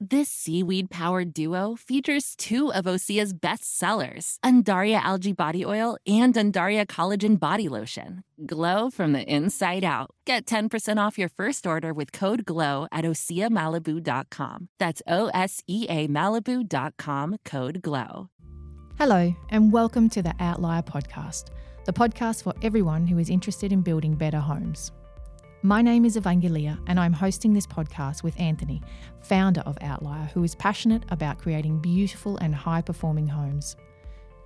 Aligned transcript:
This 0.00 0.28
seaweed 0.28 0.90
powered 0.90 1.34
duo 1.34 1.74
features 1.74 2.36
two 2.36 2.72
of 2.72 2.84
Osea's 2.84 3.32
best 3.32 3.76
sellers, 3.76 4.38
Undaria 4.44 5.00
Algae 5.00 5.32
Body 5.32 5.64
Oil 5.64 5.98
and 6.06 6.32
Undaria 6.34 6.86
Collagen 6.86 7.36
Body 7.36 7.68
Lotion. 7.68 8.22
Glow 8.46 8.90
from 8.90 9.12
the 9.12 9.24
inside 9.24 9.82
out. 9.82 10.10
Get 10.24 10.46
10% 10.46 11.04
off 11.04 11.18
your 11.18 11.28
first 11.28 11.66
order 11.66 11.92
with 11.92 12.12
code 12.12 12.46
GLOW 12.46 12.86
at 12.92 13.04
OseaMalibu.com. 13.04 14.68
That's 14.78 15.02
O 15.08 15.30
S 15.34 15.64
E 15.66 15.86
A 15.88 16.06
Malibu.com 16.06 17.38
code 17.44 17.82
GLOW. 17.82 18.28
Hello, 18.98 19.34
and 19.48 19.72
welcome 19.72 20.08
to 20.10 20.22
the 20.22 20.34
Outlier 20.38 20.82
Podcast, 20.82 21.46
the 21.86 21.92
podcast 21.92 22.44
for 22.44 22.54
everyone 22.62 23.08
who 23.08 23.18
is 23.18 23.30
interested 23.30 23.72
in 23.72 23.82
building 23.82 24.14
better 24.14 24.38
homes. 24.38 24.92
My 25.64 25.82
name 25.82 26.04
is 26.04 26.16
Evangelia, 26.16 26.78
and 26.86 27.00
I'm 27.00 27.12
hosting 27.12 27.52
this 27.52 27.66
podcast 27.66 28.22
with 28.22 28.38
Anthony, 28.38 28.80
founder 29.22 29.60
of 29.62 29.76
Outlier, 29.80 30.30
who 30.32 30.44
is 30.44 30.54
passionate 30.54 31.02
about 31.08 31.38
creating 31.38 31.80
beautiful 31.80 32.36
and 32.36 32.54
high 32.54 32.80
performing 32.80 33.26
homes. 33.26 33.74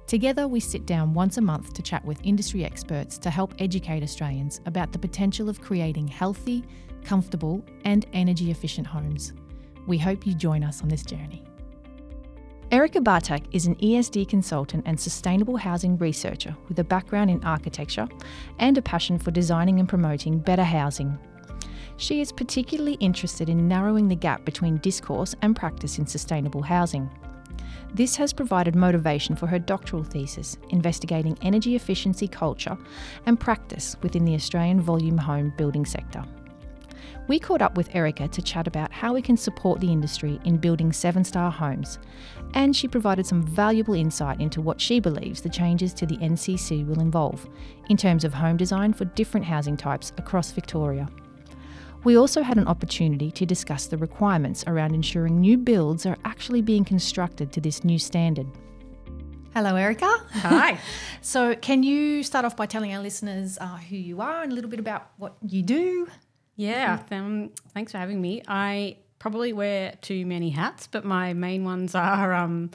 Together, 0.07 0.49
we 0.49 0.59
sit 0.59 0.87
down 0.87 1.13
once 1.13 1.37
a 1.37 1.43
month 1.43 1.75
to 1.75 1.83
chat 1.83 2.03
with 2.07 2.19
industry 2.25 2.65
experts 2.65 3.19
to 3.19 3.29
help 3.29 3.53
educate 3.59 4.03
Australians 4.03 4.63
about 4.65 4.91
the 4.91 4.99
potential 4.99 5.51
of 5.51 5.61
creating 5.61 6.09
healthy, 6.09 6.65
comfortable, 7.05 7.63
and 7.85 8.07
energy 8.15 8.51
efficient 8.51 8.87
homes. 8.87 9.35
We 9.87 9.99
hope 9.99 10.27
you 10.27 10.33
join 10.33 10.65
us 10.65 10.81
on 10.81 10.89
this 10.89 11.03
journey. 11.03 11.45
Erika 12.73 13.01
Bartak 13.01 13.45
is 13.53 13.67
an 13.67 13.75
ESD 13.75 14.27
consultant 14.31 14.85
and 14.87 14.99
sustainable 14.99 15.59
housing 15.59 15.99
researcher 15.99 16.57
with 16.69 16.79
a 16.79 16.85
background 16.85 17.29
in 17.29 17.45
architecture 17.45 18.09
and 18.59 18.79
a 18.79 18.83
passion 18.83 19.19
for 19.19 19.31
designing 19.31 19.79
and 19.79 19.87
promoting 19.87 20.39
better 20.39 20.65
housing. 20.65 21.19
She 21.99 22.23
is 22.23 22.33
particularly 22.33 22.95
interested 22.95 23.51
in 23.51 23.69
narrowing 23.69 24.09
the 24.09 24.17
gap 24.17 24.47
between 24.47 24.79
discourse 24.79 25.35
and 25.43 25.55
practice 25.55 25.99
in 25.99 26.07
sustainable 26.07 26.63
housing. 26.63 27.11
This 27.93 28.17
has 28.17 28.33
provided 28.33 28.75
motivation 28.75 29.37
for 29.37 29.47
her 29.49 29.59
doctoral 29.59 30.03
thesis, 30.03 30.57
investigating 30.71 31.37
energy 31.43 31.77
efficiency 31.77 32.27
culture 32.27 32.79
and 33.27 33.39
practice 33.39 33.97
within 34.03 34.25
the 34.25 34.35
Australian 34.35 34.81
volume 34.81 35.19
home 35.19 35.53
building 35.59 35.85
sector. 35.85 36.25
We 37.33 37.39
caught 37.39 37.63
up 37.63 37.79
with 37.79 37.95
Erika 37.95 38.29
to 38.29 38.43
chat 38.43 38.67
about 38.67 38.93
how 38.93 39.15
we 39.15 39.23
can 39.23 39.39
support 39.39 39.81
the 39.81 39.91
industry 39.91 40.39
in 40.45 40.59
building 40.59 40.93
seven 40.93 41.25
star 41.25 41.51
homes, 41.51 41.99
and 42.53 42.77
she 42.77 42.87
provided 42.87 43.27
some 43.27 43.43
valuable 43.43 43.95
insight 43.95 44.39
into 44.39 44.61
what 44.61 44.79
she 44.79 45.01
believes 45.01 45.41
the 45.41 45.49
changes 45.49 45.95
to 45.95 46.05
the 46.05 46.19
NCC 46.19 46.87
will 46.87 47.01
involve 47.01 47.49
in 47.89 47.97
terms 47.97 48.25
of 48.25 48.35
home 48.35 48.59
design 48.59 48.93
for 48.93 49.07
different 49.07 49.47
housing 49.47 49.79
types 49.79 50.13
across 50.19 50.53
Victoria. 50.53 51.09
We 52.05 52.19
also 52.19 52.43
had 52.43 52.59
an 52.59 52.69
opportunity 52.69 53.31
to 53.31 53.47
discuss 53.47 53.87
the 53.87 53.97
requirements 53.97 54.63
around 54.67 54.95
ensuring 54.95 55.41
new 55.41 55.57
builds 55.57 56.05
are 56.05 56.19
actually 56.27 56.61
being 56.61 56.85
constructed 56.85 57.51
to 57.53 57.63
this 57.63 57.83
new 57.83 57.99
standard. 57.99 58.47
Hello, 59.55 59.75
Erika. 59.77 60.19
Hi. 60.33 60.79
so, 61.23 61.55
can 61.55 61.83
you 61.83 62.25
start 62.25 62.45
off 62.45 62.59
by 62.59 62.67
telling 62.67 62.93
our 62.93 63.01
listeners 63.01 63.57
uh, 63.59 63.79
who 63.79 63.97
you 63.97 64.21
are 64.21 64.43
and 64.43 64.53
a 64.53 64.55
little 64.55 64.69
bit 64.69 64.81
about 64.81 65.13
what 65.17 65.39
you 65.41 65.63
do? 65.63 66.09
Yeah, 66.57 67.03
um, 67.11 67.51
thanks 67.73 67.93
for 67.93 67.99
having 67.99 68.21
me. 68.21 68.43
I 68.47 68.99
probably 69.19 69.53
wear 69.53 69.95
too 70.01 70.27
many 70.27 70.51
hats, 70.51 70.87
but 70.87 71.05
my 71.05 71.33
main 71.33 71.65
ones 71.65 71.95
are 71.95 72.35
um, 72.35 72.71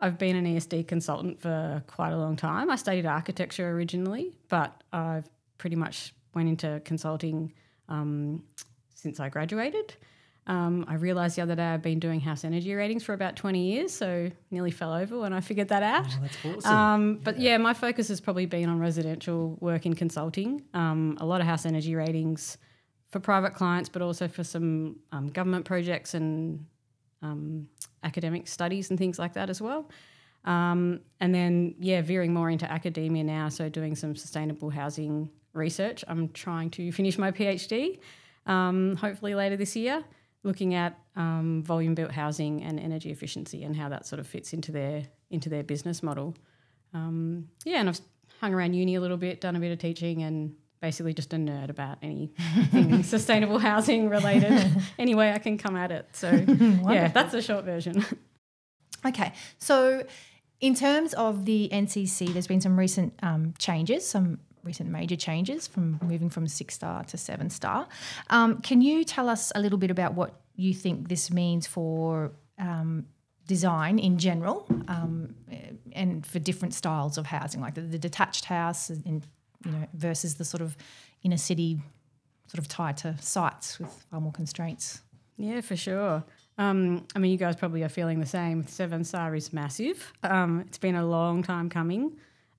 I've 0.00 0.18
been 0.18 0.36
an 0.36 0.44
ESD 0.44 0.88
consultant 0.88 1.40
for 1.40 1.82
quite 1.86 2.12
a 2.12 2.16
long 2.16 2.36
time. 2.36 2.70
I 2.70 2.76
studied 2.76 3.06
architecture 3.06 3.70
originally, 3.70 4.32
but 4.48 4.82
I've 4.92 5.28
pretty 5.58 5.76
much 5.76 6.14
went 6.34 6.48
into 6.48 6.80
consulting 6.84 7.52
um, 7.88 8.42
since 8.94 9.20
I 9.20 9.28
graduated. 9.28 9.94
Um, 10.48 10.84
I 10.88 10.94
realised 10.94 11.36
the 11.36 11.42
other 11.42 11.54
day 11.54 11.66
I've 11.66 11.82
been 11.82 12.00
doing 12.00 12.18
house 12.18 12.42
energy 12.42 12.74
ratings 12.74 13.04
for 13.04 13.12
about 13.12 13.36
20 13.36 13.64
years, 13.64 13.92
so 13.92 14.28
nearly 14.50 14.72
fell 14.72 14.92
over 14.92 15.20
when 15.20 15.32
I 15.32 15.40
figured 15.40 15.68
that 15.68 15.84
out. 15.84 16.06
Oh, 16.08 16.18
that's 16.20 16.44
awesome. 16.44 16.72
Um, 16.72 17.20
but 17.22 17.38
yeah. 17.38 17.50
yeah. 17.50 17.56
my 17.58 17.74
focus 17.74 18.08
has 18.08 18.20
probably 18.20 18.46
been 18.46 18.68
on 18.68 18.80
residential 18.80 19.56
work 19.60 19.86
in 19.86 19.94
consulting. 19.94 20.62
Um, 20.74 21.16
a 21.20 21.26
lot 21.26 21.40
of 21.40 21.46
house 21.46 21.64
energy 21.64 21.94
ratings 21.94 22.58
for 23.12 23.20
private 23.20 23.54
clients, 23.54 23.88
but 23.88 24.02
also 24.02 24.26
for 24.26 24.42
some 24.42 24.96
um, 25.12 25.28
government 25.28 25.64
projects 25.64 26.14
and 26.14 26.64
um, 27.20 27.68
academic 28.02 28.48
studies 28.48 28.90
and 28.90 28.98
things 28.98 29.18
like 29.18 29.34
that 29.34 29.50
as 29.50 29.60
well. 29.60 29.88
Um, 30.44 31.00
and 31.20 31.32
then, 31.32 31.74
yeah, 31.78 32.00
veering 32.00 32.34
more 32.34 32.50
into 32.50 32.68
academia 32.70 33.22
now, 33.22 33.48
so 33.48 33.68
doing 33.68 33.94
some 33.94 34.16
sustainable 34.16 34.70
housing 34.70 35.30
research. 35.52 36.04
I'm 36.08 36.30
trying 36.30 36.70
to 36.70 36.90
finish 36.90 37.18
my 37.18 37.30
PhD, 37.30 38.00
um, 38.46 38.96
hopefully 38.96 39.34
later 39.34 39.56
this 39.56 39.76
year, 39.76 40.02
looking 40.42 40.74
at 40.74 40.98
um, 41.14 41.62
volume 41.62 41.94
built 41.94 42.10
housing 42.10 42.62
and 42.64 42.80
energy 42.80 43.10
efficiency 43.10 43.62
and 43.62 43.76
how 43.76 43.90
that 43.90 44.06
sort 44.06 44.18
of 44.18 44.26
fits 44.26 44.52
into 44.52 44.72
their 44.72 45.04
into 45.30 45.48
their 45.48 45.62
business 45.62 46.02
model. 46.02 46.34
Um, 46.92 47.48
yeah, 47.64 47.80
and 47.80 47.88
I've 47.88 48.00
hung 48.40 48.52
around 48.52 48.74
uni 48.74 48.96
a 48.96 49.00
little 49.00 49.16
bit, 49.16 49.40
done 49.40 49.54
a 49.54 49.60
bit 49.60 49.70
of 49.70 49.78
teaching, 49.78 50.22
and 50.22 50.56
basically 50.82 51.14
just 51.14 51.32
a 51.32 51.36
nerd 51.36 51.70
about 51.70 51.96
anything 52.02 53.02
sustainable 53.04 53.58
housing 53.58 54.10
related. 54.10 54.70
any 54.98 55.14
way 55.14 55.32
I 55.32 55.38
can 55.38 55.56
come 55.56 55.76
at 55.76 55.90
it. 55.90 56.08
So 56.12 56.30
yeah, 56.90 57.08
that's 57.08 57.32
the 57.32 57.40
short 57.40 57.64
version. 57.64 58.04
Okay, 59.06 59.32
so 59.58 60.04
in 60.60 60.74
terms 60.74 61.14
of 61.14 61.46
the 61.46 61.70
NCC, 61.72 62.32
there's 62.32 62.48
been 62.48 62.60
some 62.60 62.78
recent 62.78 63.14
um, 63.22 63.54
changes, 63.58 64.06
some 64.06 64.40
recent 64.64 64.90
major 64.90 65.16
changes 65.16 65.66
from 65.66 65.98
moving 66.02 66.28
from 66.28 66.46
six 66.46 66.74
star 66.74 67.04
to 67.04 67.16
seven 67.16 67.48
star. 67.48 67.88
Um, 68.28 68.60
can 68.60 68.82
you 68.82 69.04
tell 69.04 69.28
us 69.28 69.52
a 69.54 69.60
little 69.60 69.78
bit 69.78 69.90
about 69.90 70.14
what 70.14 70.40
you 70.56 70.74
think 70.74 71.08
this 71.08 71.30
means 71.30 71.66
for 71.66 72.32
um, 72.58 73.06
design 73.46 73.98
in 73.98 74.18
general 74.18 74.66
um, 74.88 75.34
and 75.92 76.26
for 76.26 76.38
different 76.38 76.74
styles 76.74 77.18
of 77.18 77.26
housing, 77.26 77.60
like 77.60 77.74
the, 77.74 77.80
the 77.80 77.98
detached 77.98 78.44
house 78.44 78.90
and 78.90 79.26
you 79.64 79.72
know, 79.72 79.86
versus 79.94 80.34
the 80.34 80.44
sort 80.44 80.60
of 80.60 80.76
inner 81.22 81.36
city 81.36 81.80
sort 82.46 82.58
of 82.58 82.68
tied 82.68 82.96
to 82.98 83.16
sites 83.20 83.78
with 83.78 83.90
far 84.10 84.20
more 84.20 84.32
constraints. 84.32 85.02
Yeah, 85.36 85.60
for 85.60 85.76
sure. 85.76 86.22
Um, 86.58 87.06
I 87.16 87.18
mean, 87.18 87.32
you 87.32 87.38
guys 87.38 87.56
probably 87.56 87.82
are 87.82 87.88
feeling 87.88 88.20
the 88.20 88.26
same. 88.26 88.66
Seven 88.66 89.04
Star 89.04 89.34
is 89.34 89.52
massive. 89.52 90.12
Um, 90.22 90.60
it's 90.66 90.78
been 90.78 90.94
a 90.94 91.06
long 91.06 91.42
time 91.42 91.70
coming, 91.70 92.12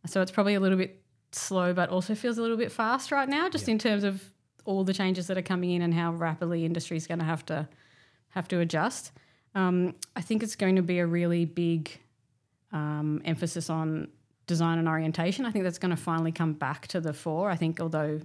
so 0.05 0.21
it's 0.21 0.31
probably 0.31 0.55
a 0.55 0.59
little 0.59 0.77
bit 0.77 0.99
slow, 1.31 1.73
but 1.73 1.89
also 1.89 2.15
feels 2.15 2.37
a 2.37 2.41
little 2.41 2.57
bit 2.57 2.71
fast 2.71 3.11
right 3.11 3.29
now, 3.29 3.49
just 3.49 3.69
in 3.69 3.77
terms 3.77 4.03
of 4.03 4.23
all 4.65 4.83
the 4.83 4.93
changes 4.93 5.27
that 5.27 5.37
are 5.37 5.43
coming 5.43 5.71
in 5.71 5.81
and 5.81 5.93
how 5.93 6.11
rapidly 6.11 6.65
industry 6.65 6.97
is 6.97 7.05
going 7.05 7.19
to 7.19 7.25
have 7.25 7.45
to 7.45 7.67
have 8.29 8.47
to 8.47 8.59
adjust. 8.59 9.11
Um, 9.53 9.93
I 10.15 10.21
think 10.21 10.41
it's 10.41 10.55
going 10.55 10.75
to 10.77 10.81
be 10.81 10.97
a 10.99 11.05
really 11.05 11.45
big 11.45 11.91
um, 12.71 13.21
emphasis 13.25 13.69
on 13.69 14.07
design 14.47 14.77
and 14.77 14.87
orientation. 14.87 15.45
I 15.45 15.51
think 15.51 15.63
that's 15.63 15.79
going 15.79 15.95
to 15.95 16.01
finally 16.01 16.31
come 16.31 16.53
back 16.53 16.87
to 16.87 17.01
the 17.01 17.13
fore. 17.13 17.49
I 17.49 17.55
think 17.55 17.79
although 17.79 18.19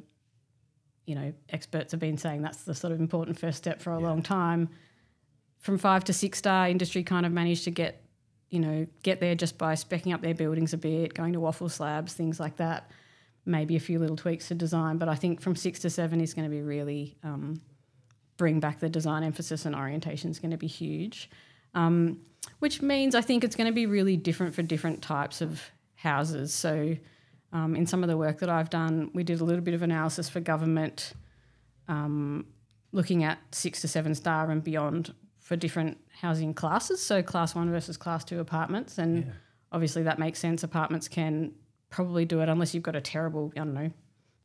you 1.07 1.15
know 1.15 1.33
experts 1.49 1.93
have 1.93 2.01
been 2.01 2.19
saying 2.19 2.43
that's 2.43 2.65
the 2.65 2.75
sort 2.75 2.93
of 2.93 3.01
important 3.01 3.39
first 3.39 3.59
step 3.59 3.81
for 3.81 3.93
a 3.93 4.01
yeah. 4.01 4.07
long 4.07 4.23
time, 4.23 4.69
from 5.59 5.79
five 5.79 6.05
to 6.05 6.13
six 6.13 6.39
star 6.39 6.69
industry 6.69 7.03
kind 7.03 7.27
of 7.27 7.33
managed 7.33 7.65
to 7.65 7.71
get 7.71 8.03
you 8.51 8.61
know 8.61 8.87
get 9.03 9.21
there 9.21 9.35
just 9.35 9.59
by 9.59 9.75
specking 9.75 10.15
up 10.15 10.21
their 10.21 10.35
buildings 10.35 10.73
a 10.73 10.79
bit, 10.79 11.15
going 11.15 11.33
to 11.33 11.41
waffle 11.41 11.69
slabs, 11.69 12.13
things 12.13 12.41
like 12.41 12.57
that. 12.57 12.91
Maybe 13.47 13.77
a 13.77 13.81
few 13.81 13.99
little 13.99 14.17
tweaks 14.17 14.49
to 14.49 14.55
design, 14.55 14.99
but 14.99 15.09
I 15.09 15.15
think 15.15 15.41
from 15.41 15.57
six 15.57 15.79
to 15.81 15.91
seven 15.91 16.21
is 16.21 16.35
going 16.35 16.45
to 16.45 16.55
be 16.55 16.61
really 16.61 17.17
um, 17.25 17.63
bring 18.37 18.61
back 18.61 18.79
the 18.79 18.89
design 18.91 19.23
emphasis 19.23 19.65
and 19.65 19.75
orientation 19.75 20.31
is 20.31 20.39
going 20.39 20.51
to 20.51 20.59
be 20.59 20.67
huge. 20.67 21.31
Um, 21.75 22.21
which 22.59 22.83
means 22.83 23.15
I 23.15 23.21
think 23.21 23.45
it's 23.45 23.57
going 23.57 23.67
to 23.67 23.73
be 23.73 23.87
really 23.87 24.17
different 24.17 24.55
for 24.55 24.63
different 24.63 25.03
types 25.03 25.41
of 25.41 25.63
houses. 25.99 26.55
So, 26.55 26.97
um, 27.53 27.75
in 27.75 27.87
some 27.87 28.03
of 28.03 28.09
the 28.09 28.17
work 28.17 28.39
that 28.39 28.49
I've 28.49 28.71
done, 28.71 29.11
we 29.15 29.25
did 29.25 29.41
a 29.41 29.45
little 29.45 29.63
bit 29.63 29.75
of 29.75 29.83
analysis 29.83 30.29
for 30.29 30.41
government, 30.41 31.13
um, 31.89 32.47
looking 32.93 33.25
at 33.25 33.39
six 33.53 33.81
to 33.83 33.89
seven 33.89 34.15
star 34.15 34.51
and 34.51 34.63
beyond 34.63 35.13
for 35.41 35.57
different 35.57 35.99
housing 36.21 36.55
classes. 36.55 37.03
So, 37.03 37.23
class 37.23 37.55
one 37.55 37.71
versus 37.71 37.97
class 37.97 38.25
two 38.25 38.41
apartments. 38.41 38.99
And 38.99 39.27
yeah. 39.27 39.33
obviously, 39.73 40.05
that 40.05 40.19
makes 40.19 40.39
sense. 40.39 40.63
Apartments 40.63 41.09
can 41.09 41.53
probably 41.91 42.25
do 42.25 42.41
it 42.41 42.49
unless 42.49 42.75
you've 42.75 42.83
got 42.83 42.97
a 42.97 43.01
terrible, 43.01 43.53
I 43.57 43.61
don't 43.61 43.75
know, 43.75 43.91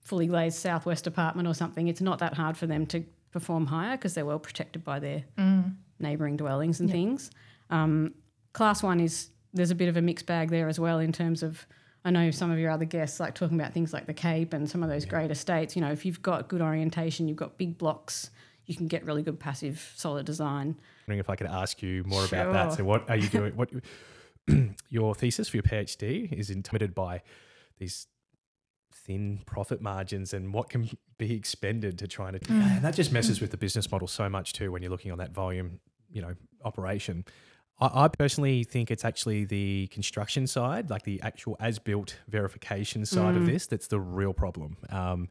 fully 0.02 0.28
glazed 0.28 0.58
southwest 0.58 1.08
apartment 1.08 1.48
or 1.48 1.54
something. 1.54 1.88
It's 1.88 2.02
not 2.02 2.20
that 2.20 2.34
hard 2.34 2.58
for 2.58 2.68
them 2.68 2.86
to 2.88 3.04
perform 3.32 3.66
higher 3.68 3.98
because 3.98 4.14
they're 4.14 4.26
well 4.26 4.40
protected 4.40 4.84
by 4.84 5.00
their 5.00 5.24
mm. 5.38 5.76
neighbouring 6.00 6.38
dwellings 6.38 6.80
and 6.80 6.90
yep. 6.90 6.96
things. 6.96 7.32
Um, 7.70 8.14
class 8.54 8.82
one 8.82 9.00
is 9.00 9.30
there's 9.54 9.72
a 9.72 9.76
bit 9.76 9.90
of 9.90 9.98
a 9.98 10.02
mixed 10.02 10.26
bag 10.26 10.50
there 10.50 10.68
as 10.68 10.80
well 10.80 11.00
in 11.00 11.12
terms 11.12 11.44
of 11.44 11.66
I 12.06 12.12
know 12.12 12.32
some 12.32 12.52
of 12.52 12.60
your 12.60 12.70
other 12.70 12.86
guests 12.86 13.20
like 13.20 13.34
talking 13.34 13.58
about 13.58 13.74
things 13.74 13.94
like 13.94 14.08
the 14.08 14.14
Cape 14.14 14.54
and 14.54 14.70
some 14.70 14.84
of 14.84 14.90
those 14.90 15.06
yeah. 15.06 15.12
great 15.12 15.32
estates. 15.32 15.76
You 15.76 15.82
know, 15.82 15.92
if 15.92 16.06
you've 16.06 16.22
got 16.22 16.50
good 16.50 16.62
orientation, 16.62 17.28
you've 17.28 17.38
got 17.38 17.58
big 17.58 17.78
blocks, 17.78 18.30
you 18.66 18.76
can 18.76 18.88
get 18.88 19.06
really 19.06 19.24
good 19.24 19.40
passive 19.40 19.94
solar 19.96 20.24
design. 20.24 20.68
I'm 20.68 20.78
wondering 21.08 21.20
if 21.20 21.30
I 21.30 21.36
could 21.36 21.48
ask 21.48 21.82
you 21.82 22.04
more 22.06 22.26
sure. 22.28 22.40
about 22.40 22.54
that. 22.54 22.78
So, 22.78 22.84
what 22.84 23.10
are 23.10 23.16
you 23.16 23.28
doing? 23.30 23.56
what 23.56 23.70
your 24.90 25.16
thesis 25.16 25.48
for 25.48 25.58
your 25.58 25.64
PhD 25.64 26.32
is 26.32 26.50
intimidated 26.50 26.94
by 26.94 27.22
these 27.78 28.08
thin 28.94 29.42
profit 29.46 29.82
margins 29.82 30.34
and 30.34 30.54
what 30.54 30.70
can 30.70 30.90
be 31.18 31.34
expended 31.34 31.98
to 32.00 32.08
try 32.08 32.32
to 32.32 32.40
mm. 32.40 32.62
and 32.62 32.86
that 32.86 32.96
just 32.96 33.12
messes 33.12 33.40
mm. 33.40 33.42
with 33.42 33.52
the 33.52 33.58
business 33.58 33.92
model 33.92 34.08
so 34.08 34.30
much 34.30 34.54
too 34.54 34.72
when 34.72 34.82
you're 34.82 34.92
looking 34.92 35.12
on 35.12 35.18
that 35.18 35.34
volume 35.34 35.80
you 36.10 36.22
know 36.22 36.34
operation 36.64 37.26
I, 37.80 38.06
I 38.06 38.08
personally 38.08 38.64
think 38.64 38.92
it's 38.92 39.06
actually 39.06 39.46
the 39.46 39.88
construction 39.88 40.48
side 40.48 40.90
like 40.90 41.04
the 41.04 41.22
actual 41.22 41.56
as 41.60 41.80
built 41.80 42.18
verification 42.28 43.06
side 43.06 43.36
of 43.36 43.46
this 43.46 43.68
that's 43.68 43.88
the 43.88 44.00
real 44.00 44.34
problem 44.34 44.78
um, 44.90 45.30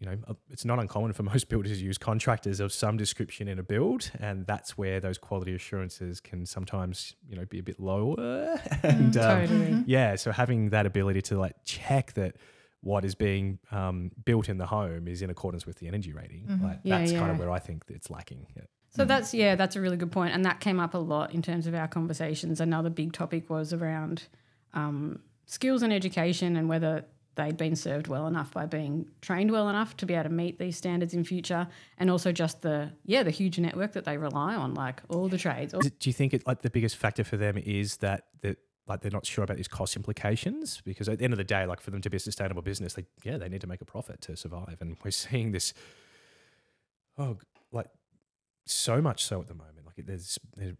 you 0.00 0.06
know, 0.06 0.16
uh, 0.26 0.34
it's 0.50 0.64
not 0.64 0.78
uncommon 0.78 1.12
for 1.12 1.22
most 1.34 1.48
builders 1.48 1.78
to 1.78 1.84
use 1.84 1.98
contractors 1.98 2.58
of 2.58 2.72
some 2.72 2.96
description 2.96 3.48
in 3.48 3.58
a 3.58 3.62
build, 3.62 4.10
and 4.18 4.46
that's 4.46 4.76
where 4.76 4.98
those 4.98 5.18
quality 5.18 5.54
assurances 5.54 6.20
can 6.20 6.46
sometimes, 6.46 7.14
you 7.28 7.36
know, 7.36 7.44
be 7.44 7.58
a 7.58 7.62
bit 7.62 7.78
lower. 7.78 8.58
and 8.82 9.16
um, 9.16 9.46
Totally. 9.46 9.84
yeah, 9.86 10.16
so 10.16 10.32
having 10.32 10.70
that 10.70 10.86
ability 10.86 11.22
to 11.22 11.38
like 11.38 11.54
check 11.64 12.14
that 12.14 12.36
what 12.80 13.04
is 13.04 13.14
being 13.14 13.58
um, 13.70 14.10
built 14.24 14.48
in 14.48 14.56
the 14.56 14.66
home 14.66 15.06
is 15.06 15.20
in 15.20 15.28
accordance 15.28 15.66
with 15.66 15.78
the 15.78 15.86
energy 15.86 16.14
rating, 16.14 16.46
like 16.62 16.78
Yeah, 16.82 16.98
that's 16.98 17.12
kind 17.12 17.30
of 17.30 17.38
where 17.38 17.50
I 17.50 17.58
think 17.58 17.84
it's 17.88 18.10
lacking. 18.10 18.46
So 18.90 19.04
that's 19.04 19.32
yeah, 19.32 19.54
that's 19.54 19.76
a 19.76 19.80
really 19.80 19.96
good 19.96 20.10
point, 20.10 20.34
and 20.34 20.44
that 20.44 20.60
came 20.60 20.80
up 20.80 20.94
a 20.94 20.98
lot 20.98 21.32
in 21.32 21.42
terms 21.42 21.66
of 21.66 21.74
our 21.74 21.88
conversations. 21.88 22.60
Another 22.60 22.90
big 22.90 23.12
topic 23.12 23.48
was 23.48 23.72
around 23.72 24.24
um, 24.74 25.20
skills 25.46 25.82
and 25.82 25.92
education 25.92 26.56
and 26.56 26.68
whether 26.68 27.04
they'd 27.36 27.56
been 27.56 27.76
served 27.76 28.08
well 28.08 28.26
enough 28.26 28.52
by 28.52 28.66
being 28.66 29.06
trained 29.20 29.52
well 29.52 29.68
enough 29.68 29.96
to 29.96 30.06
be 30.06 30.14
able 30.14 30.24
to 30.24 30.28
meet 30.28 30.58
these 30.58 30.76
standards 30.76 31.14
in 31.14 31.22
future, 31.22 31.68
and 31.98 32.10
also 32.10 32.32
just 32.32 32.62
the 32.62 32.90
yeah 33.04 33.22
the 33.22 33.30
huge 33.30 33.58
network 33.58 33.92
that 33.92 34.04
they 34.04 34.18
rely 34.18 34.54
on, 34.54 34.74
like 34.74 35.02
all 35.08 35.28
the 35.28 35.38
trades. 35.38 35.72
Do 35.72 36.10
you 36.10 36.12
think 36.12 36.34
it 36.34 36.46
like 36.46 36.62
the 36.62 36.70
biggest 36.70 36.96
factor 36.96 37.22
for 37.22 37.36
them 37.36 37.56
is 37.58 37.98
that 37.98 38.24
that 38.42 38.58
like 38.88 39.02
they're 39.02 39.10
not 39.12 39.24
sure 39.24 39.44
about 39.44 39.56
these 39.56 39.68
cost 39.68 39.94
implications 39.94 40.82
because 40.84 41.08
at 41.08 41.18
the 41.18 41.24
end 41.24 41.32
of 41.32 41.38
the 41.38 41.44
day, 41.44 41.64
like 41.64 41.80
for 41.80 41.92
them 41.92 42.00
to 42.00 42.10
be 42.10 42.16
a 42.16 42.20
sustainable 42.20 42.62
business, 42.62 42.94
they 42.94 43.04
yeah 43.22 43.38
they 43.38 43.48
need 43.48 43.60
to 43.60 43.68
make 43.68 43.80
a 43.80 43.84
profit 43.84 44.20
to 44.22 44.36
survive, 44.36 44.78
and 44.80 44.96
we're 45.04 45.10
seeing 45.12 45.52
this 45.52 45.72
oh 47.16 47.38
like 47.70 47.86
so 48.72 49.00
much 49.00 49.24
so 49.24 49.40
at 49.40 49.48
the 49.48 49.54
moment. 49.54 49.86
Like 49.86 50.06
there's, 50.06 50.38
there's 50.56 50.76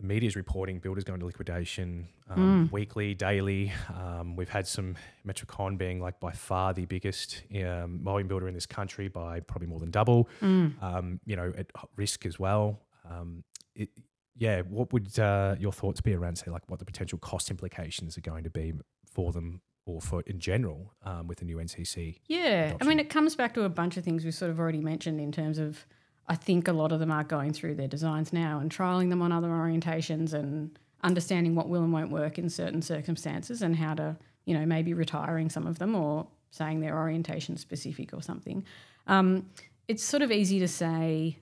the 0.00 0.06
media 0.06 0.26
is 0.26 0.36
reporting 0.36 0.78
builders 0.78 1.04
going 1.04 1.20
to 1.20 1.26
liquidation 1.26 2.08
um, 2.30 2.68
weekly, 2.72 3.14
daily. 3.14 3.72
Um, 3.94 4.34
we've 4.34 4.48
had 4.48 4.66
some 4.66 4.96
Metricon 5.26 5.76
being 5.76 6.00
like 6.00 6.18
by 6.20 6.32
far 6.32 6.72
the 6.72 6.86
biggest 6.86 7.42
um, 7.64 8.00
volume 8.02 8.26
builder 8.26 8.48
in 8.48 8.54
this 8.54 8.66
country 8.66 9.08
by 9.08 9.40
probably 9.40 9.66
more 9.68 9.78
than 9.78 9.90
double. 9.90 10.28
Um, 10.40 11.20
you 11.26 11.36
know, 11.36 11.52
at 11.56 11.66
risk 11.96 12.24
as 12.24 12.38
well. 12.38 12.80
Um, 13.08 13.44
it, 13.74 13.90
yeah, 14.36 14.62
what 14.62 14.92
would 14.92 15.18
uh, 15.18 15.56
your 15.58 15.72
thoughts 15.72 16.00
be 16.00 16.14
around, 16.14 16.36
say, 16.36 16.50
like 16.50 16.62
what 16.68 16.78
the 16.78 16.86
potential 16.86 17.18
cost 17.18 17.50
implications 17.50 18.16
are 18.16 18.22
going 18.22 18.44
to 18.44 18.50
be 18.50 18.72
for 19.04 19.32
them 19.32 19.60
or 19.84 20.00
for 20.00 20.22
in 20.22 20.38
general 20.38 20.94
um, 21.04 21.26
with 21.26 21.38
the 21.38 21.44
new 21.44 21.58
NCC? 21.58 22.20
Yeah, 22.26 22.74
I 22.80 22.84
mean, 22.84 22.98
it 22.98 23.10
comes 23.10 23.36
back 23.36 23.52
to 23.54 23.64
a 23.64 23.68
bunch 23.68 23.98
of 23.98 24.04
things 24.04 24.24
we've 24.24 24.34
sort 24.34 24.50
of 24.50 24.58
already 24.58 24.80
mentioned 24.80 25.20
in 25.20 25.30
terms 25.30 25.58
of. 25.58 25.84
I 26.30 26.36
think 26.36 26.68
a 26.68 26.72
lot 26.72 26.92
of 26.92 27.00
them 27.00 27.10
are 27.10 27.24
going 27.24 27.52
through 27.52 27.74
their 27.74 27.88
designs 27.88 28.32
now 28.32 28.60
and 28.60 28.70
trialing 28.70 29.10
them 29.10 29.20
on 29.20 29.32
other 29.32 29.48
orientations 29.48 30.32
and 30.32 30.78
understanding 31.02 31.56
what 31.56 31.68
will 31.68 31.82
and 31.82 31.92
won't 31.92 32.12
work 32.12 32.38
in 32.38 32.48
certain 32.48 32.82
circumstances 32.82 33.62
and 33.62 33.74
how 33.74 33.94
to, 33.94 34.16
you 34.44 34.54
know, 34.54 34.64
maybe 34.64 34.94
retiring 34.94 35.50
some 35.50 35.66
of 35.66 35.80
them 35.80 35.96
or 35.96 36.28
saying 36.52 36.78
they're 36.78 36.96
orientation 36.96 37.56
specific 37.56 38.14
or 38.14 38.22
something. 38.22 38.64
Um, 39.08 39.50
it's 39.88 40.04
sort 40.04 40.22
of 40.22 40.30
easy 40.30 40.60
to 40.60 40.68
say 40.68 41.36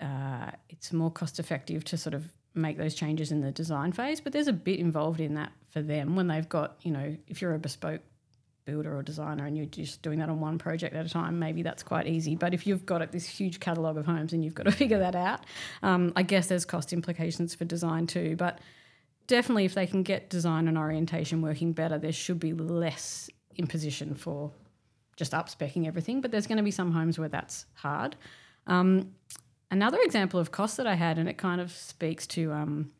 uh, 0.00 0.52
it's 0.68 0.92
more 0.92 1.10
cost 1.10 1.40
effective 1.40 1.82
to 1.86 1.96
sort 1.96 2.14
of 2.14 2.32
make 2.54 2.78
those 2.78 2.94
changes 2.94 3.32
in 3.32 3.40
the 3.40 3.50
design 3.50 3.90
phase, 3.90 4.20
but 4.20 4.32
there's 4.32 4.46
a 4.46 4.52
bit 4.52 4.78
involved 4.78 5.20
in 5.20 5.34
that 5.34 5.50
for 5.72 5.82
them 5.82 6.14
when 6.14 6.28
they've 6.28 6.48
got, 6.48 6.76
you 6.82 6.92
know, 6.92 7.16
if 7.26 7.42
you're 7.42 7.54
a 7.54 7.58
bespoke 7.58 8.02
builder 8.68 8.94
or 8.94 9.02
designer 9.02 9.46
and 9.46 9.56
you're 9.56 9.66
just 9.66 10.02
doing 10.02 10.18
that 10.18 10.28
on 10.28 10.40
one 10.40 10.58
project 10.58 10.94
at 10.94 11.06
a 11.06 11.08
time, 11.08 11.38
maybe 11.38 11.62
that's 11.62 11.82
quite 11.82 12.06
easy. 12.06 12.36
But 12.36 12.52
if 12.52 12.66
you've 12.66 12.84
got 12.84 13.10
this 13.10 13.26
huge 13.26 13.60
catalogue 13.60 13.96
of 13.96 14.04
homes 14.04 14.34
and 14.34 14.44
you've 14.44 14.54
got 14.54 14.64
to 14.64 14.72
figure 14.82 14.98
that 14.98 15.14
out, 15.14 15.40
um, 15.82 16.12
I 16.14 16.22
guess 16.22 16.48
there's 16.48 16.66
cost 16.66 16.92
implications 16.92 17.54
for 17.54 17.64
design 17.64 18.06
too. 18.06 18.36
But 18.36 18.58
definitely, 19.26 19.64
if 19.64 19.74
they 19.74 19.86
can 19.86 20.02
get 20.02 20.28
design 20.28 20.68
and 20.68 20.76
orientation 20.76 21.40
working 21.40 21.72
better, 21.72 21.98
there 21.98 22.12
should 22.12 22.38
be 22.38 22.52
less 22.52 23.30
imposition 23.56 24.14
for 24.14 24.52
just 25.16 25.32
up 25.32 25.48
specking 25.48 25.86
everything. 25.86 26.20
But 26.20 26.30
there's 26.30 26.46
going 26.46 26.58
to 26.58 26.62
be 26.62 26.70
some 26.70 26.92
homes 26.92 27.18
where 27.18 27.30
that's 27.30 27.64
hard. 27.72 28.16
Um, 28.66 29.14
another 29.70 29.98
example 30.02 30.38
of 30.38 30.52
cost 30.52 30.76
that 30.76 30.86
I 30.86 30.94
had, 30.94 31.18
and 31.18 31.26
it 31.26 31.38
kind 31.38 31.60
of 31.60 31.72
speaks 31.72 32.26
to. 32.28 32.52
Um, 32.52 32.90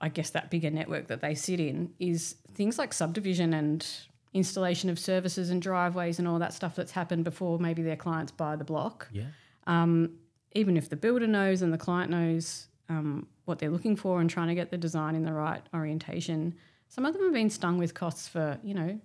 I 0.00 0.08
guess 0.08 0.30
that 0.30 0.50
bigger 0.50 0.70
network 0.70 1.06
that 1.06 1.22
they 1.22 1.34
sit 1.34 1.60
in 1.60 1.94
is 1.98 2.34
things 2.52 2.78
like 2.78 2.92
subdivision 2.92 3.54
and 3.54 3.86
installation 4.34 4.90
of 4.90 4.98
services 4.98 5.48
and 5.48 5.62
driveways 5.62 6.18
and 6.18 6.28
all 6.28 6.40
that 6.40 6.52
stuff 6.52 6.74
that's 6.74 6.92
happened 6.92 7.24
before 7.24 7.58
maybe 7.58 7.82
their 7.82 7.96
clients 7.96 8.32
buy 8.32 8.56
the 8.56 8.64
block. 8.64 9.08
Yeah. 9.12 9.26
Um, 9.66 10.18
even 10.52 10.76
if 10.76 10.88
the 10.88 10.96
builder 10.96 11.26
knows 11.26 11.62
and 11.62 11.72
the 11.72 11.78
client 11.78 12.10
knows 12.10 12.66
um, 12.88 13.26
what 13.44 13.58
they're 13.58 13.70
looking 13.70 13.96
for 13.96 14.20
and 14.20 14.28
trying 14.28 14.48
to 14.48 14.54
get 14.54 14.70
the 14.70 14.76
design 14.76 15.14
in 15.14 15.24
the 15.24 15.32
right 15.32 15.62
orientation, 15.72 16.54
some 16.88 17.06
of 17.06 17.14
them 17.14 17.22
have 17.22 17.32
been 17.32 17.50
stung 17.50 17.78
with 17.78 17.94
costs 17.94 18.28
for, 18.28 18.58
you 18.62 18.74
know, 18.74 19.00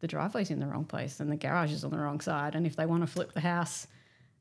the 0.00 0.06
driveway's 0.06 0.50
in 0.50 0.60
the 0.60 0.66
wrong 0.66 0.84
place 0.84 1.20
and 1.20 1.32
the 1.32 1.36
garage 1.36 1.72
is 1.72 1.82
on 1.82 1.90
the 1.90 1.98
wrong 1.98 2.20
side. 2.20 2.54
And 2.54 2.66
if 2.66 2.76
they 2.76 2.86
want 2.86 3.02
to 3.02 3.06
flip 3.06 3.32
the 3.32 3.40
house, 3.40 3.86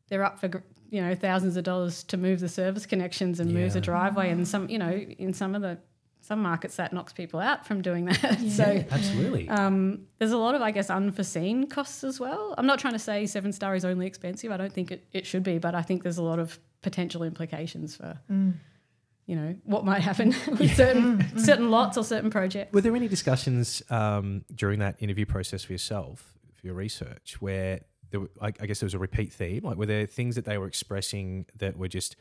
they're 0.10 0.24
up 0.24 0.38
for, 0.40 0.64
you 0.90 1.02
know, 1.02 1.16
thousands 1.16 1.56
of 1.56 1.64
dollars 1.64 2.04
to 2.04 2.18
move 2.18 2.42
the 2.42 2.50
service 2.50 2.86
connections 2.86 3.40
and 3.40 3.54
move 3.54 3.74
the 3.74 3.82
driveway. 3.82 4.30
And 4.30 4.48
some, 4.48 4.70
you 4.70 4.78
know, 4.78 4.92
in 4.92 5.34
some 5.34 5.56
of 5.56 5.62
the, 5.62 5.78
some 6.26 6.42
markets 6.42 6.78
that 6.78 6.92
knocks 6.92 7.14
people 7.14 7.40
out 7.40 7.68
from 7.68 7.84
doing 7.84 8.06
that. 8.06 8.40
so 8.50 8.84
Absolutely. 8.90 9.48
um, 9.48 10.08
there's 10.18 10.32
a 10.32 10.38
lot 10.38 10.56
of, 10.56 10.62
I 10.64 10.72
guess, 10.72 10.90
unforeseen 10.90 11.68
costs 11.68 12.04
as 12.04 12.20
well. 12.20 12.56
I'm 12.58 12.66
not 12.66 12.80
trying 12.80 12.94
to 12.94 13.00
say 13.00 13.28
seven 13.28 13.54
star 13.54 13.76
is 13.76 13.86
only 13.86 14.08
expensive. 14.08 14.52
I 14.52 14.58
don't 14.58 14.74
think 14.74 14.92
it, 14.92 15.06
it 15.14 15.28
should 15.28 15.44
be, 15.44 15.60
but 15.60 15.76
I 15.76 15.84
think 15.84 16.02
there's 16.02 16.18
a 16.18 16.24
lot 16.24 16.40
of 16.40 16.58
potential 16.82 17.22
implications 17.22 17.96
for, 17.96 18.20
you 19.28 19.36
know, 19.36 19.56
what 19.66 19.86
might 19.86 20.02
happen 20.02 20.30
with 20.60 20.76
certain 20.76 21.38
certain 21.38 21.70
lots 21.70 21.96
or 21.96 22.04
certain 22.04 22.32
projects. 22.32 22.74
Were 22.74 22.82
there 22.82 22.96
any 22.96 23.08
discussions 23.08 23.84
um, 23.92 24.46
during 24.54 24.80
that 24.80 24.96
interview 25.00 25.28
process 25.28 25.64
for 25.64 25.74
yourself, 25.74 26.34
for 26.56 26.66
your 26.66 26.76
research, 26.76 27.38
where 27.40 27.82
there 28.10 28.22
were, 28.22 28.30
I, 28.42 28.48
I 28.48 28.66
guess 28.66 28.80
there 28.80 28.88
was 28.88 28.96
a 28.96 29.00
repeat 29.00 29.32
theme? 29.32 29.62
Like, 29.64 29.78
were 29.78 29.86
there 29.86 30.08
things 30.08 30.36
that 30.36 30.46
they 30.46 30.58
were 30.58 30.68
expressing 30.68 31.46
that 31.58 31.78
were 31.78 31.88
just 31.88 32.16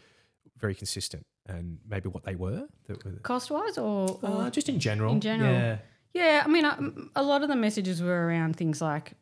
very 0.58 0.74
consistent, 0.74 1.26
and 1.46 1.78
maybe 1.88 2.08
what 2.08 2.24
they 2.24 2.34
were? 2.34 2.66
That 2.86 3.04
were 3.04 3.12
Cost 3.22 3.50
wise 3.50 3.78
or, 3.78 4.18
or 4.22 4.42
uh, 4.42 4.50
just 4.50 4.68
in 4.68 4.78
general. 4.80 5.12
in 5.12 5.20
general. 5.20 5.52
Yeah. 5.52 5.78
Yeah, 6.12 6.42
I 6.44 6.48
mean, 6.48 6.64
I- 6.64 6.78
a 7.16 7.22
lot 7.22 7.42
of 7.42 7.48
the 7.48 7.56
messages 7.56 8.00
were 8.00 8.26
around 8.26 8.56
things 8.56 8.80
like 8.80 9.14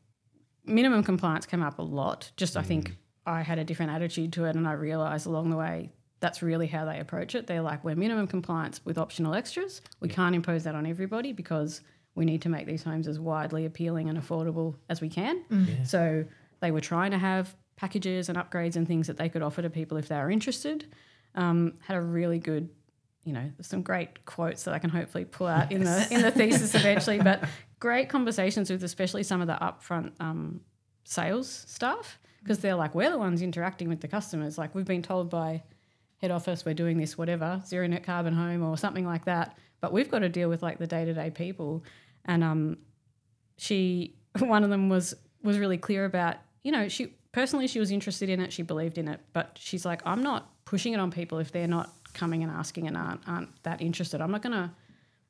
minimum 0.64 1.02
compliance 1.02 1.47
came 1.47 1.62
up 1.62 1.78
a 1.78 1.82
lot. 1.82 2.30
Just 2.37 2.56
I 2.56 2.62
think 2.62 2.97
I 3.26 3.42
had 3.42 3.58
a 3.58 3.64
different 3.64 3.92
attitude 3.92 4.32
to 4.35 4.44
it, 4.44 4.56
and 4.56 4.68
I 4.68 4.73
realised 4.73 5.26
along 5.26 5.50
the 5.50 5.56
way 5.56 5.90
that's 6.20 6.42
really 6.42 6.66
how 6.68 6.85
they 6.85 7.00
approach 7.00 7.35
it. 7.35 7.47
They're 7.47 7.62
like, 7.62 7.82
we're 7.82 7.97
minimum 7.97 8.26
compliance 8.28 8.80
with 8.85 8.97
optional 8.99 9.35
extras. 9.35 9.80
We 10.00 10.08
can't 10.08 10.35
impose 10.37 10.62
that 10.64 10.75
on 10.76 10.87
everybody 10.87 11.32
because 11.32 11.80
we 12.14 12.25
need 12.25 12.42
to 12.42 12.49
make 12.49 12.66
these 12.66 12.85
homes 12.85 13.08
as 13.08 13.18
widely 13.18 13.64
appealing 13.64 14.08
and 14.08 14.16
affordable 14.20 14.76
as 14.88 15.00
we 15.00 15.08
can. 15.08 15.42
So 15.85 16.25
they 16.61 16.70
were 16.70 16.80
trying 16.80 17.11
to 17.12 17.18
have 17.18 17.56
packages 17.75 18.28
and 18.28 18.38
upgrades 18.38 18.76
and 18.76 18.87
things 18.87 19.06
that 19.08 19.16
they 19.16 19.28
could 19.28 19.42
offer 19.42 19.62
to 19.62 19.70
people 19.70 19.97
if 19.97 20.06
they 20.08 20.14
are 20.14 20.30
interested. 20.30 20.87
Um, 21.34 21.74
had 21.86 21.96
a 21.96 22.02
really 22.02 22.38
good 22.38 22.68
you 23.24 23.32
know, 23.32 23.50
some 23.60 23.82
great 23.82 24.24
quotes 24.24 24.64
that 24.64 24.74
I 24.74 24.78
can 24.78 24.90
hopefully 24.90 25.24
pull 25.24 25.46
out 25.46 25.70
in 25.70 25.84
the 25.84 26.06
in 26.10 26.22
the 26.22 26.30
thesis 26.32 26.74
eventually. 26.74 27.18
But 27.18 27.44
great 27.78 28.08
conversations 28.08 28.70
with 28.70 28.82
especially 28.82 29.22
some 29.22 29.40
of 29.40 29.46
the 29.46 29.54
upfront 29.54 30.12
um, 30.20 30.60
sales 31.04 31.64
staff 31.68 32.18
because 32.42 32.58
they're 32.58 32.74
like, 32.74 32.94
we're 32.94 33.10
the 33.10 33.18
ones 33.18 33.40
interacting 33.40 33.88
with 33.88 34.00
the 34.00 34.08
customers. 34.08 34.58
Like 34.58 34.74
we've 34.74 34.84
been 34.84 35.02
told 35.02 35.30
by 35.30 35.62
head 36.16 36.30
office 36.30 36.64
we're 36.64 36.74
doing 36.74 36.98
this 36.98 37.16
whatever 37.16 37.62
zero 37.64 37.86
net 37.86 38.02
carbon 38.04 38.34
home 38.34 38.62
or 38.62 38.76
something 38.76 39.06
like 39.06 39.24
that, 39.26 39.56
but 39.80 39.92
we've 39.92 40.10
got 40.10 40.20
to 40.20 40.28
deal 40.28 40.48
with 40.48 40.62
like 40.62 40.78
the 40.78 40.86
day 40.86 41.04
to 41.04 41.14
day 41.14 41.30
people. 41.30 41.84
And 42.24 42.42
um, 42.42 42.78
she 43.56 44.16
one 44.38 44.64
of 44.64 44.70
them 44.70 44.88
was 44.88 45.14
was 45.44 45.58
really 45.58 45.78
clear 45.78 46.04
about 46.04 46.36
you 46.64 46.72
know 46.72 46.88
she 46.88 47.14
personally 47.32 47.66
she 47.66 47.80
was 47.80 47.90
interested 47.90 48.28
in 48.28 48.40
it. 48.40 48.52
She 48.52 48.62
believed 48.62 48.98
in 48.98 49.08
it. 49.08 49.20
But 49.32 49.58
she's 49.60 49.84
like 49.84 50.00
i'm 50.06 50.22
not 50.22 50.48
pushing 50.64 50.92
it 50.92 51.00
on 51.00 51.10
people 51.10 51.38
if 51.38 51.50
they're 51.52 51.66
not 51.66 51.90
coming 52.14 52.42
and 52.42 52.52
asking 52.52 52.86
and 52.86 52.96
aren't, 52.96 53.26
aren't 53.26 53.62
that 53.64 53.80
interested. 53.80 54.20
I'm 54.20 54.30
not 54.30 54.42
going 54.42 54.52
to 54.52 54.70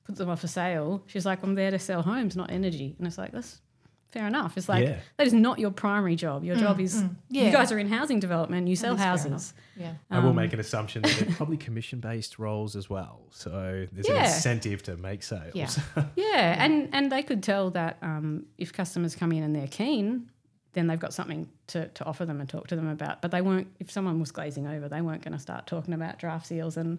put 0.05 0.17
them 0.17 0.29
off 0.29 0.41
for 0.41 0.49
sale. 0.49 1.03
She's 1.07 1.25
like 1.25 1.43
i'm 1.43 1.55
there 1.55 1.71
to 1.71 1.79
sell 1.79 2.03
homes 2.03 2.37
not 2.37 2.51
energy. 2.51 2.95
And 2.99 3.07
it's 3.07 3.19
like 3.19 3.33
that's 3.33 3.61
fair 4.09 4.27
enough. 4.27 4.59
It's 4.59 4.69
like 4.69 4.85
Yeah. 4.87 4.99
that 5.17 5.27
is 5.27 5.33
not 5.33 5.59
your 5.59 5.71
primary 5.71 6.17
job. 6.17 6.45
Your 6.45 6.57
job 6.57 6.79
is 6.81 7.03
Yeah. 7.31 7.47
you 7.47 7.51
guys 7.53 7.73
are 7.73 7.79
in 7.79 7.89
housing 7.89 8.21
development. 8.21 8.69
You 8.69 8.77
sell 8.77 8.95
houses. 8.97 9.55
Yeah. 9.75 9.95
I 10.11 10.19
will 10.19 10.31
um, 10.31 10.37
make 10.37 10.53
an 10.53 10.61
assumption 10.61 11.01
that 11.03 11.17
they're 11.19 11.35
probably 11.35 11.57
commission 11.57 11.99
based 12.01 12.39
roles 12.39 12.77
as 12.77 12.91
well. 12.91 13.23
So 13.31 13.87
there's 13.91 14.09
an 14.09 14.17
incentive 14.17 14.83
to 14.83 14.97
make 14.99 15.23
sales. 15.23 15.55
Yeah. 15.55 15.71
Yeah, 16.17 16.63
and 16.65 16.91
and 16.93 17.11
they 17.11 17.23
could 17.23 17.43
tell 17.43 17.71
that 17.71 17.97
um, 18.03 18.45
if 18.59 18.73
customers 18.73 19.15
come 19.17 19.33
in 19.33 19.43
and 19.45 19.57
they're 19.57 19.67
keen, 19.67 20.29
then 20.75 20.87
they've 20.87 20.99
got 20.99 21.13
something 21.13 21.49
to, 21.69 21.89
to 21.89 22.05
offer 22.05 22.25
them 22.25 22.41
and 22.41 22.49
talk 22.49 22.67
to 22.69 22.77
them 22.77 22.89
about. 22.89 23.21
But 23.23 23.31
they 23.31 23.43
weren't, 23.43 23.69
if 23.79 23.91
someone 23.91 24.19
was 24.21 24.31
glazing 24.33 24.67
over, 24.67 24.89
they 24.89 25.01
weren't 25.03 25.23
going 25.23 25.33
to 25.35 25.39
start 25.39 25.67
talking 25.67 25.93
about 25.95 26.19
draft 26.19 26.47
seals 26.47 26.77
and 26.77 26.99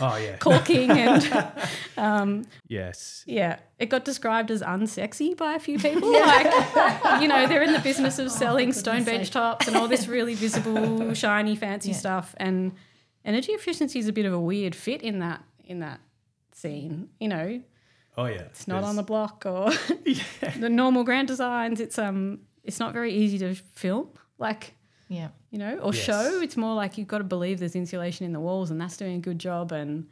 Oh 0.00 0.16
yeah. 0.16 0.36
caulking. 0.40 0.90
and 0.92 1.48
um, 1.96 2.44
yes. 2.68 3.24
yeah, 3.26 3.58
it 3.78 3.86
got 3.90 4.04
described 4.04 4.50
as 4.50 4.62
unsexy 4.62 5.36
by 5.36 5.54
a 5.54 5.58
few 5.58 5.78
people. 5.78 6.12
Like, 6.12 7.20
you 7.20 7.26
know, 7.28 7.46
they're 7.48 7.62
in 7.62 7.72
the 7.72 7.80
business 7.80 8.18
of 8.20 8.30
selling 8.30 8.72
stone 8.72 9.02
bench 9.04 9.30
tops 9.30 9.66
and 9.66 9.76
all 9.76 9.88
this 9.88 10.06
really 10.06 10.34
visible, 10.46 11.12
shiny, 11.14 11.56
fancy 11.56 11.90
Yeah. 11.90 11.96
stuff. 11.96 12.34
And 12.38 12.72
energy 13.24 13.52
efficiency 13.52 13.98
is 13.98 14.06
a 14.08 14.12
bit 14.12 14.26
of 14.26 14.32
a 14.32 14.38
weird 14.40 14.74
fit 14.76 15.02
in 15.02 15.18
that 15.18 15.42
in 15.64 15.80
that 15.80 16.00
scene. 16.52 17.08
You 17.18 17.28
know, 17.28 17.60
Oh 18.16 18.26
yeah. 18.26 18.42
it's 18.42 18.68
not 18.68 18.84
on 18.84 18.94
the 18.96 19.02
block 19.02 19.44
or 19.44 19.70
the 20.56 20.68
normal 20.70 21.02
grand 21.04 21.26
designs. 21.26 21.80
It's 21.80 21.98
um, 21.98 22.40
it's 22.64 22.80
not 22.80 22.92
very 22.92 23.12
easy 23.14 23.38
to 23.38 23.54
film. 23.54 24.08
Like 24.38 24.74
Yeah. 25.08 25.28
you 25.50 25.58
know, 25.58 25.78
or 25.78 25.94
Yes. 25.94 26.04
show. 26.04 26.40
It's 26.42 26.56
more 26.56 26.74
like 26.74 26.98
you've 26.98 27.06
got 27.08 27.18
to 27.18 27.24
believe 27.24 27.58
there's 27.60 27.76
insulation 27.76 28.26
in 28.26 28.32
the 28.32 28.40
walls, 28.40 28.70
and 28.70 28.80
that's 28.80 28.96
doing 28.96 29.16
a 29.16 29.20
good 29.20 29.38
job. 29.38 29.70
And 29.72 30.08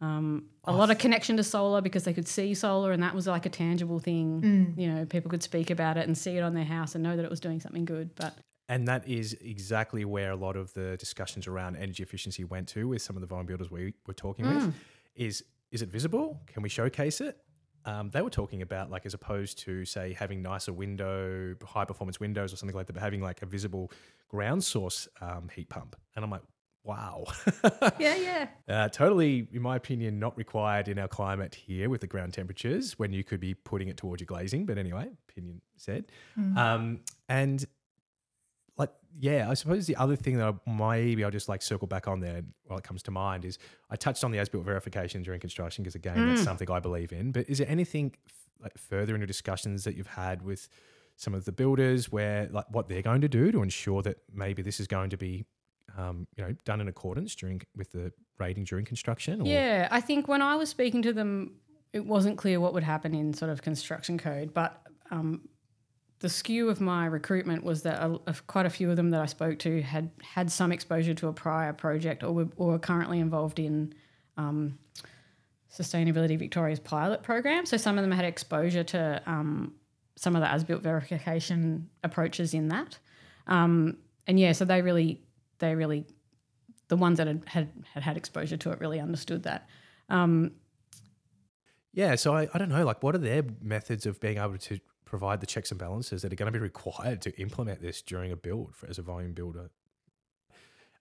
um, 0.00 0.46
a 0.64 0.72
lot 0.72 0.90
of 0.90 0.98
connection 0.98 1.36
to 1.38 1.42
solar 1.44 1.80
because 1.80 2.04
they 2.04 2.12
could 2.12 2.28
see 2.28 2.52
solar, 2.54 2.92
and 2.92 3.02
that 3.02 3.14
was 3.14 3.26
like 3.26 3.46
a 3.46 3.48
tangible 3.48 3.98
thing. 3.98 4.74
You 4.76 4.88
know, 4.92 5.06
people 5.06 5.30
could 5.30 5.42
speak 5.42 5.70
about 5.70 5.96
it 5.96 6.06
and 6.06 6.16
see 6.18 6.36
it 6.36 6.42
on 6.42 6.54
their 6.54 6.64
house 6.64 6.94
and 6.94 7.02
know 7.02 7.16
that 7.16 7.24
it 7.24 7.30
was 7.30 7.40
doing 7.40 7.60
something 7.60 7.84
good. 7.84 8.14
But 8.14 8.36
And 8.68 8.88
that 8.88 9.06
is 9.08 9.34
exactly 9.40 10.04
where 10.04 10.32
a 10.32 10.36
lot 10.36 10.56
of 10.56 10.74
the 10.74 10.96
discussions 10.98 11.46
around 11.46 11.76
energy 11.76 12.02
efficiency 12.02 12.42
went 12.44 12.68
to 12.70 12.88
with 12.88 13.00
some 13.00 13.16
of 13.16 13.20
the 13.20 13.26
volume 13.28 13.46
builders 13.46 13.70
we 13.70 13.94
were 14.06 14.12
talking 14.14 14.44
Mm. 14.44 14.54
with. 14.66 14.74
Is 15.14 15.44
is 15.72 15.82
it 15.82 15.88
visible? 15.88 16.40
Can 16.46 16.62
we 16.62 16.68
showcase 16.68 17.20
it? 17.20 17.38
Um, 17.86 18.10
they 18.10 18.20
were 18.20 18.30
talking 18.30 18.62
about 18.62 18.90
like 18.90 19.06
as 19.06 19.14
opposed 19.14 19.58
to 19.60 19.84
say 19.84 20.12
having 20.12 20.42
nicer 20.42 20.72
window, 20.72 21.54
high 21.64 21.84
performance 21.84 22.20
windows 22.20 22.52
or 22.52 22.56
something 22.56 22.76
like 22.76 22.86
that, 22.86 22.92
but 22.92 23.02
having 23.02 23.22
like 23.22 23.42
a 23.42 23.46
visible 23.46 23.90
ground 24.28 24.62
source 24.62 25.08
um, 25.20 25.48
heat 25.54 25.68
pump. 25.68 25.96
And 26.14 26.24
I'm 26.24 26.30
like, 26.30 26.42
wow, 26.82 27.24
yeah, 27.98 28.14
yeah, 28.16 28.48
uh, 28.68 28.88
totally, 28.88 29.48
in 29.52 29.62
my 29.62 29.76
opinion, 29.76 30.18
not 30.18 30.36
required 30.36 30.88
in 30.88 30.98
our 30.98 31.08
climate 31.08 31.54
here 31.54 31.88
with 31.90 32.00
the 32.00 32.06
ground 32.06 32.32
temperatures 32.32 32.98
when 32.98 33.12
you 33.12 33.24
could 33.24 33.40
be 33.40 33.54
putting 33.54 33.88
it 33.88 33.96
towards 33.96 34.20
your 34.20 34.26
glazing. 34.26 34.66
But 34.66 34.78
anyway, 34.78 35.08
opinion 35.28 35.60
said. 35.76 36.06
Um, 36.56 37.00
and 37.28 37.64
yeah, 39.18 39.48
I 39.48 39.54
suppose 39.54 39.86
the 39.86 39.96
other 39.96 40.16
thing 40.16 40.36
that 40.38 40.46
I, 40.46 40.70
maybe 40.70 41.24
I'll 41.24 41.30
just 41.30 41.48
like 41.48 41.62
circle 41.62 41.86
back 41.86 42.08
on 42.08 42.20
there 42.20 42.42
while 42.66 42.78
it 42.78 42.84
comes 42.84 43.02
to 43.04 43.10
mind 43.10 43.44
is 43.44 43.58
I 43.90 43.96
touched 43.96 44.24
on 44.24 44.30
the 44.30 44.38
as 44.38 44.48
built 44.48 44.64
verification 44.64 45.22
during 45.22 45.40
construction 45.40 45.82
because 45.82 45.94
again, 45.94 46.28
that's 46.28 46.42
something 46.42 46.70
I 46.70 46.80
believe 46.80 47.12
in. 47.12 47.32
But 47.32 47.48
is 47.48 47.58
there 47.58 47.68
anything 47.68 48.14
f- 48.26 48.34
like 48.62 48.76
further 48.78 49.14
in 49.14 49.20
your 49.20 49.26
discussions 49.26 49.84
that 49.84 49.96
you've 49.96 50.06
had 50.06 50.42
with 50.42 50.68
some 51.16 51.34
of 51.34 51.44
the 51.44 51.52
builders 51.52 52.12
where 52.12 52.48
like 52.50 52.66
what 52.70 52.88
they're 52.88 53.02
going 53.02 53.22
to 53.22 53.28
do 53.28 53.50
to 53.52 53.62
ensure 53.62 54.02
that 54.02 54.18
maybe 54.32 54.62
this 54.62 54.80
is 54.80 54.86
going 54.86 55.10
to 55.10 55.16
be 55.16 55.44
um, 55.96 56.26
you 56.36 56.44
know 56.44 56.54
done 56.64 56.80
in 56.80 56.88
accordance 56.88 57.34
during 57.34 57.62
with 57.74 57.92
the 57.92 58.12
rating 58.38 58.64
during 58.64 58.84
construction? 58.84 59.42
Or, 59.42 59.46
yeah. 59.46 59.88
I 59.90 60.00
think 60.00 60.28
when 60.28 60.42
I 60.42 60.56
was 60.56 60.68
speaking 60.68 61.02
to 61.02 61.12
them, 61.12 61.54
it 61.92 62.04
wasn't 62.04 62.36
clear 62.36 62.60
what 62.60 62.74
would 62.74 62.82
happen 62.82 63.14
in 63.14 63.32
sort 63.32 63.50
of 63.50 63.62
construction 63.62 64.18
code, 64.18 64.52
but 64.52 64.82
um, 65.10 65.48
the 66.20 66.28
skew 66.28 66.68
of 66.70 66.80
my 66.80 67.06
recruitment 67.06 67.62
was 67.62 67.82
that 67.82 68.02
a, 68.02 68.18
a- 68.26 68.34
quite 68.46 68.66
a 68.66 68.70
few 68.70 68.90
of 68.90 68.96
them 68.96 69.10
that 69.10 69.20
I 69.20 69.26
spoke 69.26 69.58
to 69.60 69.82
had 69.82 70.10
had 70.22 70.50
some 70.50 70.72
exposure 70.72 71.14
to 71.14 71.28
a 71.28 71.32
prior 71.32 71.72
project 71.72 72.22
or 72.22 72.32
were, 72.32 72.48
or 72.56 72.68
were 72.72 72.78
currently 72.78 73.20
involved 73.20 73.58
in 73.58 73.92
um, 74.36 74.78
Sustainability 75.70 76.38
Victoria's 76.38 76.80
pilot 76.80 77.22
program. 77.22 77.66
So 77.66 77.76
some 77.76 77.98
of 77.98 78.02
them 78.02 78.12
had 78.12 78.24
exposure 78.24 78.84
to 78.84 79.22
um, 79.26 79.74
some 80.16 80.34
of 80.34 80.40
the 80.42 80.50
as-built 80.50 80.82
verification 80.82 81.88
approaches 82.02 82.54
in 82.54 82.68
that, 82.68 82.98
um, 83.46 83.98
and 84.26 84.40
yeah, 84.40 84.52
so 84.52 84.64
they 84.64 84.80
really, 84.82 85.20
they 85.58 85.74
really, 85.74 86.06
the 86.88 86.96
ones 86.96 87.18
that 87.18 87.26
had 87.26 87.42
had, 87.46 87.68
had, 87.92 88.02
had 88.02 88.16
exposure 88.16 88.56
to 88.56 88.70
it 88.72 88.80
really 88.80 89.00
understood 89.00 89.42
that. 89.42 89.68
Um, 90.08 90.52
Yeah, 91.92 92.14
so 92.16 92.34
I, 92.34 92.48
I 92.52 92.58
don't 92.58 92.68
know, 92.68 92.84
like 92.84 93.02
what 93.02 93.14
are 93.14 93.18
their 93.18 93.42
methods 93.60 94.06
of 94.06 94.18
being 94.20 94.38
able 94.38 94.58
to 94.58 94.78
provide 95.06 95.40
the 95.40 95.46
checks 95.46 95.70
and 95.70 95.80
balances 95.80 96.20
that 96.20 96.32
are 96.32 96.36
going 96.36 96.52
to 96.52 96.58
be 96.58 96.62
required 96.62 97.22
to 97.22 97.40
implement 97.40 97.80
this 97.80 98.02
during 98.02 98.32
a 98.32 98.36
build 98.36 98.74
for, 98.74 98.86
as 98.86 98.98
a 98.98 99.02
volume 99.02 99.32
builder? 99.32 99.70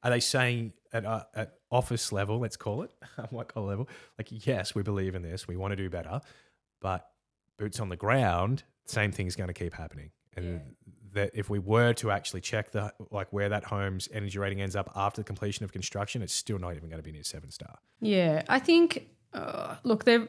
Are 0.03 0.11
they 0.11 0.19
saying 0.21 0.71
at, 0.93 1.03
uh, 1.03 1.23
at 1.35 1.55
office 1.71 2.11
level, 2.11 2.39
let's 2.39 2.55
call 2.55 2.83
it, 2.83 2.91
white 3.31 3.49
collar 3.49 3.67
level, 3.67 3.89
like, 4.17 4.27
yes, 4.29 4.73
we 4.73 4.83
believe 4.83 5.15
in 5.15 5.23
this, 5.23 5.47
we 5.47 5.57
want 5.57 5.71
to 5.71 5.75
do 5.75 5.89
better, 5.89 6.21
but 6.79 7.09
boots 7.57 7.79
on 7.79 7.89
the 7.89 7.97
ground, 7.97 8.63
same 8.85 9.11
thing's 9.11 9.35
going 9.35 9.47
to 9.47 9.53
keep 9.53 9.73
happening. 9.73 10.11
And 10.37 10.61
that 11.13 11.31
if 11.33 11.49
we 11.49 11.59
were 11.59 11.93
to 11.93 12.11
actually 12.11 12.41
check 12.41 12.71
the 12.71 12.93
like 13.09 13.31
where 13.31 13.49
that 13.49 13.63
home's 13.63 14.07
energy 14.13 14.37
rating 14.37 14.61
ends 14.61 14.75
up 14.75 14.91
after 14.95 15.21
the 15.21 15.25
completion 15.25 15.63
of 15.63 15.71
construction, 15.71 16.21
it's 16.21 16.33
still 16.33 16.59
not 16.59 16.75
even 16.75 16.89
going 16.89 16.99
to 16.99 17.03
be 17.03 17.11
near 17.11 17.23
seven 17.23 17.51
star. 17.51 17.77
Yeah, 18.01 18.43
I 18.47 18.59
think 18.59 19.07
uh, 19.33 19.75
look, 19.83 20.03
their 20.03 20.27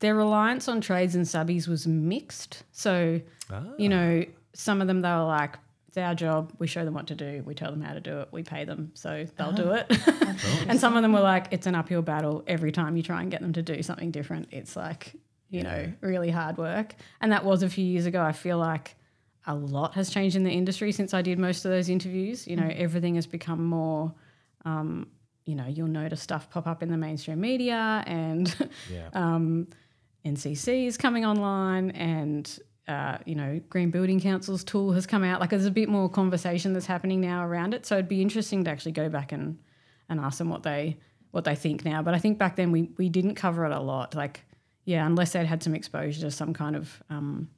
their 0.00 0.14
reliance 0.14 0.68
on 0.68 0.80
trades 0.80 1.14
and 1.14 1.24
subbies 1.24 1.68
was 1.68 1.86
mixed. 1.86 2.64
So 2.72 3.20
you 3.78 3.88
know, 3.88 4.24
some 4.52 4.80
of 4.80 4.86
them 4.86 5.00
they 5.00 5.08
were 5.10 5.24
like, 5.24 5.56
"It's 5.88 5.96
our 5.96 6.14
job. 6.14 6.52
We 6.58 6.66
show 6.66 6.84
them 6.84 6.94
what 6.94 7.06
to 7.08 7.14
do. 7.14 7.42
We 7.44 7.54
tell 7.54 7.70
them 7.70 7.80
how 7.80 7.94
to 7.94 8.00
do 8.00 8.20
it. 8.20 8.28
We 8.32 8.42
pay 8.42 8.64
them, 8.64 8.90
so 8.94 9.26
they'll 9.36 9.52
do 9.52 9.72
it." 9.72 9.86
and 10.68 10.78
some 10.80 10.96
of 10.96 11.02
them 11.02 11.12
were 11.12 11.20
like, 11.20 11.48
"It's 11.50 11.66
an 11.66 11.74
uphill 11.74 12.02
battle 12.02 12.42
every 12.46 12.72
time 12.72 12.96
you 12.96 13.02
try 13.02 13.22
and 13.22 13.30
get 13.30 13.40
them 13.40 13.52
to 13.52 13.62
do 13.62 13.82
something 13.82 14.10
different. 14.10 14.48
It's 14.50 14.76
like 14.76 15.12
you 15.50 15.62
know, 15.62 15.92
really 16.00 16.30
hard 16.30 16.58
work." 16.58 16.94
And 17.20 17.32
that 17.32 17.44
was 17.44 17.62
a 17.62 17.68
few 17.68 17.84
years 17.84 18.06
ago. 18.06 18.22
I 18.22 18.32
feel 18.32 18.58
like 18.58 18.96
a 19.46 19.54
lot 19.54 19.94
has 19.94 20.10
changed 20.10 20.36
in 20.36 20.42
the 20.42 20.50
industry 20.50 20.90
since 20.90 21.12
I 21.12 21.20
did 21.22 21.38
most 21.38 21.64
of 21.64 21.70
those 21.70 21.88
interviews. 21.88 22.46
You 22.46 22.56
know, 22.56 22.70
everything 22.74 23.14
has 23.16 23.26
become 23.26 23.64
more 23.64 24.14
um, 24.64 25.06
you 25.44 25.54
know, 25.54 25.66
you'll 25.66 25.88
notice 25.88 26.22
stuff 26.22 26.48
pop 26.50 26.66
up 26.66 26.82
in 26.82 26.90
the 26.90 26.96
mainstream 26.96 27.40
media 27.40 28.02
and 28.06 28.54
Yeah. 28.90 29.08
um, 29.12 29.68
NCC 30.24 30.86
is 30.86 30.96
coming 30.96 31.24
online 31.24 31.90
and, 31.90 32.58
uh, 32.88 33.18
you 33.24 33.34
know, 33.34 33.60
Green 33.68 33.90
Building 33.90 34.20
Council's 34.20 34.64
tool 34.64 34.92
has 34.92 35.06
come 35.06 35.24
out. 35.24 35.40
Like 35.40 35.50
there's 35.50 35.66
a 35.66 35.70
bit 35.70 35.88
more 35.88 36.08
conversation 36.08 36.72
that's 36.72 36.86
happening 36.86 37.20
now 37.20 37.44
around 37.44 37.74
it. 37.74 37.86
So 37.86 37.96
it'd 37.96 38.08
be 38.08 38.22
interesting 38.22 38.64
to 38.64 38.70
actually 38.70 38.92
go 38.92 39.08
back 39.08 39.32
and, 39.32 39.58
and 40.08 40.20
ask 40.20 40.38
them 40.38 40.48
what 40.48 40.62
they 40.62 40.98
what 41.30 41.42
they 41.42 41.56
think 41.56 41.84
now. 41.84 42.00
But 42.00 42.14
I 42.14 42.20
think 42.20 42.38
back 42.38 42.54
then 42.54 42.70
we, 42.70 42.90
we 42.96 43.08
didn't 43.08 43.34
cover 43.34 43.64
it 43.66 43.72
a 43.72 43.80
lot. 43.80 44.14
Like, 44.14 44.44
yeah, 44.84 45.04
unless 45.04 45.32
they'd 45.32 45.46
had 45.46 45.64
some 45.64 45.74
exposure 45.74 46.20
to 46.20 46.30
some 46.30 46.54
kind 46.54 46.76
of 46.76 47.02
um, 47.10 47.48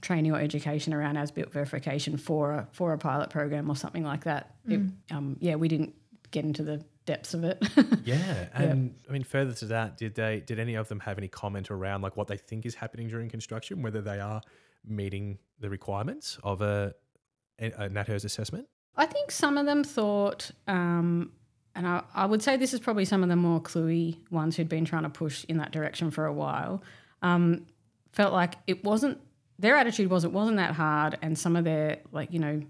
training 0.00 0.32
or 0.32 0.40
education 0.40 0.94
around 0.94 1.18
as 1.18 1.30
built 1.30 1.52
verification 1.52 2.16
for 2.16 2.52
a 2.52 2.68
for 2.72 2.94
a 2.94 2.98
pilot 2.98 3.28
program 3.28 3.68
or 3.70 3.76
something 3.76 4.02
like 4.02 4.24
that. 4.24 4.54
It, 4.66 4.80
um, 5.10 5.36
yeah, 5.40 5.56
we 5.56 5.68
didn't 5.68 5.94
get 6.30 6.44
into 6.44 6.62
the 6.62 6.82
depths 7.04 7.34
of 7.34 7.44
it. 7.44 7.62
Yeah, 8.04 8.48
and 8.52 8.96
I 9.08 9.12
mean, 9.12 9.22
further 9.22 9.52
to 9.54 9.66
that, 9.66 9.96
did 9.96 10.14
they 10.16 10.40
did 10.40 10.58
any 10.58 10.74
of 10.74 10.88
them 10.88 11.00
have 11.00 11.18
any 11.18 11.28
comment 11.28 11.70
around 11.70 12.02
like 12.02 12.16
what 12.16 12.26
they 12.26 12.36
think 12.36 12.66
is 12.66 12.74
happening 12.74 13.08
during 13.08 13.28
construction, 13.28 13.80
whether 13.80 14.00
they 14.00 14.18
are 14.18 14.40
meeting 14.84 15.38
the 15.60 15.70
requirements 15.70 16.38
of 16.42 16.62
a 16.62 16.94
a, 17.60 17.66
a 17.66 17.88
NatHERS 17.88 18.24
assessment? 18.24 18.66
I 18.96 19.06
think 19.06 19.30
some 19.30 19.56
of 19.56 19.66
them 19.66 19.84
thought, 19.84 20.50
um, 20.66 21.32
and 21.74 21.86
I, 21.86 22.02
I 22.14 22.26
would 22.26 22.42
say 22.42 22.56
this 22.56 22.74
is 22.74 22.80
probably 22.80 23.04
some 23.04 23.22
of 23.22 23.28
the 23.28 23.36
more 23.36 23.60
cluey 23.60 24.18
ones 24.30 24.56
who'd 24.56 24.68
been 24.68 24.84
trying 24.84 25.04
to 25.04 25.10
push 25.10 25.44
in 25.48 25.58
that 25.58 25.72
direction 25.72 26.10
for 26.10 26.26
a 26.26 26.32
while, 26.32 26.82
um, 27.22 27.66
felt 28.12 28.32
like 28.32 28.54
it 28.66 28.84
wasn't, 28.84 29.18
their 29.58 29.76
attitude 29.76 30.10
was 30.10 30.24
it 30.24 30.32
wasn't 30.32 30.58
that 30.58 30.74
hard. 30.74 31.18
And 31.22 31.38
some 31.38 31.56
of 31.56 31.64
their, 31.64 31.98
like, 32.10 32.32
you 32.32 32.38
know, 32.38 32.62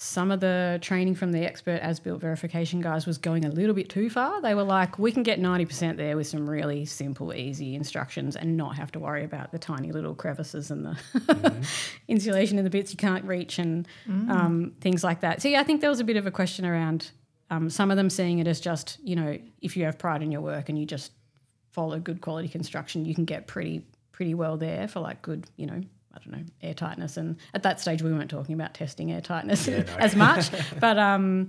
some 0.00 0.30
of 0.30 0.38
the 0.38 0.78
training 0.80 1.16
from 1.16 1.32
the 1.32 1.44
expert 1.44 1.80
as 1.82 1.98
built 1.98 2.20
verification 2.20 2.80
guys 2.80 3.04
was 3.04 3.18
going 3.18 3.44
a 3.44 3.48
little 3.48 3.74
bit 3.74 3.88
too 3.88 4.08
far. 4.08 4.40
They 4.40 4.54
were 4.54 4.62
like, 4.62 4.96
we 4.96 5.10
can 5.10 5.24
get 5.24 5.40
90% 5.40 5.96
there 5.96 6.16
with 6.16 6.28
some 6.28 6.48
really 6.48 6.84
simple, 6.84 7.34
easy 7.34 7.74
instructions 7.74 8.36
and 8.36 8.56
not 8.56 8.76
have 8.76 8.92
to 8.92 9.00
worry 9.00 9.24
about 9.24 9.50
the 9.50 9.58
tiny 9.58 9.90
little 9.90 10.14
crevices 10.14 10.70
and 10.70 10.86
the 10.86 11.66
insulation 12.08 12.58
in 12.58 12.64
the 12.64 12.70
bits 12.70 12.92
you 12.92 12.96
can't 12.96 13.24
reach 13.24 13.58
and 13.58 13.88
um, 14.30 14.72
things 14.80 15.02
like 15.02 15.22
that. 15.22 15.42
So, 15.42 15.48
yeah, 15.48 15.58
I 15.58 15.64
think 15.64 15.80
there 15.80 15.90
was 15.90 15.98
a 15.98 16.04
bit 16.04 16.16
of 16.16 16.28
a 16.28 16.30
question 16.30 16.64
around 16.64 17.10
um, 17.50 17.68
some 17.68 17.90
of 17.90 17.96
them 17.96 18.08
seeing 18.08 18.38
it 18.38 18.46
as 18.46 18.60
just, 18.60 18.98
you 19.02 19.16
know, 19.16 19.36
if 19.60 19.76
you 19.76 19.84
have 19.84 19.98
pride 19.98 20.22
in 20.22 20.30
your 20.30 20.42
work 20.42 20.68
and 20.68 20.78
you 20.78 20.86
just 20.86 21.10
follow 21.72 21.98
good 21.98 22.20
quality 22.20 22.46
construction, 22.46 23.04
you 23.04 23.16
can 23.16 23.24
get 23.24 23.48
pretty, 23.48 23.84
pretty 24.12 24.34
well 24.34 24.56
there 24.56 24.86
for 24.86 25.00
like 25.00 25.22
good, 25.22 25.48
you 25.56 25.66
know, 25.66 25.82
I 26.18 26.30
don't 26.30 26.40
know, 26.40 26.46
air 26.62 26.74
tightness. 26.74 27.16
And 27.16 27.36
at 27.54 27.62
that 27.62 27.80
stage, 27.80 28.02
we 28.02 28.12
weren't 28.12 28.30
talking 28.30 28.54
about 28.54 28.74
testing 28.74 29.12
air 29.12 29.20
tightness 29.20 29.68
as 29.98 30.16
much. 30.16 30.50
but 30.80 30.98
um, 30.98 31.48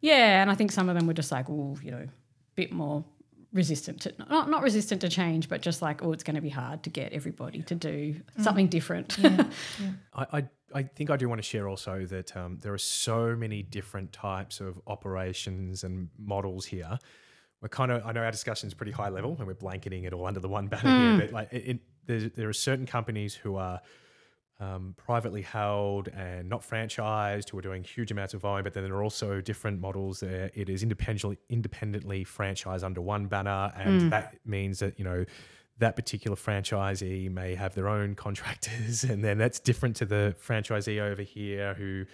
yeah, 0.00 0.42
and 0.42 0.50
I 0.50 0.54
think 0.54 0.72
some 0.72 0.88
of 0.88 0.96
them 0.96 1.06
were 1.06 1.14
just 1.14 1.30
like, 1.30 1.48
oh, 1.48 1.76
you 1.82 1.90
know, 1.90 1.98
a 1.98 2.08
bit 2.54 2.72
more 2.72 3.04
resistant 3.52 4.00
to 4.02 4.14
not 4.30 4.48
not 4.48 4.62
resistant 4.62 5.00
to 5.00 5.08
change, 5.08 5.48
but 5.48 5.60
just 5.60 5.82
like, 5.82 6.02
oh, 6.02 6.12
it's 6.12 6.22
going 6.22 6.36
to 6.36 6.40
be 6.40 6.48
hard 6.48 6.82
to 6.84 6.90
get 6.90 7.12
everybody 7.12 7.62
to 7.62 7.74
do 7.74 8.16
something 8.38 8.68
different. 8.68 9.18
I, 10.14 10.26
I 10.32 10.44
I 10.72 10.82
think 10.84 11.10
I 11.10 11.16
do 11.16 11.28
want 11.28 11.40
to 11.40 11.46
share 11.46 11.68
also 11.68 12.06
that 12.06 12.36
um, 12.36 12.58
there 12.62 12.72
are 12.72 12.78
so 12.78 13.34
many 13.34 13.62
different 13.62 14.12
types 14.12 14.60
of 14.60 14.80
operations 14.86 15.84
and 15.84 16.08
models 16.18 16.64
here. 16.64 16.98
We're 17.60 17.68
kind 17.68 17.90
of 17.90 18.06
I 18.06 18.12
know 18.12 18.22
our 18.22 18.30
discussion 18.30 18.68
is 18.68 18.74
pretty 18.74 18.92
high 18.92 19.08
level 19.10 19.36
and 19.38 19.46
we're 19.46 19.54
blanketing 19.54 20.04
it 20.04 20.12
all 20.12 20.26
under 20.26 20.40
the 20.40 20.48
one 20.48 20.68
banner 20.68 21.16
here, 21.18 21.26
but 21.26 21.32
like 21.32 21.52
it, 21.52 21.68
it, 21.68 21.80
there, 22.10 22.28
there 22.28 22.48
are 22.48 22.52
certain 22.52 22.86
companies 22.86 23.34
who 23.34 23.56
are 23.56 23.80
um, 24.58 24.94
privately 24.96 25.42
held 25.42 26.08
and 26.08 26.48
not 26.48 26.60
franchised 26.60 27.50
who 27.50 27.58
are 27.58 27.62
doing 27.62 27.82
huge 27.82 28.10
amounts 28.10 28.34
of 28.34 28.42
volume, 28.42 28.64
but 28.64 28.74
then 28.74 28.84
there 28.84 28.94
are 28.94 29.02
also 29.02 29.40
different 29.40 29.80
models 29.80 30.20
there. 30.20 30.50
It 30.54 30.68
is 30.68 30.82
independently 30.82 31.38
independently 31.48 32.24
franchised 32.24 32.84
under 32.84 33.00
one 33.00 33.26
banner, 33.26 33.72
and 33.74 34.12
that 34.12 34.34
means 34.44 34.80
that 34.80 34.98
you 34.98 35.04
know 35.04 35.24
that 35.78 35.96
particular 35.96 36.36
franchisee 36.36 37.30
may 37.30 37.54
have 37.54 37.74
their 37.74 37.88
own 37.88 38.14
contractors, 38.26 39.02
and 39.04 39.24
then 39.24 39.38
that's 39.38 39.60
different 39.60 39.96
to 39.96 40.04
the 40.04 40.34
franchisee 40.44 41.00
over 41.00 41.22
here 41.22 41.74
who 41.74 42.04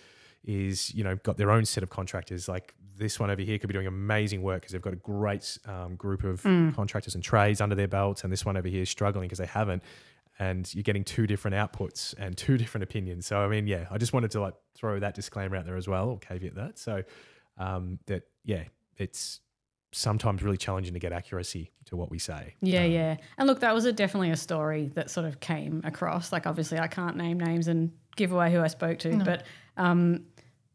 is 0.47 0.95
you 0.95 1.05
know 1.05 1.17
got 1.17 1.37
their 1.37 1.51
own 1.51 1.65
set 1.65 1.83
of 1.83 1.91
contractors. 1.91 2.49
Like 2.49 2.75
this 2.97 3.21
one 3.21 3.31
over 3.31 3.43
here 3.43 3.59
could 3.59 3.69
be 3.69 3.75
doing 3.75 3.87
amazing 3.87 4.43
work 4.43 4.63
because 4.63 4.73
they've 4.73 4.81
got 4.81 4.95
a 4.95 4.97
great 4.97 5.59
um, 5.67 5.97
group 5.97 6.25
of 6.25 6.43
contractors 6.43 7.15
and 7.15 7.23
trades 7.23 7.61
under 7.61 7.75
their 7.75 7.89
belts, 7.89 8.25
and 8.25 8.33
this 8.33 8.45
one 8.45 8.57
over 8.57 8.69
here 8.69 8.83
is 8.83 8.91
struggling 8.91 9.27
because 9.27 9.39
they 9.39 9.47
haven't. 9.47 9.83
And 10.39 10.73
you're 10.75 10.83
getting 10.83 11.03
two 11.03 11.27
different 11.27 11.57
outputs 11.57 12.15
and 12.19 12.37
two 12.37 12.59
different 12.59 12.85
opinions. 12.85 13.27
So 13.27 13.39
I 13.39 13.49
mean, 13.49 13.67
yeah, 13.67 13.87
I 13.91 13.99
just 13.99 14.13
wanted 14.13 14.31
to 14.33 14.41
like 14.41 14.55
throw 14.75 14.99
that 15.01 15.15
disclaimer 15.15 15.57
out 15.57 15.67
there 15.67 15.77
as 15.77 15.89
well, 15.89 16.09
or 16.09 16.19
caveat 16.19 16.55
that. 16.55 16.79
So 16.79 17.03
um, 17.59 17.99
that 18.07 18.23
yeah, 18.45 18.65
it's 18.97 19.41
sometimes 19.93 20.43
really 20.43 20.59
challenging 20.59 20.93
to 20.93 21.01
get 21.01 21.13
accuracy 21.13 21.73
to 21.87 21.97
what 21.97 22.11
we 22.11 22.19
say. 22.19 22.55
Yeah, 22.61 22.85
yeah. 22.85 23.17
And 23.39 23.49
look, 23.49 23.61
that 23.61 23.75
was 23.75 23.87
a, 23.87 23.93
definitely 23.93 24.31
a 24.31 24.37
story 24.37 24.91
that 24.95 25.11
sort 25.11 25.27
of 25.27 25.41
came 25.41 25.81
across. 25.85 26.33
Like, 26.33 26.47
obviously, 26.47 26.79
I 26.79 26.87
can't 26.87 27.17
name 27.17 27.41
names 27.41 27.67
and 27.67 27.93
give 28.17 28.33
away 28.33 28.53
who 28.53 28.61
I 28.61 28.69
spoke 28.69 28.99
to, 29.01 29.17
but 29.25 29.45
um, 29.77 30.25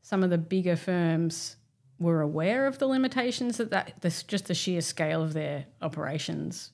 some 0.02 0.24
of 0.24 0.30
the 0.30 0.38
bigger 0.38 0.76
firms 0.76 1.58
were 2.00 2.22
aware 2.22 2.66
of 2.66 2.80
the 2.80 2.88
limitations 2.88 3.58
that, 3.58 3.70
that 3.72 3.94
this 4.02 4.24
just 4.24 4.46
the 4.48 4.54
sheer 4.56 4.82
scale 4.82 5.22
of 5.22 5.34
their 5.34 5.66
operations 5.82 6.72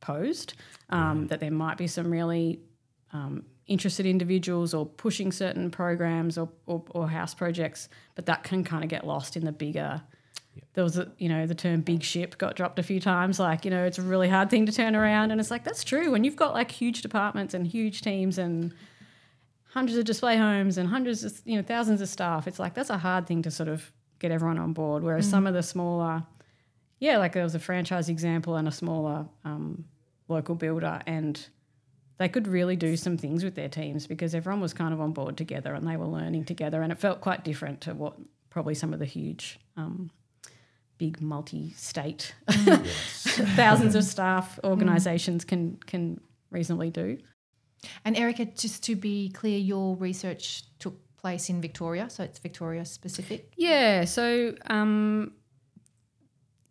posed. 0.00 0.54
Um, 0.90 1.26
That 1.28 1.40
there 1.40 1.50
might 1.52 1.76
be 1.78 1.86
some 1.86 2.10
really 2.10 2.60
um, 3.12 3.44
interested 3.66 4.06
individuals 4.06 4.74
or 4.74 4.86
pushing 4.86 5.32
certain 5.32 5.70
programs 5.70 6.38
or, 6.38 6.48
or, 6.66 6.84
or 6.90 7.08
house 7.08 7.34
projects, 7.34 7.88
but 8.14 8.26
that 8.26 8.42
can 8.44 8.64
kind 8.64 8.84
of 8.84 8.90
get 8.90 9.06
lost 9.06 9.36
in 9.36 9.44
the 9.44 9.52
bigger. 9.52 10.02
There 10.74 10.84
was, 10.84 10.98
a, 10.98 11.12
you 11.18 11.28
know, 11.28 11.46
the 11.46 11.54
term 11.54 11.82
"big 11.82 12.02
ship" 12.02 12.38
got 12.38 12.56
dropped 12.56 12.78
a 12.78 12.82
few 12.82 13.00
times. 13.00 13.38
Like, 13.38 13.64
you 13.64 13.70
know, 13.70 13.84
it's 13.84 13.98
a 13.98 14.02
really 14.02 14.28
hard 14.28 14.48
thing 14.48 14.66
to 14.66 14.72
turn 14.72 14.96
around, 14.96 15.30
and 15.30 15.40
it's 15.40 15.50
like 15.50 15.64
that's 15.64 15.84
true. 15.84 16.10
When 16.10 16.24
you've 16.24 16.36
got 16.36 16.54
like 16.54 16.70
huge 16.70 17.02
departments 17.02 17.54
and 17.54 17.66
huge 17.66 18.00
teams 18.00 18.38
and 18.38 18.72
hundreds 19.76 19.98
of 19.98 20.06
display 20.06 20.38
homes 20.38 20.78
and 20.78 20.88
hundreds 20.88 21.22
of, 21.22 21.38
you 21.44 21.54
know, 21.54 21.62
thousands 21.62 22.00
of 22.00 22.08
staff, 22.08 22.48
it's 22.48 22.58
like 22.58 22.72
that's 22.72 22.88
a 22.88 22.96
hard 22.96 23.26
thing 23.26 23.42
to 23.42 23.50
sort 23.50 23.68
of 23.68 23.92
get 24.20 24.30
everyone 24.30 24.58
on 24.58 24.72
board. 24.72 25.02
Whereas 25.02 25.28
some 25.28 25.46
of 25.46 25.52
the 25.52 25.62
smaller, 25.62 26.24
yeah, 26.98 27.18
like 27.18 27.34
there 27.34 27.42
was 27.42 27.54
a 27.54 27.58
franchise 27.58 28.08
example 28.08 28.56
and 28.56 28.66
a 28.66 28.72
smaller 28.72 29.26
um, 29.44 29.84
local 30.28 30.54
builder, 30.54 31.02
and 31.06 31.46
they 32.16 32.26
could 32.26 32.48
really 32.48 32.74
do 32.74 32.96
some 32.96 33.18
things 33.18 33.44
with 33.44 33.54
their 33.54 33.68
teams 33.68 34.06
because 34.06 34.34
everyone 34.34 34.62
was 34.62 34.72
kind 34.72 34.94
of 34.94 35.00
on 35.02 35.12
board 35.12 35.36
together 35.36 35.74
and 35.74 35.86
they 35.86 35.98
were 35.98 36.06
learning 36.06 36.46
together, 36.46 36.80
and 36.80 36.90
it 36.90 36.96
felt 36.96 37.20
quite 37.20 37.44
different 37.44 37.82
to 37.82 37.92
what 37.92 38.14
probably 38.48 38.74
some 38.74 38.94
of 38.94 38.98
the 38.98 39.04
huge, 39.04 39.60
um, 39.76 40.10
big 40.96 41.20
multi-state, 41.20 42.34
thousands 42.48 43.94
of 43.94 44.04
staff 44.04 44.58
organisations 44.64 45.44
can 45.44 45.76
can 45.84 46.18
reasonably 46.50 46.88
do. 46.88 47.18
And 48.04 48.16
Erika, 48.16 48.44
just 48.44 48.82
to 48.84 48.96
be 48.96 49.30
clear, 49.30 49.58
your 49.58 49.96
research 49.96 50.64
took 50.78 50.96
place 51.16 51.48
in 51.48 51.60
Victoria, 51.60 52.08
so 52.10 52.22
it's 52.24 52.38
Victoria 52.38 52.84
specific. 52.84 53.52
Yeah, 53.56 54.04
so 54.04 54.54
um, 54.66 55.32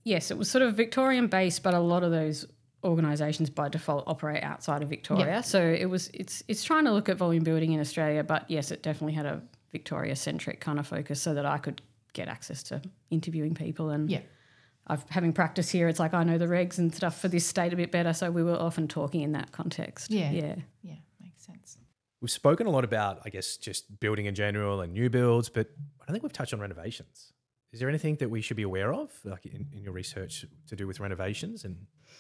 yes, 0.04 0.32
it 0.32 0.38
was 0.38 0.50
sort 0.50 0.62
of 0.62 0.76
Victorian 0.76 1.28
based, 1.28 1.64
but 1.64 1.74
a 1.74 1.80
lot 1.80 2.04
of 2.04 2.12
those 2.12 2.46
organisations 2.84 3.50
by 3.50 3.68
default 3.68 4.04
operate 4.08 4.44
outside 4.44 4.84
of 4.84 4.90
Victoria. 4.90 5.42
So 5.44 5.60
it 5.62 5.86
was 5.86 6.10
it's 6.14 6.44
it's 6.48 6.64
trying 6.64 6.86
to 6.86 6.92
look 6.92 7.10
at 7.10 7.18
volume 7.18 7.44
building 7.44 7.74
in 7.74 7.80
Australia, 7.80 8.24
but 8.24 8.50
yes, 8.50 8.72
it 8.72 8.84
definitely 8.84 9.14
had 9.14 9.26
a 9.26 9.42
Victoria 9.72 10.16
centric 10.16 10.62
kind 10.62 10.80
of 10.80 10.88
focus, 10.88 11.22
so 11.22 11.34
that 11.34 11.46
I 11.46 11.58
could 11.58 11.82
get 12.14 12.28
access 12.28 12.64
to 12.64 12.82
interviewing 13.10 13.54
people 13.56 13.90
and 13.90 14.10
Yeah. 14.10 14.22
I've 14.88 15.04
having 15.10 15.34
practice 15.34 15.70
here. 15.70 15.88
It's 15.88 16.00
like 16.00 16.14
I 16.14 16.24
know 16.24 16.38
the 16.38 16.46
regs 16.46 16.78
and 16.78 16.94
stuff 16.94 17.20
for 17.20 17.28
this 17.28 17.46
state 17.46 17.74
a 17.74 17.76
bit 17.76 17.92
better, 17.92 18.14
so 18.14 18.30
we 18.32 18.44
were 18.44 18.56
often 18.56 18.88
talking 18.88 19.22
in 19.22 19.32
that 19.32 19.52
context. 19.52 20.12
Yeah. 20.12 20.32
yeah. 20.32 20.56
Yeah, 20.84 20.96
makes 21.22 21.46
sense. 21.46 21.78
We've 22.22 22.32
spoken 22.32 22.68
a 22.68 22.70
lot 22.70 22.84
about, 22.84 23.22
I 23.26 23.30
guess, 23.30 23.58
just 23.58 24.00
building 24.00 24.26
in 24.26 24.36
general 24.36 24.82
and 24.82 24.94
new 24.94 25.10
builds, 25.10 25.50
but 25.50 25.68
I 26.02 26.06
don't 26.06 26.14
think 26.14 26.24
we've 26.24 26.34
touched 26.34 26.54
on 26.54 26.60
renovations. 26.60 27.34
Is 27.74 27.80
there 27.80 27.90
anything 27.90 28.16
that 28.18 28.30
we 28.30 28.42
should 28.42 28.58
be 28.58 28.64
aware 28.64 28.94
of, 28.94 29.12
like 29.26 29.46
in, 29.46 29.68
in 29.74 29.84
your 29.84 29.92
research, 29.92 30.46
to 30.68 30.76
do 30.76 30.88
with 30.88 31.00
renovations 31.00 31.66
and 31.66 31.76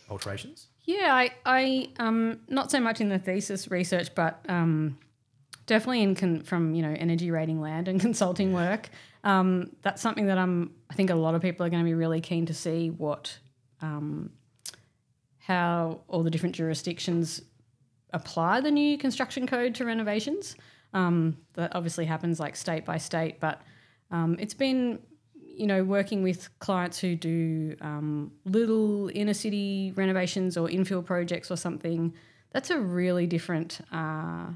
alterations? 0.09 0.67
Yeah, 0.83 1.13
I, 1.13 1.31
I 1.45 1.89
um, 1.97 2.41
not 2.49 2.71
so 2.71 2.79
much 2.79 2.99
in 2.99 3.09
the 3.09 3.19
thesis 3.19 3.69
research, 3.71 4.13
but 4.15 4.43
um, 4.49 4.97
definitely 5.65 6.01
in 6.01 6.15
con- 6.15 6.41
from 6.41 6.75
you 6.75 6.81
know 6.81 6.93
energy 6.97 7.31
rating 7.31 7.61
land 7.61 7.87
and 7.87 7.99
consulting 8.07 8.53
work. 8.53 8.89
Um, 9.25 9.71
that's 9.81 10.01
something 10.01 10.27
that 10.27 10.37
I'm. 10.37 10.71
I 10.89 10.93
think 10.93 11.09
a 11.09 11.15
lot 11.15 11.35
of 11.35 11.41
people 11.41 11.65
are 11.65 11.69
going 11.69 11.83
to 11.83 11.85
be 11.85 11.95
really 11.95 12.21
keen 12.21 12.45
to 12.45 12.53
see 12.53 12.91
what, 12.91 13.37
um, 13.81 14.31
how 15.39 16.01
all 16.07 16.23
the 16.23 16.29
different 16.29 16.55
jurisdictions 16.55 17.41
apply 18.13 18.61
the 18.61 18.71
new 18.71 18.97
construction 18.97 19.47
code 19.47 19.75
to 19.75 19.85
renovations. 19.85 20.55
Um, 20.93 21.37
that 21.55 21.75
obviously 21.75 22.05
happens 22.05 22.39
like 22.39 22.55
state 22.55 22.85
by 22.85 22.97
state, 22.99 23.41
but 23.41 23.61
um, 24.11 24.37
it's 24.39 24.53
been 24.53 24.99
you 25.55 25.67
know, 25.67 25.83
working 25.83 26.21
with 26.21 26.49
clients 26.59 26.99
who 26.99 27.15
do 27.15 27.75
um, 27.81 28.31
little 28.45 29.09
inner 29.13 29.33
city 29.33 29.93
renovations 29.95 30.57
or 30.57 30.67
infill 30.67 31.03
projects 31.03 31.49
or 31.49 31.55
something, 31.55 32.13
that's 32.51 32.69
a 32.69 32.79
really 32.79 33.25
different 33.25 33.79
uh, 33.91 34.47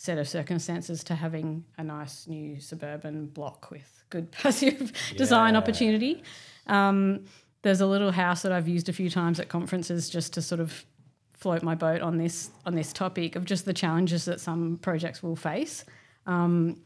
set 0.00 0.16
of 0.16 0.26
circumstances 0.26 1.04
to 1.04 1.14
having 1.14 1.62
a 1.76 1.84
nice 1.84 2.26
new 2.26 2.58
suburban 2.58 3.26
block 3.26 3.70
with 3.70 4.02
good 4.08 4.32
passive 4.32 4.90
design 5.14 5.54
opportunity. 5.54 6.22
Um, 6.68 7.26
there's 7.60 7.82
a 7.82 7.86
little 7.86 8.10
house 8.10 8.40
that 8.40 8.50
I've 8.50 8.66
used 8.66 8.88
a 8.88 8.94
few 8.94 9.10
times 9.10 9.38
at 9.38 9.50
conferences 9.50 10.08
just 10.08 10.32
to 10.32 10.40
sort 10.40 10.58
of 10.58 10.86
float 11.34 11.62
my 11.62 11.74
boat 11.74 12.00
on 12.00 12.16
this 12.16 12.50
on 12.64 12.76
this 12.76 12.94
topic 12.94 13.36
of 13.36 13.44
just 13.44 13.66
the 13.66 13.74
challenges 13.74 14.24
that 14.24 14.40
some 14.40 14.78
projects 14.78 15.22
will 15.22 15.36
face, 15.36 15.84
um, 16.24 16.80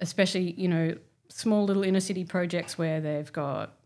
especially 0.00 0.50
you 0.58 0.66
know 0.66 0.96
small 1.28 1.64
little 1.64 1.84
inner 1.84 2.00
city 2.00 2.24
projects 2.24 2.76
where 2.76 3.00
they've 3.00 3.32
got 3.32 3.76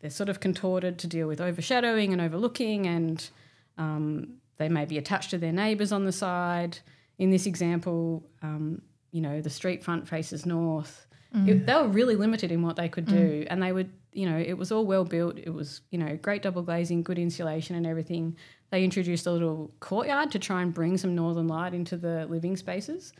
they're 0.00 0.08
sort 0.08 0.28
of 0.28 0.38
contorted 0.38 1.00
to 1.00 1.08
deal 1.08 1.26
with 1.26 1.40
overshadowing 1.40 2.12
and 2.12 2.22
overlooking, 2.22 2.86
and 2.86 3.28
um, 3.76 4.34
they 4.58 4.68
may 4.68 4.84
be 4.84 4.98
attached 4.98 5.30
to 5.30 5.38
their 5.38 5.52
neighbours 5.52 5.90
on 5.90 6.04
the 6.04 6.12
side. 6.12 6.78
In 7.18 7.30
this 7.30 7.46
example, 7.46 8.28
um, 8.42 8.82
you 9.12 9.20
know 9.20 9.40
the 9.40 9.50
street 9.50 9.82
front 9.82 10.08
faces 10.08 10.44
north. 10.44 11.06
It, 11.48 11.66
they 11.66 11.74
were 11.74 11.88
really 11.88 12.14
limited 12.14 12.52
in 12.52 12.62
what 12.62 12.76
they 12.76 12.88
could 12.88 13.06
do, 13.06 13.44
and 13.50 13.60
they 13.60 13.72
would, 13.72 13.90
you 14.12 14.30
know, 14.30 14.38
it 14.38 14.56
was 14.56 14.70
all 14.70 14.86
well 14.86 15.04
built. 15.04 15.36
It 15.36 15.50
was, 15.52 15.80
you 15.90 15.98
know, 15.98 16.16
great 16.16 16.42
double 16.42 16.62
glazing, 16.62 17.02
good 17.02 17.18
insulation, 17.18 17.74
and 17.74 17.84
everything. 17.86 18.36
They 18.70 18.84
introduced 18.84 19.26
a 19.26 19.32
little 19.32 19.72
courtyard 19.80 20.30
to 20.30 20.38
try 20.38 20.62
and 20.62 20.72
bring 20.72 20.96
some 20.96 21.14
northern 21.16 21.48
light 21.48 21.74
into 21.74 21.96
the 21.96 22.26
living 22.26 22.56
spaces. 22.56 23.12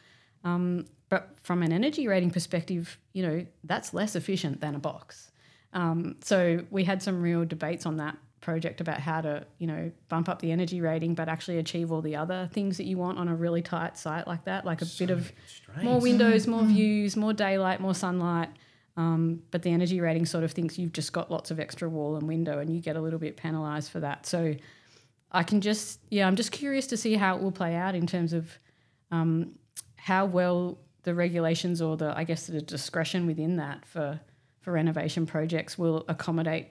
Um, 0.45 0.87
but 1.09 1.31
from 1.43 1.63
an 1.63 1.73
energy 1.73 2.07
rating 2.07 2.31
perspective, 2.31 2.99
you 3.13 3.27
know, 3.27 3.47
that's 3.65 3.93
less 3.93 4.15
efficient 4.15 4.61
than 4.61 4.77
a 4.77 4.79
box. 4.79 5.33
Um, 5.73 6.17
so 6.23 6.65
we 6.71 6.85
had 6.85 7.03
some 7.03 7.21
real 7.21 7.45
debates 7.45 7.85
on 7.85 7.97
that 7.97 8.17
project 8.45 8.81
about 8.81 9.01
how 9.01 9.21
to, 9.21 9.45
you 9.59 9.67
know, 9.67 9.91
bump 10.09 10.29
up 10.29 10.41
the 10.41 10.53
energy 10.53 10.81
rating, 10.81 11.15
but 11.15 11.29
actually 11.29 11.59
achieve 11.59 11.91
all 11.91 12.01
the 12.01 12.15
other 12.15 12.49
things 12.53 12.77
that 12.77 12.85
you 12.85 12.97
want 12.97 13.19
on 13.19 13.27
a 13.27 13.35
really 13.35 13.63
tight 13.63 13.99
site 13.99 14.27
like 14.27 14.45
that, 14.45 14.65
like 14.65 14.83
a 14.83 14.87
bit 14.99 15.11
of 15.11 15.33
more 15.83 15.99
windows, 15.99 16.47
more 16.47 16.63
views, 16.63 17.17
more 17.17 17.33
daylight, 17.33 17.81
more 17.81 17.95
sunlight. 17.95 18.51
Um, 18.97 19.43
but 19.51 19.63
the 19.63 19.71
energy 19.71 20.01
rating 20.01 20.27
sort 20.27 20.45
of 20.45 20.53
thinks 20.53 20.79
you've 20.79 20.93
just 20.93 21.13
got 21.13 21.31
lots 21.31 21.51
of 21.51 21.59
extra 21.59 21.89
wall 21.89 22.15
and 22.17 22.29
window, 22.29 22.61
and 22.61 22.73
you 22.73 22.81
get 22.81 22.95
a 22.95 23.01
little 23.01 23.19
bit 23.19 23.37
penalised 23.37 23.91
for 23.91 24.01
that. 24.01 24.27
So 24.27 24.55
I 25.33 25.43
can 25.43 25.61
just, 25.61 25.99
yeah, 26.11 26.29
I'm 26.29 26.37
just 26.37 26.53
curious 26.53 26.87
to 26.89 26.97
see 26.97 27.15
how 27.15 27.37
it 27.37 27.43
will 27.43 27.51
play 27.51 27.75
out 27.75 27.97
in 27.97 28.07
terms 28.07 28.33
of 28.33 28.57
um, 29.11 29.57
how 29.97 30.27
well 30.27 30.79
the 31.03 31.15
regulations 31.15 31.81
or 31.83 31.97
the 31.97 32.17
I 32.17 32.25
guess 32.25 32.47
the 32.47 32.61
discretion 32.61 33.27
within 33.27 33.57
that 33.57 33.85
for 33.87 34.21
for 34.61 34.73
renovation 34.73 35.27
projects 35.27 35.77
will 35.77 36.05
accommodate 36.09 36.69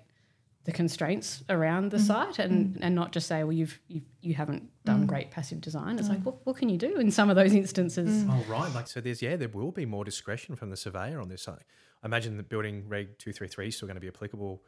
the 0.65 0.71
constraints 0.71 1.43
around 1.49 1.91
the 1.91 1.99
site 1.99 2.39
and 2.39 2.78
and 2.82 2.95
not 2.95 3.12
just 3.12 3.28
say 3.28 3.43
well 3.43 3.52
you've, 3.52 3.80
you've 3.88 4.04
you 4.21 4.34
haven't 4.34 4.69
done 4.86 5.06
great 5.06 5.30
passive 5.30 5.60
design 5.60 5.99
it's 5.99 6.08
like 6.10 6.21
what, 6.23 6.36
what 6.45 6.56
can 6.56 6.69
you 6.69 6.78
do 6.78 6.95
in 6.97 7.12
some 7.12 7.30
of 7.30 7.36
those 7.36 7.54
instances 7.54 8.26
Oh, 8.30 8.43
right. 8.47 8.73
Like, 8.73 8.88
so 8.88 9.02
there's, 9.02 9.21
yeah, 9.21 9.36
there 9.36 9.49
will 9.49 9.71
be 9.71 9.86
more 9.86 10.06
discretion 10.06 10.56
from 10.56 10.69
the 10.69 10.78
surveyor 10.78 11.19
on 11.19 11.28
this. 11.28 11.47
I 11.47 11.54
I 12.02 12.06
imagine 12.06 12.38
that 12.38 12.49
building 12.49 12.88
reg 12.88 13.17
233 13.17 13.67
is 13.67 13.76
still 13.78 13.88
going 13.88 13.95
to 13.95 14.02
be 14.02 14.08
applicable 14.08 14.62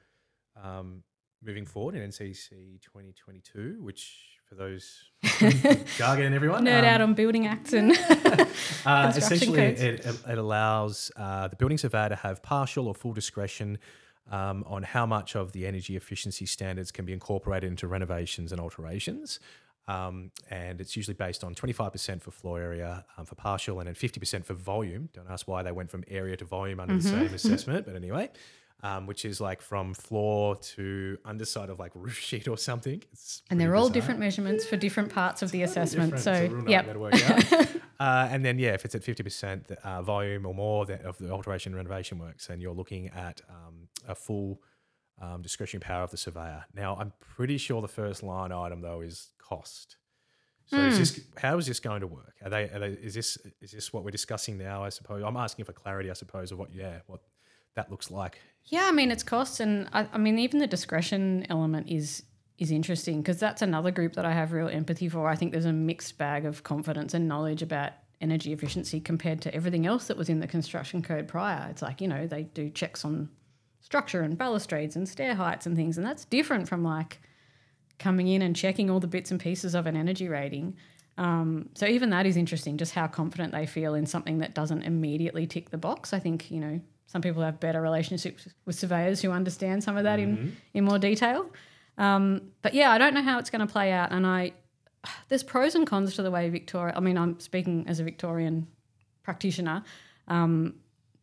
um, 0.62 1.04
moving 1.44 1.66
forward 1.66 1.96
in 1.96 2.10
NCC 2.10 2.82
2022, 2.82 3.78
which 3.82 4.18
for 4.48 4.56
those 4.56 5.00
jargon 5.98 6.26
and 6.28 6.36
everyone. 6.36 6.64
nerd 6.66 6.80
um, 6.80 6.86
out 6.86 7.02
on 7.02 7.14
building 7.14 7.48
acts 7.48 7.74
and 7.74 7.92
Uh, 8.86 9.12
construction 9.12 9.18
essentially, 9.18 9.58
codes. 9.58 9.82
it, 9.82 10.06
it, 10.06 10.16
it 10.30 10.38
allows 10.38 11.12
uh, 11.18 11.48
the 11.48 11.56
building 11.56 11.78
surveyor 11.78 12.10
to 12.10 12.16
have 12.16 12.42
partial 12.44 12.88
or 12.88 12.94
full 12.96 13.14
discretion 13.14 13.78
um, 14.32 14.64
on 14.68 14.84
how 14.84 15.06
much 15.06 15.36
of 15.36 15.52
the 15.52 15.66
energy 15.68 15.96
efficiency 15.96 16.46
standards 16.46 16.92
can 16.92 17.06
be 17.06 17.14
incorporated 17.14 17.70
into 17.70 17.88
renovations 17.88 18.52
and 18.52 18.60
alterations. 18.60 19.40
Um, 19.88 20.32
and 20.50 20.82
it's 20.82 20.96
usually 20.96 21.14
based 21.14 21.44
on 21.44 21.54
25% 21.54 22.22
for 22.22 22.32
floor 22.32 22.60
area 22.60 23.06
um, 23.18 23.26
for 23.26 23.36
partial 23.36 23.80
and 23.80 23.88
then 23.88 23.96
50% 23.96 24.44
for 24.44 24.56
volume. 24.56 25.10
Don't 25.14 25.30
ask 25.30 25.48
why 25.48 25.62
they 25.62 25.72
went 25.72 25.92
from 25.92 26.04
area 26.08 26.36
to 26.38 26.46
volume 26.46 26.80
under 26.80 26.96
the 26.96 27.04
same 27.04 27.34
assessment, 27.34 27.86
but 27.86 27.96
anyway, 27.96 28.32
um, 28.82 29.06
which 29.06 29.26
is 29.26 29.40
like 29.40 29.62
from 29.62 29.94
floor 29.94 30.56
to 30.56 31.20
underside 31.24 31.70
of 31.70 31.78
like 31.78 31.92
roof 31.94 32.18
sheet 32.18 32.48
or 32.48 32.58
something. 32.58 33.04
It's 33.12 33.44
And 33.52 33.62
they're 33.62 33.76
all 33.76 33.90
different 33.90 34.20
measurements 34.20 34.66
for 34.66 34.76
different 34.76 35.14
parts 35.14 35.44
of 35.44 35.52
the 35.52 35.62
assessment. 35.62 36.16
Different, 36.16 36.64
So, 36.66 36.70
yeah. 36.70 36.84
gonna 36.84 36.98
work 36.98 37.30
out. 37.30 37.54
uh, 38.00 38.28
and 38.32 38.44
then, 38.44 38.58
yeah, 38.58 38.74
if 38.74 38.86
it's 38.86 38.96
at 38.96 39.04
50% 39.04 39.72
uh, 39.72 40.02
volume 40.02 40.48
or 40.48 40.56
more 40.56 40.82
of 40.82 41.18
the 41.20 41.32
alteration 41.32 41.74
and 41.74 41.78
renovation 41.78 42.18
works, 42.18 42.48
then 42.48 42.60
you're 42.60 42.74
looking 42.74 43.10
at 43.10 43.42
um, 43.50 43.75
a 44.08 44.16
full 44.16 44.62
um, 45.22 45.42
discretionary 45.42 45.82
power 45.82 46.04
of 46.04 46.12
the 46.12 46.18
surveyor. 46.18 46.66
Now, 46.74 46.96
I'm 47.00 47.14
pretty 47.20 47.58
sure 47.58 47.82
the 47.82 47.88
first 47.88 48.24
line 48.24 48.52
item, 48.52 48.82
though, 48.82 49.02
is 49.02 49.32
cost. 49.38 49.98
So 50.68 50.78
is 50.78 50.98
this, 50.98 51.20
how 51.38 51.58
is 51.60 51.68
this 51.68 51.80
going 51.80 52.02
to 52.02 52.08
work? 52.08 52.34
Are 52.44 52.50
they, 52.50 52.64
are 52.64 52.80
they, 52.80 52.88
is 52.88 53.14
this 53.14 53.38
is 53.62 53.72
this 53.72 53.94
what 53.94 54.04
we're 54.04 54.10
discussing 54.10 54.58
now? 54.58 54.84
I 54.84 54.90
suppose 54.90 55.24
I'm 55.24 55.38
asking 55.38 55.66
for 55.66 55.74
clarity. 55.74 56.10
I 56.10 56.14
suppose 56.14 56.52
of 56.52 56.58
what 56.58 56.74
yeah 56.74 57.00
what 57.06 57.20
that 57.76 57.92
looks 57.92 58.10
like. 58.10 58.40
Yeah, 58.66 58.86
I 58.86 58.92
mean 58.92 59.12
it's 59.12 59.22
costs, 59.22 59.60
and 59.60 59.88
I, 59.94 60.08
I 60.12 60.18
mean 60.18 60.40
even 60.40 60.60
the 60.60 60.66
discretion 60.66 61.46
element 61.50 61.88
is 61.88 62.24
is 62.58 62.72
interesting 62.72 63.22
because 63.22 63.40
that's 63.40 63.62
another 63.62 63.92
group 63.92 64.14
that 64.14 64.26
I 64.26 64.32
have 64.32 64.54
real 64.54 64.68
empathy 64.68 65.08
for. 65.08 65.28
I 65.28 65.36
think 65.36 65.52
there's 65.52 65.66
a 65.66 65.74
mixed 65.74 66.18
bag 66.18 66.46
of 66.46 66.64
confidence 66.64 67.14
and 67.14 67.28
knowledge 67.28 67.62
about 67.62 67.92
energy 68.20 68.52
efficiency 68.52 69.00
compared 69.00 69.42
to 69.42 69.54
everything 69.54 69.86
else 69.86 70.08
that 70.08 70.18
was 70.18 70.30
in 70.30 70.40
the 70.40 70.48
construction 70.48 71.04
code 71.04 71.28
prior. 71.28 71.68
It's 71.70 71.84
like 71.84 72.02
you 72.02 72.08
know 72.08 72.26
they 72.26 72.44
do 72.44 72.72
checks 72.72 73.06
on 73.06 73.30
structure 73.86 74.22
and 74.22 74.36
balustrades 74.36 74.96
and 74.96 75.08
stair 75.08 75.36
heights 75.36 75.68
and 75.68 75.76
things, 75.76 75.96
and 75.96 76.06
that's 76.06 76.26
different 76.26 76.68
from 76.68 76.84
like 76.84 77.22
coming 78.00 78.28
in 78.28 78.42
and 78.42 78.56
checking 78.56 78.90
all 78.90 79.00
the 79.00 79.08
bits 79.08 79.30
and 79.30 79.40
pieces 79.40 79.76
of 79.76 79.86
an 79.86 79.96
energy 79.96 80.28
rating. 80.28 80.76
Um, 81.20 81.70
so 81.76 81.86
even 81.86 82.10
that 82.10 82.26
is 82.26 82.36
interesting, 82.36 82.78
just 82.78 82.96
how 82.96 83.06
confident 83.06 83.54
they 83.54 83.68
feel 83.68 83.94
in 83.94 84.08
something 84.08 84.40
that 84.40 84.56
doesn't 84.56 84.82
immediately 84.82 85.46
tick 85.46 85.70
the 85.70 85.78
box. 85.78 86.14
I 86.14 86.20
think 86.20 86.50
you 86.50 86.60
know 86.60 86.82
some 87.06 87.22
people 87.22 87.44
have 87.44 87.60
better 87.60 87.80
relationships 87.80 88.48
with 88.66 88.76
surveyors 88.76 89.22
who 89.22 89.32
understand 89.32 89.84
some 89.84 89.98
of 89.98 90.04
that 90.04 90.20
in 90.20 90.58
in 90.74 90.84
more 90.84 90.98
detail. 90.98 91.46
Um, 92.00 92.42
but 92.64 92.74
yeah, 92.74 92.92
I 92.92 92.98
don't 92.98 93.14
know 93.14 93.22
how 93.22 93.38
it's 93.38 93.52
going 93.52 93.66
to 93.66 93.72
play 93.72 93.92
out, 93.92 94.12
and 94.12 94.26
I 94.26 94.54
there's 95.30 95.44
pros 95.44 95.76
and 95.76 95.86
cons 95.86 96.16
to 96.16 96.24
the 96.24 96.32
way 96.32 96.50
Victoria. 96.50 96.94
I 96.98 97.02
mean, 97.02 97.20
I'm 97.20 97.40
speaking 97.40 97.86
as 97.88 98.00
a 98.00 98.04
Victorian 98.04 98.66
practitioner. 99.22 99.84
Um, 100.28 100.74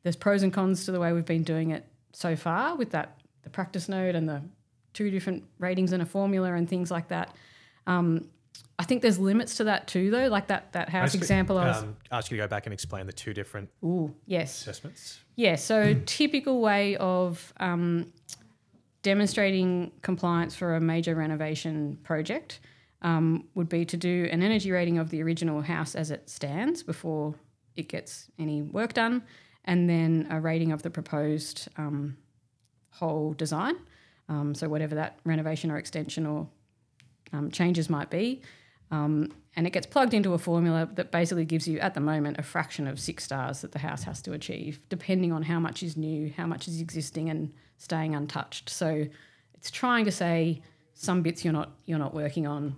there's 0.05 0.17
pros 0.17 0.45
and 0.45 0.53
cons 0.53 0.85
to 0.85 0.93
the 0.93 1.01
way 1.01 1.13
we've 1.13 1.27
been 1.27 1.43
doing 1.43 1.73
it 1.73 1.87
so 2.13 2.37
far 2.37 2.77
with 2.77 2.91
that 2.91 3.21
the 3.43 3.51
practice 3.51 3.89
note 3.89 4.15
and 4.15 4.29
the 4.29 4.43
two 4.93 5.11
different 5.11 5.45
ratings 5.59 5.93
and 5.93 6.03
a 6.03 6.07
formula 6.07 6.55
and 6.55 6.69
things 6.69 6.91
like 6.91 7.09
that. 7.09 7.35
Um, 7.87 8.29
I 8.79 8.85
think 8.85 9.03
there's 9.03 9.19
limits 9.19 9.57
to 9.57 9.65
that 9.65 9.87
too, 9.87 10.11
though. 10.11 10.29
Like 10.29 10.49
that 10.49 10.73
that 10.73 10.89
house 10.89 11.15
example 11.15 11.59
I 11.59 11.69
was. 11.69 11.83
um, 11.83 11.97
ask 12.11 12.31
you 12.31 12.37
to 12.37 12.43
go 12.43 12.49
back 12.49 12.67
and 12.67 12.73
explain 12.73 13.07
the 13.07 13.13
two 13.13 13.33
different 13.33 13.71
ooh, 13.85 14.15
yes. 14.27 14.61
assessments. 14.61 15.21
Yeah, 15.37 15.57
so 15.57 15.95
typical 16.07 16.61
way 16.61 16.97
of 16.97 17.53
um, 17.59 18.13
demonstrating 19.03 19.93
compliance 20.03 20.55
for 20.55 20.75
a 20.75 20.81
major 20.81 21.15
renovation 21.15 21.99
project 22.03 22.61
um, 23.03 23.45
would 23.55 23.69
be 23.69 23.85
to 23.85 23.97
do 23.97 24.29
an 24.31 24.43
energy 24.43 24.71
rating 24.71 24.99
of 24.99 25.11
the 25.11 25.23
original 25.23 25.61
house 25.61 25.95
as 25.95 26.11
it 26.11 26.29
stands 26.29 26.83
before 26.83 27.35
it 27.77 27.89
gets 27.89 28.31
any 28.39 28.63
work 28.63 28.95
done, 28.95 29.23
and 29.65 29.89
then 29.89 30.27
a 30.31 30.41
rating 30.41 30.73
of 30.73 30.83
the 30.83 30.91
proposed 30.91 31.69
um, 31.77 32.17
whole 32.91 33.33
design. 33.35 33.77
Um, 34.29 34.55
so 34.55 34.69
whatever 34.69 34.95
that 34.95 35.19
renovation 35.25 35.71
or 35.71 35.77
extension 35.77 36.27
or 36.27 36.49
um, 37.33 37.51
changes 37.51 37.89
might 37.91 38.11
be. 38.11 38.43
Um, 38.91 39.33
and 39.57 39.67
it 39.67 39.71
gets 39.71 39.87
plugged 39.87 40.15
into 40.15 40.35
a 40.35 40.39
formula 40.39 40.89
that 40.95 41.11
basically 41.11 41.45
gives 41.45 41.67
you, 41.67 41.79
at 41.81 41.95
the 41.95 42.01
moment, 42.01 42.39
a 42.39 42.43
fraction 42.43 42.87
of 42.87 42.99
six 42.99 43.25
stars 43.25 43.61
that 43.61 43.73
the 43.73 43.79
house 43.79 44.03
has 44.05 44.23
to 44.23 44.33
achieve, 44.33 44.81
depending 44.89 45.33
on 45.33 45.43
how 45.43 45.59
much 45.59 45.83
is 45.83 45.97
new, 45.97 46.33
how 46.37 46.47
much 46.47 46.69
is 46.69 46.81
existing, 46.81 47.29
and 47.29 47.53
staying 47.79 48.15
untouched. 48.15 48.71
So 48.71 49.07
it's 49.55 49.71
trying 49.71 50.05
to 50.07 50.11
say 50.11 50.63
some 50.95 51.23
bits 51.23 51.45
you're 51.45 51.53
not 51.53 51.73
you're 51.85 51.99
not 51.99 52.15
working 52.15 52.47
on, 52.47 52.77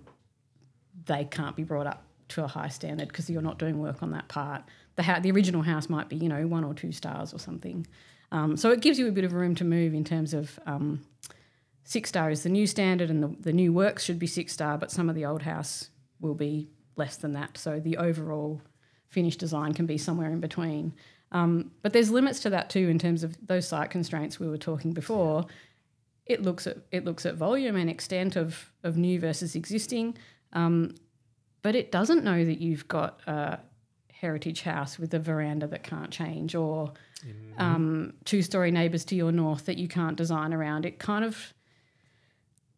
they 1.05 1.25
can't 1.25 1.55
be 1.55 1.63
brought 1.63 1.87
up 1.87 2.03
to 2.29 2.43
a 2.43 2.47
high 2.47 2.69
standard 2.69 3.07
because 3.09 3.29
you're 3.29 3.41
not 3.41 3.59
doing 3.59 3.79
work 3.79 4.01
on 4.01 4.11
that 4.11 4.27
part. 4.27 4.63
The 4.95 5.03
ha- 5.03 5.19
the 5.19 5.31
original 5.31 5.61
house 5.61 5.89
might 5.89 6.09
be 6.09 6.15
you 6.15 6.29
know 6.29 6.47
one 6.47 6.63
or 6.63 6.73
two 6.73 6.91
stars 6.91 7.33
or 7.33 7.39
something. 7.39 7.85
Um, 8.31 8.57
so 8.57 8.71
it 8.71 8.81
gives 8.81 8.97
you 8.99 9.07
a 9.07 9.11
bit 9.11 9.23
of 9.23 9.33
room 9.33 9.55
to 9.55 9.63
move 9.63 9.93
in 9.93 10.03
terms 10.03 10.33
of 10.33 10.59
um, 10.65 11.05
six 11.83 12.09
star 12.09 12.29
is 12.29 12.43
the 12.43 12.49
new 12.49 12.67
standard 12.67 13.09
and 13.09 13.23
the, 13.23 13.35
the 13.39 13.53
new 13.53 13.71
works 13.71 14.03
should 14.03 14.19
be 14.19 14.27
six 14.27 14.53
star, 14.53 14.77
but 14.77 14.91
some 14.91 15.09
of 15.09 15.15
the 15.15 15.25
old 15.25 15.43
house 15.43 15.89
will 16.19 16.33
be 16.33 16.67
less 16.95 17.15
than 17.17 17.33
that. 17.33 17.57
So 17.57 17.79
the 17.79 17.97
overall 17.97 18.61
finished 19.07 19.39
design 19.39 19.73
can 19.73 19.85
be 19.85 19.97
somewhere 19.97 20.31
in 20.31 20.39
between. 20.39 20.93
Um, 21.31 21.71
but 21.81 21.93
there's 21.93 22.11
limits 22.11 22.39
to 22.41 22.49
that 22.49 22.69
too 22.69 22.89
in 22.89 22.99
terms 22.99 23.23
of 23.23 23.37
those 23.45 23.67
site 23.67 23.89
constraints 23.89 24.39
we 24.39 24.47
were 24.47 24.57
talking 24.57 24.91
before. 24.91 25.45
It 26.25 26.41
looks 26.41 26.65
at 26.65 26.77
it 26.91 27.05
looks 27.05 27.25
at 27.25 27.35
volume 27.35 27.75
and 27.75 27.89
extent 27.89 28.35
of 28.35 28.71
of 28.83 28.97
new 28.97 29.19
versus 29.19 29.55
existing, 29.55 30.17
um, 30.53 30.95
but 31.61 31.75
it 31.75 31.91
doesn't 31.91 32.23
know 32.23 32.43
that 32.43 32.59
you've 32.59 32.87
got 32.87 33.19
a 33.27 33.59
heritage 34.19 34.61
house 34.61 34.97
with 34.97 35.13
a 35.13 35.19
veranda 35.19 35.67
that 35.67 35.83
can't 35.83 36.11
change 36.11 36.55
or 36.55 36.93
um, 37.57 38.13
two 38.23 38.41
story 38.41 38.71
neighbours 38.71 39.03
to 39.05 39.15
your 39.15 39.31
north 39.31 39.65
that 39.65 39.77
you 39.77 39.87
can't 39.87 40.15
design 40.15 40.53
around. 40.53 40.85
It 40.85 40.99
kind 40.99 41.25
of 41.25 41.53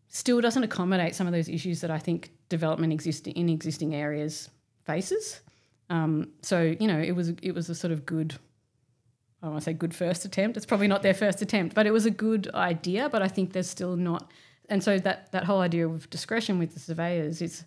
still 0.07 0.41
doesn't 0.41 0.63
accommodate 0.63 1.15
some 1.15 1.27
of 1.27 1.33
those 1.33 1.49
issues 1.49 1.81
that 1.81 1.91
I 1.91 1.99
think 1.99 2.31
development 2.49 2.93
existing 2.93 3.33
in 3.35 3.49
existing 3.49 3.93
areas 3.93 4.49
faces. 4.85 5.41
Um, 5.89 6.29
so 6.41 6.75
you 6.79 6.87
know, 6.87 6.99
it 6.99 7.11
was 7.11 7.29
it 7.41 7.53
was 7.53 7.69
a 7.69 7.75
sort 7.75 7.91
of 7.91 8.05
good. 8.05 8.35
I 9.41 9.45
don't 9.45 9.51
want 9.51 9.63
to 9.63 9.69
say 9.69 9.73
good 9.73 9.93
first 9.93 10.25
attempt. 10.25 10.57
It's 10.57 10.65
probably 10.65 10.87
not 10.87 11.03
their 11.03 11.13
first 11.13 11.41
attempt, 11.41 11.75
but 11.75 11.85
it 11.85 11.91
was 11.91 12.05
a 12.05 12.11
good 12.11 12.49
idea. 12.55 13.09
But 13.09 13.21
I 13.21 13.27
think 13.27 13.53
there's 13.53 13.69
still 13.69 13.95
not, 13.95 14.31
and 14.69 14.83
so 14.83 14.97
that 14.99 15.31
that 15.31 15.43
whole 15.43 15.61
idea 15.61 15.87
of 15.87 16.09
discretion 16.09 16.57
with 16.57 16.73
the 16.73 16.79
surveyors 16.79 17.41
is 17.41 17.65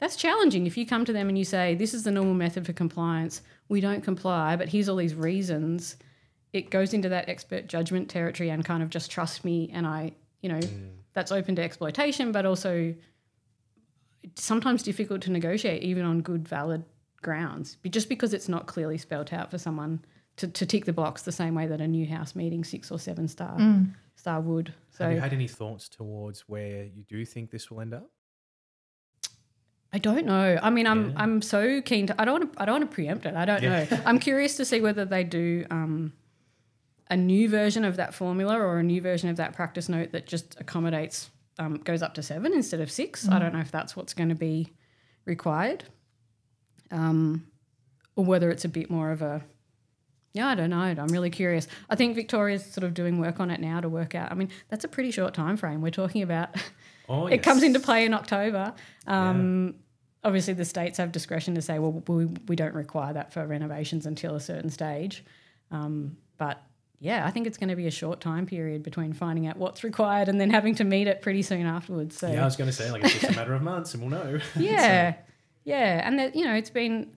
that's 0.00 0.16
challenging. 0.16 0.66
If 0.66 0.76
you 0.76 0.86
come 0.86 1.04
to 1.04 1.12
them 1.12 1.28
and 1.28 1.38
you 1.38 1.44
say 1.44 1.74
this 1.74 1.94
is 1.94 2.04
the 2.04 2.10
normal 2.10 2.34
method 2.34 2.66
for 2.66 2.72
compliance, 2.72 3.42
we 3.68 3.80
don't 3.80 4.02
comply, 4.02 4.56
but 4.56 4.68
here's 4.68 4.88
all 4.88 4.96
these 4.96 5.14
reasons. 5.14 5.96
It 6.52 6.70
goes 6.70 6.94
into 6.94 7.10
that 7.10 7.28
expert 7.28 7.68
judgment 7.68 8.08
territory 8.08 8.50
and 8.50 8.64
kind 8.64 8.82
of 8.82 8.90
just 8.90 9.10
trust 9.10 9.44
me, 9.44 9.70
and 9.72 9.86
I, 9.86 10.12
you 10.40 10.48
know, 10.48 10.58
mm. 10.58 10.90
that's 11.12 11.30
open 11.30 11.54
to 11.56 11.62
exploitation, 11.62 12.32
but 12.32 12.46
also 12.46 12.94
sometimes 14.34 14.82
difficult 14.82 15.22
to 15.22 15.30
negotiate 15.30 15.82
even 15.82 16.04
on 16.04 16.20
good 16.20 16.48
valid 16.48 16.84
grounds 17.22 17.76
Be- 17.76 17.90
just 17.90 18.08
because 18.08 18.34
it's 18.34 18.48
not 18.48 18.66
clearly 18.66 18.98
spelt 18.98 19.32
out 19.32 19.50
for 19.50 19.58
someone 19.58 20.02
to, 20.36 20.48
to 20.48 20.64
tick 20.64 20.84
the 20.84 20.92
box 20.92 21.22
the 21.22 21.32
same 21.32 21.54
way 21.54 21.66
that 21.66 21.80
a 21.80 21.88
new 21.88 22.06
house 22.06 22.34
meeting 22.34 22.64
six 22.64 22.90
or 22.90 22.98
seven 22.98 23.28
star 23.28 23.56
mm. 23.58 23.92
star 24.16 24.40
would 24.40 24.72
so 24.90 25.04
Have 25.04 25.12
you 25.12 25.20
had 25.20 25.32
any 25.32 25.48
thoughts 25.48 25.88
towards 25.88 26.40
where 26.48 26.84
you 26.84 27.04
do 27.08 27.24
think 27.24 27.50
this 27.50 27.70
will 27.70 27.80
end 27.80 27.94
up? 27.94 28.10
I 29.92 29.98
don't 29.98 30.24
know. 30.24 30.58
I 30.62 30.70
mean, 30.70 30.86
I'm 30.86 31.10
Yeah. 31.10 31.14
I'm 31.16 31.42
so 31.42 31.82
keen 31.82 32.06
to. 32.06 32.20
I 32.20 32.24
don't 32.24 32.40
want 32.40 32.52
to. 32.52 32.62
I 32.62 32.64
don't 32.64 32.80
want 32.80 32.90
to 32.90 32.94
preempt 32.94 33.26
it. 33.26 33.34
I 33.34 33.44
don't 33.44 33.62
know. 33.62 33.86
I'm 34.06 34.18
curious 34.18 34.56
to 34.56 34.64
see 34.64 34.80
whether 34.80 35.04
they 35.04 35.24
do 35.24 35.66
um, 35.70 36.12
a 37.08 37.16
new 37.16 37.48
version 37.48 37.84
of 37.84 37.96
that 37.96 38.14
formula 38.14 38.56
or 38.58 38.78
a 38.78 38.82
new 38.84 39.00
version 39.00 39.28
of 39.28 39.36
that 39.36 39.52
practice 39.52 39.88
note 39.88 40.12
that 40.12 40.26
just 40.26 40.58
accommodates 40.60 41.30
um, 41.58 41.76
goes 41.78 42.02
up 42.02 42.14
to 42.14 42.22
seven 42.22 42.52
instead 42.54 42.80
of 42.80 42.90
6 42.90 43.28
I 43.28 43.38
don't 43.38 43.52
know 43.52 43.60
if 43.60 43.70
that's 43.70 43.94
what's 43.94 44.14
going 44.14 44.30
to 44.30 44.34
be 44.34 44.72
required, 45.26 45.84
um, 46.90 47.46
or 48.16 48.24
whether 48.24 48.50
it's 48.50 48.64
a 48.64 48.68
bit 48.68 48.90
more 48.90 49.10
of 49.10 49.22
a. 49.22 49.42
Yeah, 50.32 50.46
I 50.46 50.54
don't 50.54 50.70
know. 50.70 50.78
I'm 50.78 51.08
really 51.08 51.30
curious. 51.30 51.66
I 51.90 51.96
think 51.96 52.14
Victoria's 52.14 52.64
sort 52.64 52.84
of 52.84 52.94
doing 52.94 53.18
work 53.18 53.40
on 53.40 53.50
it 53.50 53.60
now 53.60 53.80
to 53.80 53.88
work 53.88 54.14
out. 54.14 54.30
I 54.30 54.36
mean, 54.36 54.50
that's 54.68 54.84
a 54.84 54.88
pretty 54.88 55.10
short 55.10 55.34
time 55.34 55.56
frame. 55.56 55.82
We're 55.82 55.90
talking 55.90 56.22
about. 56.22 56.50
Oh, 57.10 57.26
it 57.26 57.42
comes 57.42 57.62
into 57.62 57.80
play 57.80 58.04
in 58.04 58.14
October. 58.14 58.72
Um, 59.06 59.74
Obviously, 60.22 60.52
the 60.52 60.66
states 60.66 60.98
have 60.98 61.12
discretion 61.12 61.54
to 61.54 61.62
say, 61.62 61.78
well, 61.78 62.02
we, 62.06 62.26
we 62.46 62.54
don't 62.54 62.74
require 62.74 63.14
that 63.14 63.32
for 63.32 63.46
renovations 63.46 64.04
until 64.04 64.34
a 64.34 64.40
certain 64.40 64.68
stage. 64.68 65.24
Um, 65.70 66.18
but 66.36 66.62
yeah, 66.98 67.26
I 67.26 67.30
think 67.30 67.46
it's 67.46 67.56
going 67.56 67.70
to 67.70 67.76
be 67.76 67.86
a 67.86 67.90
short 67.90 68.20
time 68.20 68.44
period 68.44 68.82
between 68.82 69.14
finding 69.14 69.46
out 69.46 69.56
what's 69.56 69.82
required 69.82 70.28
and 70.28 70.38
then 70.38 70.50
having 70.50 70.74
to 70.74 70.84
meet 70.84 71.08
it 71.08 71.22
pretty 71.22 71.40
soon 71.40 71.64
afterwards. 71.64 72.18
So 72.18 72.30
Yeah, 72.30 72.42
I 72.42 72.44
was 72.44 72.56
going 72.56 72.68
to 72.68 72.76
say 72.76 72.90
like 72.90 73.02
it's 73.02 73.18
just 73.18 73.32
a 73.32 73.36
matter 73.36 73.54
of 73.54 73.62
months, 73.62 73.94
and 73.94 74.02
we'll 74.02 74.10
know. 74.10 74.38
yeah, 74.58 75.14
yeah, 75.64 76.06
and 76.06 76.18
that 76.18 76.36
you 76.36 76.44
know, 76.44 76.54
it's 76.54 76.70
been 76.70 77.16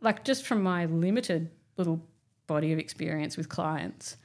like 0.00 0.24
just 0.24 0.46
from 0.46 0.62
my 0.62 0.84
limited 0.86 1.50
little 1.76 2.00
body 2.46 2.72
of 2.72 2.78
experience 2.78 3.36
with 3.36 3.48
clients, 3.48 4.16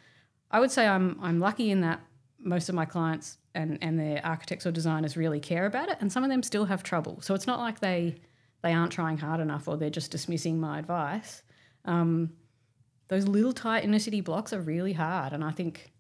I 0.52 0.60
would 0.60 0.70
say 0.70 0.88
I'm 0.88 1.18
I'm 1.24 1.40
lucky 1.40 1.72
in 1.72 1.82
that 1.82 2.02
most 2.38 2.70
of 2.70 2.76
my 2.76 2.86
clients 2.86 3.40
and 3.54 3.78
and 3.82 4.00
their 4.00 4.26
architects 4.26 4.66
or 4.66 4.72
designers 4.72 5.18
really 5.18 5.40
care 5.40 5.66
about 5.66 5.90
it, 5.90 5.98
and 6.00 6.12
some 6.12 6.24
of 6.24 6.30
them 6.30 6.44
still 6.44 6.66
have 6.66 6.84
trouble. 6.84 7.20
So 7.22 7.34
it's 7.36 7.48
not 7.48 7.60
like 7.60 7.80
they 7.80 8.16
they 8.64 8.74
aren't 8.74 8.92
trying 8.92 9.18
hard 9.18 9.40
enough 9.40 9.68
or 9.68 9.76
they're 9.78 9.90
just 9.90 10.12
dismissing 10.12 10.60
my 10.60 10.78
advice. 10.80 11.42
Um, 11.86 12.34
those 13.08 13.28
little 13.28 13.54
tight 13.54 13.84
inner 13.84 14.00
city 14.00 14.22
blocks 14.22 14.54
are 14.54 14.62
really 14.62 14.94
hard, 14.94 15.34
and 15.34 15.44
I 15.44 15.52
think 15.52 15.92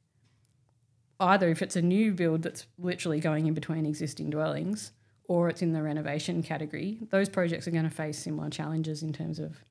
either 1.19 1.49
if 1.49 1.61
it's 1.61 1.75
a 1.75 1.81
new 1.81 2.13
build 2.13 2.41
that's 2.43 2.65
literally 2.77 3.19
going 3.19 3.47
in 3.47 3.53
between 3.53 3.85
existing 3.85 4.29
dwellings 4.29 4.91
or 5.25 5.49
it's 5.49 5.61
in 5.61 5.71
the 5.71 5.81
renovation 5.81 6.41
category, 6.41 6.99
those 7.11 7.29
projects 7.29 7.67
are 7.67 7.71
going 7.71 7.83
to 7.83 7.89
face 7.89 8.17
similar 8.17 8.49
challenges 8.49 9.03
in 9.03 9.13
terms 9.13 9.39
of 9.39 9.63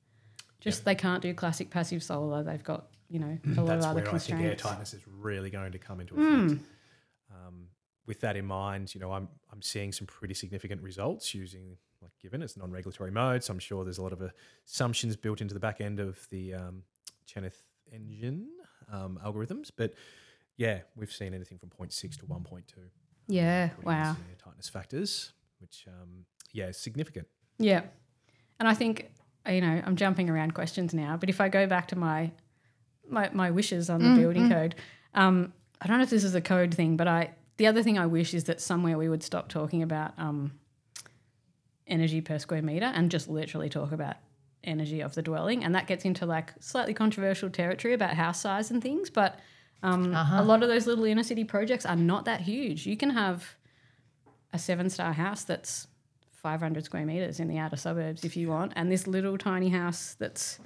just 0.59 0.85
they 0.85 0.95
can't 0.95 1.21
do 1.21 1.33
classic 1.33 1.69
passive 1.69 2.01
solar. 2.03 2.43
They've 2.43 2.63
got 2.63 2.87
you 3.09 3.19
know 3.19 3.37
a 3.57 3.61
lot 3.61 3.67
That's 3.67 3.85
of 3.85 3.91
other 3.91 4.01
where 4.03 4.15
I 4.15 4.17
think 4.19 4.39
air 4.39 4.55
tightness 4.55 4.93
is 4.93 5.01
really 5.07 5.49
going 5.49 5.71
to 5.73 5.79
come 5.79 5.99
into 5.99 6.13
Hmm. 6.15 6.45
effect. 6.45 6.61
Um, 7.31 7.67
with 8.05 8.19
that 8.21 8.35
in 8.35 8.45
mind, 8.45 8.93
you 8.95 9.01
know, 9.01 9.11
I'm 9.11 9.27
I'm 9.51 9.61
seeing 9.61 9.91
some 9.91 10.07
pretty 10.07 10.33
significant 10.33 10.81
results 10.81 11.33
using 11.33 11.77
like 12.01 12.11
given 12.21 12.41
it's 12.41 12.57
non-regulatory 12.57 13.11
mode. 13.11 13.43
So 13.43 13.53
I'm 13.53 13.59
sure 13.59 13.83
there's 13.83 13.99
a 13.99 14.03
lot 14.03 14.13
of 14.13 14.21
assumptions 14.67 15.15
built 15.15 15.39
into 15.41 15.53
the 15.53 15.59
back 15.59 15.81
end 15.81 15.99
of 15.99 16.27
the 16.29 16.53
um, 16.55 16.83
Chenath 17.27 17.61
engine 17.91 18.47
um, 18.91 19.19
algorithms, 19.23 19.69
but 19.75 19.93
yeah, 20.57 20.79
we've 20.95 21.11
seen 21.11 21.33
anything 21.33 21.57
from 21.57 21.69
0.6 21.69 22.17
to 22.19 22.25
1.2. 22.25 22.63
Yeah, 23.27 23.69
Pretty 23.69 23.85
wow. 23.87 24.15
tightness 24.43 24.67
factors, 24.69 25.31
which 25.59 25.85
um, 25.87 26.25
yeah, 26.53 26.67
is 26.67 26.77
significant. 26.77 27.27
Yeah. 27.59 27.81
And 28.59 28.67
I 28.67 28.73
think, 28.73 29.11
you 29.49 29.61
know, 29.61 29.81
I'm 29.85 29.95
jumping 29.95 30.29
around 30.29 30.53
questions 30.53 30.93
now, 30.93 31.17
but 31.17 31.29
if 31.29 31.39
I 31.39 31.49
go 31.49 31.67
back 31.67 31.87
to 31.89 31.95
my 31.97 32.31
my, 33.07 33.29
my 33.33 33.51
wishes 33.51 33.89
on 33.89 33.99
the 34.01 34.09
Mm, 34.09 34.15
building 34.15 34.49
code, 34.49 34.75
um, 35.15 35.53
I 35.81 35.87
don't 35.87 35.97
know 35.97 36.03
if 36.03 36.09
this 36.09 36.23
is 36.23 36.33
a 36.35 36.41
code 36.41 36.73
thing, 36.73 36.95
but 36.97 37.07
I 37.07 37.31
the 37.61 37.67
other 37.67 37.83
thing 37.83 37.99
I 37.99 38.07
wish 38.07 38.33
is 38.33 38.45
that 38.45 38.59
somewhere 38.59 38.97
we 38.97 39.07
would 39.07 39.21
stop 39.21 39.47
talking 39.49 39.83
about 39.83 40.13
um, 40.17 40.51
energy 41.85 42.19
per 42.21 42.39
square 42.39 42.63
meter 42.63 42.85
and 42.87 43.11
just 43.11 43.27
literally 43.29 43.69
talk 43.69 43.91
about 43.91 44.15
energy 44.63 45.01
of 45.01 45.13
the 45.13 45.21
dwelling. 45.21 45.63
And 45.63 45.75
that 45.75 45.85
gets 45.85 46.03
into 46.03 46.25
like 46.25 46.53
slightly 46.59 46.95
controversial 46.95 47.49
territory 47.51 47.93
about 47.93 48.15
house 48.15 48.41
size 48.41 48.71
and 48.71 48.81
things. 48.81 49.11
But 49.11 49.39
um, 49.83 50.15
Uh-huh. 50.15 50.41
a 50.41 50.43
lot 50.43 50.63
of 50.63 50.69
those 50.69 50.87
little 50.87 51.05
inner 51.05 51.21
city 51.23 51.43
projects 51.43 51.85
are 51.85 51.95
not 51.95 52.25
that 52.25 52.41
huge. 52.41 52.87
You 52.87 52.97
can 52.97 53.11
have 53.11 53.55
a 54.53 54.57
seven 54.59 54.89
star 54.89 55.13
house 55.13 55.43
that's 55.43 55.87
500 56.31 56.83
square 56.85 57.05
meters 57.05 57.39
in 57.39 57.47
the 57.47 57.59
outer 57.59 57.77
suburbs 57.77 58.23
if 58.25 58.35
you 58.35 58.47
want, 58.49 58.73
and 58.75 58.91
this 58.91 59.05
little 59.05 59.37
tiny 59.37 59.69
house 59.69 60.15
that's, 60.17 60.59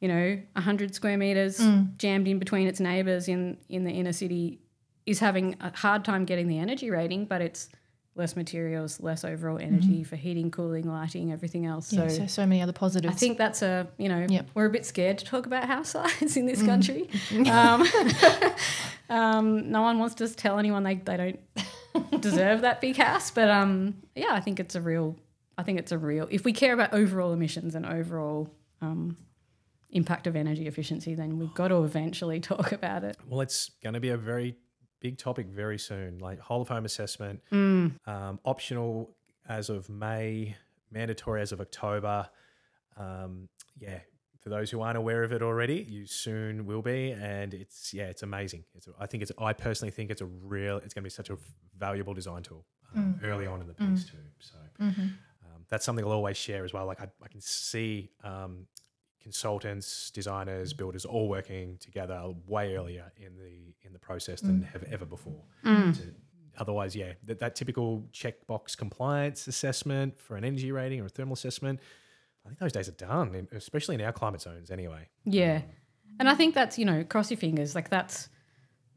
you 0.00 0.08
know, 0.08 0.38
100 0.54 0.94
square 0.94 1.18
meters 1.18 1.60
Mm. 1.60 1.96
jammed 1.98 2.26
in 2.28 2.38
between 2.38 2.66
its 2.66 2.80
neighbors 2.80 3.28
in, 3.28 3.58
in 3.68 3.84
the 3.84 3.90
inner 3.90 4.14
city 4.14 4.58
is 5.06 5.18
having 5.18 5.56
a 5.60 5.76
hard 5.76 6.04
time 6.04 6.24
getting 6.24 6.48
the 6.48 6.58
energy 6.58 6.90
rating, 6.90 7.24
but 7.26 7.40
it's 7.40 7.68
less 8.14 8.36
materials, 8.36 9.00
less 9.00 9.24
overall 9.24 9.58
energy 9.58 10.04
for 10.04 10.16
heating, 10.16 10.50
cooling, 10.50 10.86
lighting, 10.86 11.32
everything 11.32 11.64
else. 11.64 11.90
Mm-hmm. 11.92 12.02
Yeah, 12.02 12.08
so 12.08 12.14
so, 12.18 12.26
so 12.26 12.46
many 12.46 12.60
other 12.60 12.72
positives. 12.72 13.14
I 13.14 13.16
think 13.16 13.38
that's 13.38 13.62
a 13.62 13.86
you 13.98 14.08
know 14.08 14.26
Yep. 14.28 14.50
we're 14.54 14.66
a 14.66 14.70
bit 14.70 14.84
scared 14.84 15.18
to 15.18 15.24
talk 15.24 15.46
about 15.46 15.64
house 15.64 15.88
size 15.96 16.36
in 16.36 16.46
this 16.46 16.62
Mm. 16.62 16.66
country. 16.66 17.08
um, 17.50 17.86
um, 19.08 19.70
no 19.70 19.82
one 19.82 19.98
wants 19.98 20.14
to 20.16 20.28
tell 20.28 20.58
anyone 20.58 20.82
they, 20.82 20.96
they 20.96 21.16
don't 21.16 22.20
deserve 22.20 22.62
that 22.62 22.80
big 22.80 22.96
house, 22.96 23.30
but 23.30 23.48
um, 23.50 23.94
yeah, 24.14 24.30
I 24.32 24.40
think 24.40 24.60
it's 24.60 24.74
a 24.74 24.80
real. 24.80 25.16
I 25.58 25.62
think 25.64 25.78
it's 25.78 25.92
a 25.92 25.98
real. 25.98 26.26
If 26.30 26.44
we 26.44 26.52
care 26.52 26.72
about 26.72 26.92
overall 26.94 27.32
emissions 27.32 27.74
and 27.74 27.84
overall 27.84 28.48
um, 28.80 29.16
impact 29.90 30.26
of 30.26 30.34
energy 30.34 30.66
efficiency, 30.66 31.14
then 31.14 31.38
we've 31.38 31.52
got 31.54 31.68
to 31.68 31.82
eventually 31.84 32.40
talk 32.40 32.72
about 32.72 33.04
it. 33.04 33.16
Well, 33.28 33.42
it's 33.42 33.70
going 33.82 33.92
to 33.94 34.00
be 34.00 34.08
a 34.08 34.16
very 34.16 34.56
big 35.02 35.18
topic 35.18 35.46
very 35.48 35.78
soon, 35.78 36.18
like 36.18 36.38
whole 36.38 36.62
of 36.62 36.68
home 36.68 36.84
assessment, 36.84 37.40
Mm. 37.50 37.96
um, 38.06 38.38
optional 38.44 39.14
as 39.48 39.68
of 39.68 39.88
May, 39.90 40.56
mandatory 40.90 41.40
as 41.42 41.50
of 41.52 41.60
October. 41.60 42.28
Um, 42.96 43.48
yeah, 43.78 43.98
for 44.40 44.48
those 44.48 44.70
who 44.70 44.80
aren't 44.80 44.96
aware 44.98 45.22
of 45.24 45.32
it 45.32 45.42
already, 45.42 45.82
you 45.88 46.06
soon 46.06 46.66
will 46.66 46.82
be, 46.82 47.10
and 47.12 47.52
it's 47.54 47.92
yeah, 47.92 48.04
it's 48.12 48.22
amazing. 48.22 48.64
It's 48.76 48.88
I 48.98 49.06
think 49.06 49.22
it's 49.24 49.32
I 49.38 49.52
personally 49.52 49.90
think 49.90 50.10
it's 50.10 50.20
a 50.20 50.26
real 50.26 50.76
it's 50.78 50.94
going 50.94 51.02
to 51.02 51.10
be 51.12 51.16
such 51.22 51.30
a 51.30 51.36
valuable 51.78 52.14
design 52.14 52.42
tool 52.42 52.64
um, 52.96 53.18
early 53.24 53.46
on 53.46 53.60
in 53.60 53.66
the 53.66 53.74
piece 53.74 54.04
too. 54.04 54.18
So 54.38 54.56
um, 54.80 55.66
that's 55.68 55.84
something 55.84 56.04
I'll 56.04 56.12
always 56.12 56.36
share 56.36 56.64
as 56.64 56.72
well. 56.72 56.86
Like 56.86 57.00
I, 57.00 57.08
I 57.22 57.28
can 57.28 57.40
see 57.40 58.10
um, 58.22 58.66
consultants, 59.22 60.10
designers, 60.10 60.72
mm. 60.72 60.76
builders 60.76 61.04
all 61.04 61.28
working 61.28 61.78
together 61.78 62.22
way 62.46 62.76
earlier 62.76 63.12
in 63.16 63.36
the 63.38 63.74
in 63.86 63.92
the 63.92 63.98
process 63.98 64.40
than 64.40 64.60
mm. 64.60 64.72
have 64.72 64.82
ever 64.84 65.04
before. 65.04 65.42
Mm. 65.64 65.96
To- 65.96 66.14
otherwise, 66.58 66.94
yeah, 66.94 67.12
that, 67.24 67.38
that 67.40 67.54
typical 67.54 68.04
checkbox 68.12 68.76
compliance 68.76 69.46
assessment 69.46 70.20
for 70.20 70.36
an 70.36 70.44
energy 70.44 70.72
rating 70.72 71.00
or 71.00 71.06
a 71.06 71.08
thermal 71.08 71.34
assessment, 71.34 71.80
I 72.44 72.48
think 72.48 72.60
those 72.60 72.72
days 72.72 72.88
are 72.88 72.92
done, 72.92 73.48
especially 73.52 73.94
in 73.94 74.00
our 74.02 74.12
climate 74.12 74.42
zones 74.42 74.70
anyway. 74.70 75.08
Yeah. 75.24 75.62
And 76.18 76.28
I 76.28 76.34
think 76.34 76.54
that's, 76.54 76.78
you 76.78 76.84
know, 76.84 77.04
cross 77.04 77.30
your 77.30 77.38
fingers. 77.38 77.74
Like 77.74 77.88
that's 77.88 78.28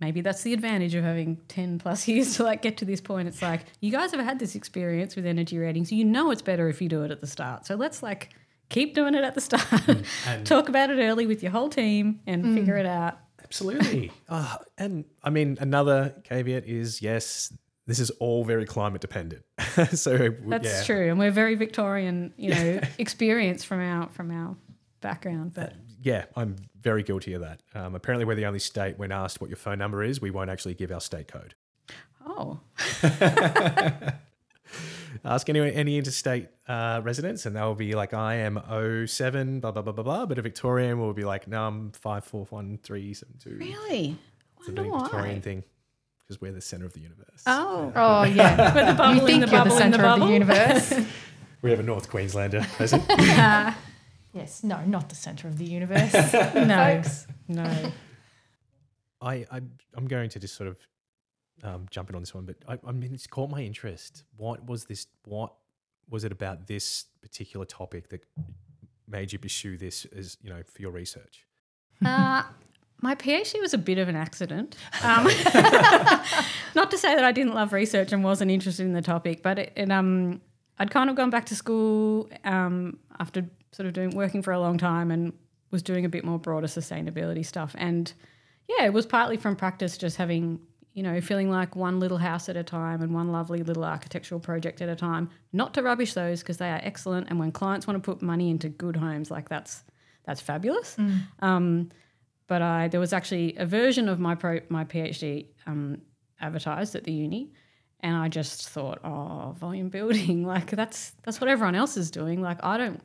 maybe 0.02 0.22
that's 0.22 0.44
the 0.44 0.54
advantage 0.54 0.94
of 0.96 1.04
having 1.04 1.38
10 1.48 1.80
plus 1.80 2.08
years 2.10 2.36
to 2.38 2.44
like 2.44 2.62
get 2.62 2.78
to 2.78 2.86
this 2.86 3.02
point. 3.02 3.28
It's 3.28 3.42
like 3.42 3.66
you 3.80 3.92
guys 3.92 4.12
have 4.12 4.24
had 4.24 4.40
this 4.40 4.56
experience 4.56 5.16
with 5.16 5.26
energy 5.26 5.58
ratings. 5.58 5.92
You 5.92 6.06
know 6.06 6.32
it's 6.32 6.42
better 6.42 6.68
if 6.70 6.82
you 6.82 6.90
do 6.90 7.04
it 7.04 7.12
at 7.12 7.22
the 7.22 7.28
start. 7.28 7.66
So 7.66 7.76
let's 7.76 8.04
like 8.04 8.34
keep 8.70 8.94
doing 8.96 9.16
it 9.16 9.24
at 9.24 9.36
the 9.36 9.42
start. 9.42 9.66
and- 9.88 10.06
Talk 10.46 10.70
about 10.70 10.90
it 10.90 11.00
early 11.02 11.26
with 11.28 11.42
your 11.44 11.52
whole 11.52 11.70
team 11.70 12.20
and 12.28 12.56
figure 12.58 12.78
it 12.78 12.86
out. 12.86 13.20
Absolutely. 13.44 14.12
uh, 14.30 14.58
and 14.78 15.06
I 15.24 15.30
mean, 15.30 15.58
another 15.62 16.16
caveat 16.24 16.66
is 16.66 17.02
yes, 17.02 17.54
this 17.88 18.00
is 18.00 18.10
all 18.20 18.44
very 18.44 18.66
climate 18.66 19.02
dependent. 19.02 19.44
so 19.94 20.18
w- 20.18 20.50
That's 20.50 20.66
yeah, 20.66 20.84
true. 20.84 21.10
And 21.12 21.20
we're 21.20 21.30
very 21.32 21.54
Victorian, 21.56 22.34
you 22.38 22.50
know, 22.50 22.82
experience 22.98 23.64
from 23.64 23.80
our 23.82 24.10
from 24.10 24.32
our 24.32 24.56
background. 25.02 25.54
But 25.54 25.74
Yeah, 26.02 26.26
I'm 26.36 26.56
very 26.82 27.04
guilty 27.04 27.34
of 27.34 27.42
that. 27.42 27.62
Um, 27.76 27.94
apparently, 27.94 28.26
we're 28.26 28.34
the 28.36 28.48
only 28.48 28.60
state 28.60 28.98
when 28.98 29.12
asked 29.12 29.40
what 29.42 29.50
your 29.52 29.58
phone 29.58 29.78
number 29.78 30.02
is, 30.04 30.20
we 30.20 30.32
won't 30.32 30.50
actually 30.50 30.74
give 30.74 30.92
our 30.92 31.02
state 31.02 31.28
code. 31.28 31.54
oh. 32.26 32.60
Ask 35.24 35.50
any 35.50 35.60
any 35.74 35.98
interstate 35.98 36.48
uh, 36.68 37.02
residents, 37.04 37.46
and 37.46 37.56
they'll 37.56 37.76
be 37.76 37.94
like, 37.96 38.14
"I 38.14 38.36
am 38.36 38.60
07, 39.08 39.60
blah 39.60 39.72
blah 39.72 39.82
blah 39.82 39.94
blah 39.94 40.04
blah." 40.04 40.26
But 40.26 40.38
a 40.38 40.42
Victorian 40.42 41.00
will 41.00 41.14
be 41.14 41.24
like, 41.24 41.48
"No, 41.48 41.68
I'm 41.68 41.92
five 41.92 42.24
four 42.26 42.46
one 42.50 42.80
three 42.84 43.14
seven 43.14 43.36
two. 43.42 43.58
Really? 43.58 44.18
It's 44.60 44.68
a 44.68 44.72
Wonder 44.72 44.82
very 44.82 44.90
why. 44.92 45.00
Victorian 45.04 45.42
thing 45.42 45.64
because 46.20 46.42
we're 46.42 46.52
the 46.52 46.62
center 46.62 46.86
of 46.86 46.94
the 46.94 47.02
universe. 47.02 47.44
Oh. 47.46 47.92
oh 47.96 48.24
yeah, 48.24 48.74
With 48.74 48.88
the 48.88 48.94
bubble 48.98 49.14
you 49.16 49.20
think 49.28 49.28
the 49.28 49.38
you're 49.38 49.46
the 49.46 49.52
bubble 49.52 49.76
the 49.76 49.78
center 49.78 50.04
of 50.06 50.20
the 50.20 50.26
universe? 50.28 50.94
We 51.62 51.72
have 51.72 51.80
a 51.80 51.84
North 51.84 52.10
Queenslander 52.12 52.62
present. 52.76 53.04
yes, 54.34 54.64
no, 54.64 54.84
not 54.86 55.10
the 55.10 55.16
center 55.16 55.48
of 55.48 55.58
the 55.58 55.66
universe. 55.66 56.14
no. 56.14 57.02
Folks. 57.04 57.26
No. 57.48 57.92
I, 59.22 59.34
I 59.52 59.62
I'm 59.96 60.08
going 60.08 60.30
to 60.30 60.40
just 60.40 60.56
sort 60.56 60.68
of 60.68 60.78
um, 61.66 61.88
jump 61.90 62.10
in 62.10 62.16
on 62.16 62.22
this 62.22 62.34
one, 62.34 62.46
but 62.46 62.58
I, 62.68 62.78
I 62.88 62.92
mean, 62.92 63.14
it's 63.14 63.28
caught 63.28 63.50
my 63.50 63.62
interest. 63.62 64.24
What 64.38 64.66
was 64.68 64.86
this? 64.86 65.08
What 65.26 65.54
was 66.10 66.24
it 66.24 66.32
about 66.32 66.68
this 66.68 67.06
particular 67.22 67.66
topic 67.66 68.10
that 68.10 68.24
made 69.08 69.34
you 69.34 69.40
pursue 69.40 69.78
this 69.78 70.06
as 70.16 70.38
you 70.42 70.50
know 70.50 70.62
for 70.64 70.82
your 70.82 70.92
research? 70.92 71.46
Uh, 72.06 72.44
my 73.02 73.16
PhD 73.16 73.60
was 73.62 73.74
a 73.74 73.78
bit 73.78 73.98
of 73.98 74.08
an 74.08 74.16
accident. 74.16 74.76
Um, 75.04 75.24
not 76.76 76.92
to 76.92 76.98
say 76.98 77.16
that 77.16 77.24
I 77.24 77.32
didn't 77.32 77.54
love 77.54 77.74
research 77.74 78.12
and 78.12 78.24
wasn't 78.24 78.52
interested 78.52 78.86
in 78.86 78.94
the 78.94 79.02
topic, 79.02 79.42
but 79.42 79.58
it, 79.58 79.74
it, 79.76 79.92
um, 79.92 80.42
I'd 80.78 80.92
kind 80.92 81.10
of 81.10 81.16
gone 81.16 81.30
back 81.30 81.46
to 81.48 81.56
school 81.56 82.30
um, 82.44 83.00
after 83.20 83.46
sort 83.72 83.88
of 83.88 83.94
doing 83.94 84.12
working 84.12 84.42
for 84.42 84.54
a 84.54 84.60
long 84.60 84.78
time 84.78 85.10
and 85.10 85.34
was 85.72 85.82
doing 85.82 86.06
a 86.06 86.10
bit 86.10 86.24
more 86.24 86.38
broader 86.38 86.68
sustainability 86.68 87.46
stuff. 87.46 87.76
And 87.78 88.14
yeah, 88.68 88.86
it 88.86 88.94
was 88.94 89.06
partly 89.06 89.38
from 89.38 89.56
practice, 89.56 89.98
just 89.98 90.18
having 90.18 90.60
you 90.96 91.04
know 91.04 91.20
feeling 91.20 91.52
like 91.52 91.76
one 91.76 92.00
little 92.00 92.18
house 92.18 92.48
at 92.48 92.56
a 92.56 92.64
time 92.64 93.02
and 93.02 93.14
one 93.14 93.30
lovely 93.32 93.62
little 93.62 93.84
architectural 93.84 94.40
project 94.40 94.82
at 94.82 94.90
a 94.90 94.96
time. 94.96 95.30
Not 95.54 95.74
to 95.76 95.84
rubbish 95.84 96.14
those 96.14 96.40
because 96.42 96.58
they 96.58 96.70
are 96.72 96.80
excellent, 96.82 97.30
and 97.30 97.38
when 97.38 97.52
clients 97.52 97.86
want 97.86 98.02
to 98.02 98.12
put 98.12 98.22
money 98.24 98.50
into 98.50 98.70
good 98.70 98.96
homes, 98.96 99.30
like 99.30 99.50
that's 99.50 99.84
that's 100.26 100.42
fabulous. 100.42 100.96
Um, 101.40 101.90
but 102.48 102.62
I 102.62 102.88
there 102.88 103.02
was 103.02 103.12
actually 103.12 103.56
a 103.58 103.66
version 103.66 104.08
of 104.08 104.20
my 104.20 104.36
pro, 104.36 104.62
my 104.70 104.86
PhD 104.86 105.48
um, 105.68 106.02
advertised 106.40 106.96
at 106.96 107.04
the 107.04 107.12
uni, 107.12 107.52
and 108.00 108.16
I 108.16 108.30
just 108.30 108.70
thought, 108.70 109.00
oh, 109.04 109.54
volume 109.60 109.90
building, 109.90 110.46
like 110.56 110.72
that's 110.72 111.12
that's 111.24 111.42
what 111.42 111.50
everyone 111.50 111.76
else 111.76 111.98
is 111.98 112.10
doing. 112.10 112.42
Like 112.42 112.64
I 112.64 112.78
don't, 112.78 113.02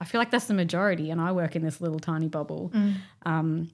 I 0.00 0.04
feel 0.04 0.20
like 0.20 0.32
that's 0.32 0.46
the 0.46 0.54
majority, 0.54 1.10
and 1.10 1.20
I 1.20 1.30
work 1.30 1.54
in 1.54 1.62
this 1.62 1.80
little 1.80 2.00
tiny 2.00 2.26
bubble. 2.26 2.72
Um, 3.24 3.70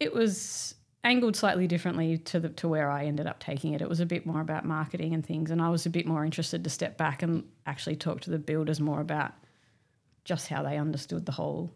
it 0.00 0.12
was 0.12 0.74
angled 1.02 1.34
slightly 1.36 1.66
differently 1.66 2.18
to 2.18 2.40
the 2.40 2.48
to 2.50 2.68
where 2.68 2.90
I 2.90 3.06
ended 3.06 3.26
up 3.26 3.40
taking 3.40 3.72
it. 3.72 3.80
It 3.80 3.88
was 3.88 4.00
a 4.00 4.06
bit 4.06 4.26
more 4.26 4.40
about 4.40 4.64
marketing 4.64 5.14
and 5.14 5.24
things, 5.24 5.50
and 5.50 5.60
I 5.62 5.68
was 5.70 5.86
a 5.86 5.90
bit 5.90 6.06
more 6.06 6.24
interested 6.24 6.62
to 6.64 6.70
step 6.70 6.96
back 6.96 7.22
and 7.22 7.44
actually 7.66 7.96
talk 7.96 8.20
to 8.22 8.30
the 8.30 8.38
builders 8.38 8.80
more 8.80 9.00
about 9.00 9.32
just 10.24 10.48
how 10.48 10.62
they 10.62 10.76
understood 10.76 11.26
the 11.26 11.32
whole 11.32 11.72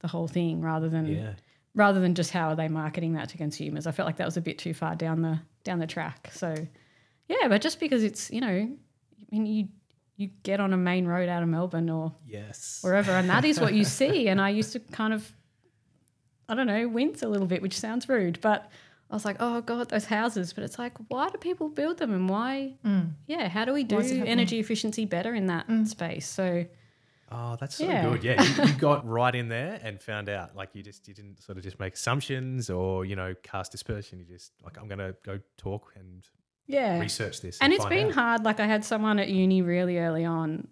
the 0.00 0.08
whole 0.08 0.26
thing 0.28 0.60
rather 0.62 0.88
than 0.88 1.06
Yeah. 1.06 1.34
rather 1.74 2.00
than 2.00 2.14
just 2.14 2.30
how 2.32 2.48
are 2.48 2.56
they 2.56 2.68
marketing 2.68 3.12
that 3.14 3.28
to 3.30 3.36
consumers. 3.38 3.86
I 3.86 3.92
felt 3.92 4.06
like 4.06 4.16
that 4.16 4.26
was 4.26 4.36
a 4.36 4.40
bit 4.40 4.58
too 4.58 4.74
far 4.74 4.96
down 4.96 5.22
the 5.22 5.40
down 5.62 5.78
the 5.78 5.86
track. 5.86 6.30
So 6.32 6.54
yeah, 7.28 7.46
but 7.48 7.60
just 7.60 7.78
because 7.78 8.02
it's 8.02 8.30
you 8.30 8.40
know, 8.40 8.48
I 8.48 8.76
mean 9.30 9.46
you 9.46 9.68
you 10.16 10.30
get 10.42 10.60
on 10.60 10.72
a 10.74 10.76
main 10.76 11.06
road 11.06 11.28
out 11.30 11.42
of 11.42 11.48
Melbourne 11.48 11.88
or 11.88 12.12
Yes. 12.26 12.80
wherever, 12.82 13.12
and 13.12 13.30
that 13.30 13.44
is 13.44 13.58
what 13.60 13.72
you 13.72 13.84
see. 14.00 14.28
And 14.28 14.38
I 14.40 14.50
used 14.50 14.72
to 14.72 14.80
kind 14.80 15.14
of, 15.14 15.32
I 16.50 16.54
don't 16.54 16.66
know, 16.66 16.88
wince 16.88 17.22
a 17.22 17.28
little 17.28 17.46
bit, 17.46 17.62
which 17.62 17.78
sounds 17.78 18.08
rude, 18.08 18.40
but 18.40 18.70
I 19.10 19.14
was 19.14 19.24
like, 19.24 19.36
oh 19.40 19.60
god, 19.60 19.88
those 19.88 20.04
houses. 20.06 20.52
But 20.52 20.64
it's 20.64 20.78
like, 20.78 20.92
why 21.08 21.28
do 21.28 21.38
people 21.38 21.68
build 21.68 21.98
them, 21.98 22.12
and 22.12 22.28
why? 22.28 22.74
Yeah, 23.26 23.48
how 23.48 23.64
do 23.64 23.72
we 23.72 23.84
do 23.84 23.96
Mm. 23.96 24.00
is 24.00 24.10
it 24.10 24.16
happening? 24.18 24.32
energy 24.32 24.58
efficiency 24.60 25.04
better 25.04 25.34
in 25.34 25.46
that 25.46 25.68
Mm. 25.68 25.86
space? 25.86 26.26
So 26.26 26.66
Oh, 27.32 27.56
that's 27.60 27.76
so 27.76 27.84
Yeah. 27.84 28.02
good. 28.02 28.24
Yeah, 28.24 28.42
you, 28.42 28.64
you 28.64 28.72
got 28.74 29.06
right 29.06 29.32
in 29.36 29.46
there 29.48 29.78
and 29.84 30.00
found 30.00 30.28
out. 30.28 30.56
Like 30.56 30.70
you 30.74 30.82
just 30.82 31.06
you 31.06 31.14
didn't 31.14 31.40
sort 31.40 31.56
of 31.58 31.62
just 31.62 31.78
make 31.78 31.94
assumptions 31.94 32.68
or 32.68 33.04
you 33.04 33.14
know 33.14 33.34
cast 33.44 33.70
dispersion. 33.70 34.18
You 34.18 34.24
just 34.24 34.50
like 34.64 34.76
I'm 34.76 34.88
gonna 34.88 35.14
go 35.24 35.38
talk 35.56 35.92
and 35.94 36.26
yeah, 36.66 36.98
research 36.98 37.40
this. 37.40 37.58
and 37.60 37.72
it's 37.72 37.84
been 37.86 38.08
out. 38.08 38.12
hard. 38.14 38.44
Like 38.44 38.58
I 38.58 38.66
had 38.66 38.84
someone 38.84 39.20
at 39.20 39.28
uni 39.28 39.62
really 39.62 39.98
early 39.98 40.24
on. 40.24 40.66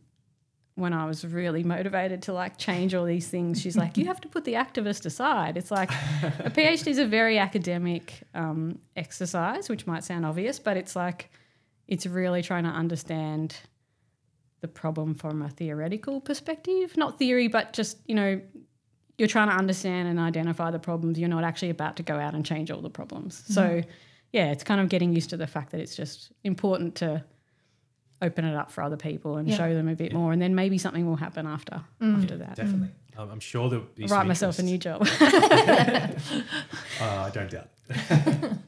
When 0.79 0.93
I 0.93 1.07
was 1.07 1.25
really 1.25 1.65
motivated 1.65 2.23
to 2.23 2.33
like 2.33 2.57
change 2.57 2.95
all 2.95 3.05
these 3.05 3.29
things, 3.29 3.61
she's 3.61 3.77
like, 3.77 3.97
"You 3.97 4.07
have 4.07 4.21
to 4.21 4.29
put 4.29 4.45
the 4.45 4.55
activist 4.55 5.07
aside." 5.07 5.57
It's 5.57 5.71
like 5.71 5.91
a 5.91 6.51
PhD 6.51 6.87
is 6.87 6.99
a 6.99 7.07
very 7.07 7.39
academic 7.39 8.23
um, 8.35 8.79
exercise, 8.95 9.69
which 9.69 9.87
might 9.87 10.05
sound 10.05 10.25
obvious, 10.25 10.59
but 10.59 10.77
it's 10.77 10.95
like 10.95 11.31
it's 11.89 12.07
really 12.07 12.43
trying 12.43 12.65
to 12.65 12.71
understand 12.71 13.57
the 14.61 14.69
problem 14.69 15.15
from 15.15 15.43
a 15.43 15.49
theoretical 15.49 16.21
perspective. 16.21 16.97
Not 16.97 17.19
theory, 17.19 17.49
but 17.49 17.73
just, 17.73 17.99
you 18.07 18.15
know, 18.15 18.41
you're 19.17 19.29
trying 19.29 19.49
to 19.49 19.55
understand 19.55 20.09
and 20.09 20.19
identify 20.19 20.71
the 20.71 20.79
problems. 20.79 21.19
You're 21.19 21.29
not 21.29 21.45
actually 21.45 21.71
about 21.71 21.97
to 21.97 22.03
go 22.03 22.17
out 22.17 22.35
and 22.35 22.45
change 22.45 22.71
all 22.71 22.81
the 22.81 22.91
problems. 22.91 23.43
So, 23.49 23.83
yeah, 24.33 24.53
it's 24.53 24.65
kind 24.65 24.81
of 24.81 24.89
getting 24.89 25.13
used 25.13 25.31
to 25.31 25.37
the 25.37 25.47
fact 25.47 25.73
that 25.73 25.81
it's 25.81 25.97
just 25.97 26.33
important 26.45 26.95
to 26.97 27.25
open 28.21 28.45
it 28.45 28.55
up 28.55 28.71
for 28.71 28.83
other 28.83 28.97
people 28.97 29.37
and 29.37 29.49
Yeah. 29.49 29.57
show 29.57 29.75
them 29.75 29.89
a 29.89 29.95
bit 29.95 30.13
more. 30.13 30.33
And 30.33 30.41
then 30.43 30.55
maybe 30.55 30.79
something 30.79 31.07
will 31.07 31.17
happen 31.17 31.47
after 31.47 31.83
after 32.01 32.37
that. 32.39 32.57
definitely. 32.57 32.91
Um, 33.17 33.31
I'm 33.31 33.41
sure 33.41 33.69
there'll 33.69 33.85
be 33.97 34.05
I'll 34.05 34.09
some 34.09 34.19
Write 34.19 34.27
myself 34.29 34.59
a 34.59 34.63
new 34.63 34.79
job. 34.79 35.07
Uh, 37.01 37.03
I 37.27 37.31
don't 37.33 37.51
doubt. 37.51 37.69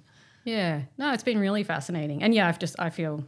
Yeah. 0.45 0.83
No, 0.97 1.13
it's 1.13 1.23
been 1.23 1.39
really 1.39 1.63
fascinating. 1.65 2.23
And 2.23 2.35
yeah, 2.35 2.49
I've 2.49 2.59
just 2.59 2.75
I 2.81 2.89
feel 2.91 3.25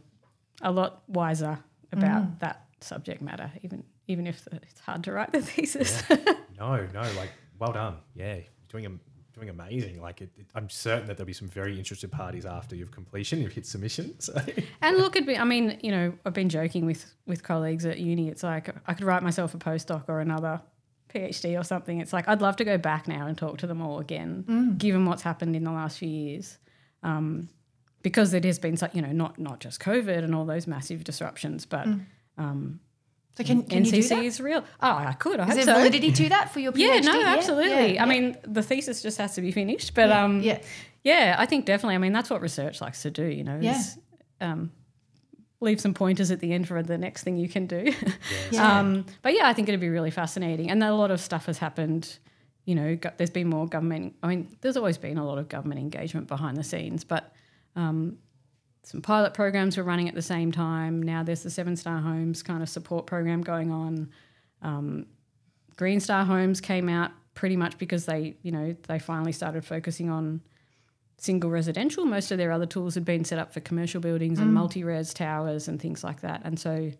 a 0.61 0.71
lot 0.71 1.03
wiser 1.07 1.59
about 1.91 2.39
that 2.39 2.65
subject 2.81 3.21
matter, 3.21 3.51
even 3.61 3.83
even 4.07 4.25
if 4.25 4.43
the, 4.45 4.55
it's 4.55 4.79
hard 4.79 5.03
to 5.03 5.11
write 5.11 5.31
the 5.31 5.41
thesis. 5.41 6.03
No, 6.59 6.87
no, 6.93 7.01
like 7.17 7.31
well 7.59 7.71
done. 7.73 7.97
Yeah, 8.15 8.35
you're 8.35 8.43
doing 8.69 8.85
am- 8.85 8.99
doing 9.33 9.49
amazing. 9.49 10.01
Like 10.01 10.21
it, 10.21 10.29
it- 10.37 10.45
I'm 10.55 10.69
certain 10.69 11.07
that 11.07 11.17
there'll 11.17 11.27
be 11.27 11.33
some 11.33 11.47
very 11.47 11.77
interested 11.77 12.11
parties 12.11 12.45
after 12.45 12.75
your 12.75 12.87
completion. 12.87 13.41
You've 13.41 13.53
hit 13.53 13.65
submission. 13.65 14.15
So 14.19 14.39
and 14.81 14.97
look 14.97 15.15
at 15.15 15.25
me 15.25 15.37
I 15.37 15.43
mean, 15.43 15.79
you 15.81 15.91
know, 15.91 16.13
I've 16.25 16.33
been 16.33 16.49
joking 16.49 16.85
with 16.85 17.05
with 17.25 17.43
colleagues 17.43 17.85
at 17.85 17.97
uni. 17.99 18.29
It's 18.29 18.43
like 18.43 18.69
I 18.87 18.93
could 18.93 19.05
write 19.05 19.23
myself 19.23 19.53
a 19.53 19.57
postdoc 19.57 20.03
or 20.07 20.19
another 20.19 20.61
PhD 21.13 21.59
or 21.59 21.63
something. 21.63 21.99
It's 21.99 22.13
like 22.13 22.27
I'd 22.27 22.41
love 22.41 22.55
to 22.57 22.65
go 22.65 22.77
back 22.77 23.07
now 23.07 23.27
and 23.27 23.37
talk 23.37 23.57
to 23.59 23.67
them 23.67 23.81
all 23.81 23.99
again, 23.99 24.75
given 24.77 25.05
what's 25.05 25.21
happened 25.21 25.55
in 25.55 25.63
the 25.63 25.71
last 25.71 25.97
few 25.99 26.09
years. 26.09 26.57
Um, 27.03 27.49
because 28.01 28.33
it 28.33 28.43
has 28.43 28.59
been, 28.59 28.75
so, 28.75 28.89
you 28.93 29.01
know, 29.01 29.11
not 29.11 29.39
not 29.39 29.59
just 29.59 29.79
COVID 29.79 30.23
and 30.23 30.33
all 30.35 30.45
those 30.45 30.67
massive 30.67 31.03
disruptions, 31.03 31.65
but 31.65 31.87
um, 32.37 32.79
So 33.35 33.43
can, 33.43 33.63
can 33.63 33.83
you 33.83 33.91
do 33.91 33.97
NCC 33.97 34.09
that? 34.09 34.23
is 34.23 34.39
real. 34.39 34.63
Oh, 34.81 34.89
I 34.91 35.13
could. 35.13 35.39
I 35.39 35.43
Is 35.43 35.47
hope 35.49 35.55
there 35.55 35.65
so. 35.65 35.73
validity 35.75 36.11
to 36.11 36.29
that 36.29 36.53
for 36.53 36.59
your 36.59 36.71
PhD? 36.71 36.77
Yeah, 36.79 36.99
no, 36.99 37.23
absolutely. 37.25 37.95
yeah, 37.95 38.03
I 38.03 38.05
mean, 38.05 38.37
the 38.43 38.61
thesis 38.61 39.01
just 39.01 39.17
has 39.17 39.33
to 39.35 39.41
be 39.41 39.51
finished, 39.51 39.95
but 39.95 40.11
um, 40.11 40.41
yeah. 40.41 40.59
yeah, 41.03 41.35
I 41.39 41.47
think 41.47 41.65
definitely. 41.65 41.95
I 41.95 41.97
mean, 41.97 42.13
that's 42.13 42.29
what 42.29 42.41
research 42.41 42.79
likes 42.79 43.01
to 43.01 43.09
do. 43.11 43.25
You 43.25 43.43
know, 43.43 43.57
Yeah. 43.59 43.79
is, 43.79 43.97
um, 44.39 44.71
leave 45.61 45.79
some 45.81 45.93
pointers 45.93 46.29
at 46.29 46.41
the 46.41 46.53
end 46.53 46.67
for 46.67 46.83
the 46.83 46.97
next 46.97 47.23
thing 47.23 47.37
you 47.37 47.49
can 47.49 47.65
do. 47.67 47.91
Yeah. 48.51 48.79
um, 48.79 49.05
but 49.23 49.33
yeah, 49.33 49.47
I 49.47 49.53
think 49.53 49.67
it'd 49.67 49.79
be 49.79 49.89
really 49.89 50.11
fascinating, 50.11 50.69
and 50.69 50.83
a 50.83 50.93
lot 50.93 51.09
of 51.09 51.19
stuff 51.19 51.47
has 51.47 51.57
happened. 51.57 52.19
You 52.65 52.75
know, 52.75 52.95
go, 52.97 53.09
there's 53.17 53.29
been 53.31 53.49
more 53.49 53.65
government. 53.67 54.15
I 54.21 54.27
mean, 54.27 54.55
there's 54.61 54.77
always 54.77 54.97
been 54.99 55.17
a 55.17 55.25
lot 55.25 55.37
of 55.39 55.49
government 55.49 55.79
engagement 55.81 56.27
behind 56.27 56.55
the 56.55 56.63
scenes, 56.63 57.03
but 57.03 57.33
um, 57.75 58.17
some 58.83 59.01
pilot 59.01 59.33
programs 59.33 59.77
were 59.77 59.83
running 59.83 60.09
at 60.09 60.15
the 60.15 60.21
same 60.21 60.51
time. 60.51 61.01
Now 61.01 61.23
there's 61.23 61.43
the 61.43 61.49
Seven 61.49 61.75
Star 61.75 61.99
Homes 61.99 62.43
kind 62.43 62.61
of 62.61 62.69
support 62.69 63.05
program 63.05 63.41
going 63.41 63.71
on. 63.71 64.11
Um, 64.61 65.05
Green 65.77 65.99
Star 65.99 66.25
Homes 66.25 66.61
came 66.61 66.89
out 66.89 67.11
pretty 67.33 67.55
much 67.55 67.77
because 67.77 68.05
they, 68.05 68.35
you 68.43 68.51
know, 68.51 68.75
they 68.87 68.99
finally 68.99 69.31
started 69.31 69.65
focusing 69.65 70.09
on 70.09 70.41
single 71.17 71.49
residential. 71.49 72.05
Most 72.05 72.31
of 72.31 72.37
their 72.37 72.51
other 72.51 72.65
tools 72.65 72.95
had 72.95 73.05
been 73.05 73.23
set 73.23 73.39
up 73.39 73.53
for 73.53 73.61
commercial 73.61 74.01
buildings 74.01 74.39
and 74.39 74.53
multi-res 74.53 75.13
towers 75.13 75.67
and 75.67 75.81
things 75.81 76.03
like 76.03 76.21
that. 76.21 76.41
And 76.43 76.59
so, 76.59 76.91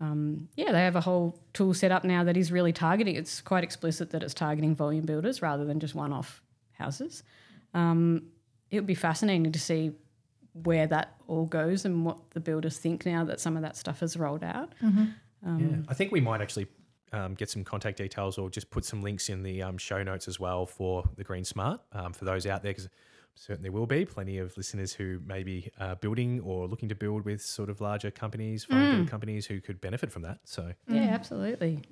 um, 0.00 0.48
yeah, 0.56 0.70
they 0.72 0.80
have 0.80 0.94
a 0.96 1.00
whole 1.00 1.40
tool 1.54 1.72
set 1.72 1.90
up 1.90 2.04
now 2.04 2.22
that 2.24 2.36
is 2.36 2.52
really 2.52 2.72
targeting. 2.72 3.16
It's 3.16 3.40
quite 3.40 3.64
explicit 3.64 4.10
that 4.10 4.22
it's 4.22 4.34
targeting 4.34 4.74
volume 4.74 5.06
builders 5.06 5.40
rather 5.40 5.64
than 5.64 5.80
just 5.80 5.94
one-off 5.94 6.42
houses. 6.72 7.22
Um, 7.72 8.24
it 8.70 8.76
would 8.76 8.86
be 8.86 8.94
fascinating 8.94 9.50
to 9.50 9.58
see 9.58 9.92
where 10.64 10.86
that 10.86 11.14
all 11.26 11.46
goes 11.46 11.84
and 11.84 12.04
what 12.04 12.30
the 12.30 12.40
builders 12.40 12.78
think 12.78 13.04
now 13.06 13.24
that 13.24 13.40
some 13.40 13.56
of 13.56 13.62
that 13.62 13.76
stuff 13.76 14.00
has 14.00 14.16
rolled 14.16 14.44
out. 14.44 14.72
yeah, 14.82 15.76
I 15.88 15.94
think 15.94 16.12
we 16.12 16.20
might 16.20 16.40
actually 16.40 16.66
um, 17.12 17.34
get 17.34 17.50
some 17.50 17.64
contact 17.64 17.98
details 17.98 18.38
or 18.38 18.50
just 18.50 18.70
put 18.70 18.84
some 18.84 19.02
links 19.02 19.28
in 19.28 19.42
the 19.42 19.62
um, 19.62 19.78
show 19.78 20.02
notes 20.02 20.28
as 20.28 20.38
well 20.38 20.66
for 20.66 21.04
the 21.16 21.24
Green 21.24 21.44
Star 21.44 21.80
um, 21.92 22.12
for 22.12 22.24
those 22.24 22.46
out 22.46 22.62
there 22.62 22.72
because 22.72 22.88
certainly 23.34 23.70
will 23.70 23.86
be 23.86 24.04
plenty 24.04 24.38
of 24.38 24.56
listeners 24.56 24.92
who 24.92 25.20
may 25.24 25.42
be 25.42 25.70
uh, 25.78 25.94
building 25.96 26.40
or 26.40 26.66
looking 26.66 26.88
to 26.88 26.94
build 26.94 27.24
with 27.24 27.40
sort 27.40 27.70
of 27.70 27.80
larger 27.80 28.10
companies, 28.10 28.64
foreign 28.64 28.96
builder 28.96 29.10
companies 29.10 29.46
who 29.46 29.60
could 29.60 29.80
benefit 29.80 30.10
from 30.10 30.22
that. 30.22 30.40
So 30.44 30.72
Yeah, 30.88 31.02
absolutely. 31.02 31.82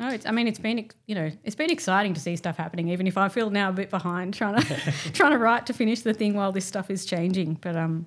No, 0.00 0.08
it's. 0.08 0.26
I 0.26 0.30
mean, 0.32 0.48
it's 0.48 0.58
been 0.58 0.88
you 1.06 1.14
know, 1.14 1.30
it's 1.44 1.54
been 1.54 1.70
exciting 1.70 2.14
to 2.14 2.20
see 2.20 2.34
stuff 2.34 2.56
happening. 2.56 2.88
Even 2.88 3.06
if 3.06 3.16
I 3.18 3.28
feel 3.28 3.50
now 3.50 3.68
a 3.68 3.72
bit 3.72 3.90
behind 3.90 4.34
trying 4.40 4.60
to 4.60 4.92
trying 5.12 5.32
to 5.32 5.38
write 5.38 5.66
to 5.66 5.72
finish 5.72 6.00
the 6.00 6.14
thing 6.14 6.34
while 6.34 6.50
this 6.52 6.64
stuff 6.64 6.90
is 6.90 7.04
changing. 7.04 7.54
But 7.60 7.76
um, 7.76 8.06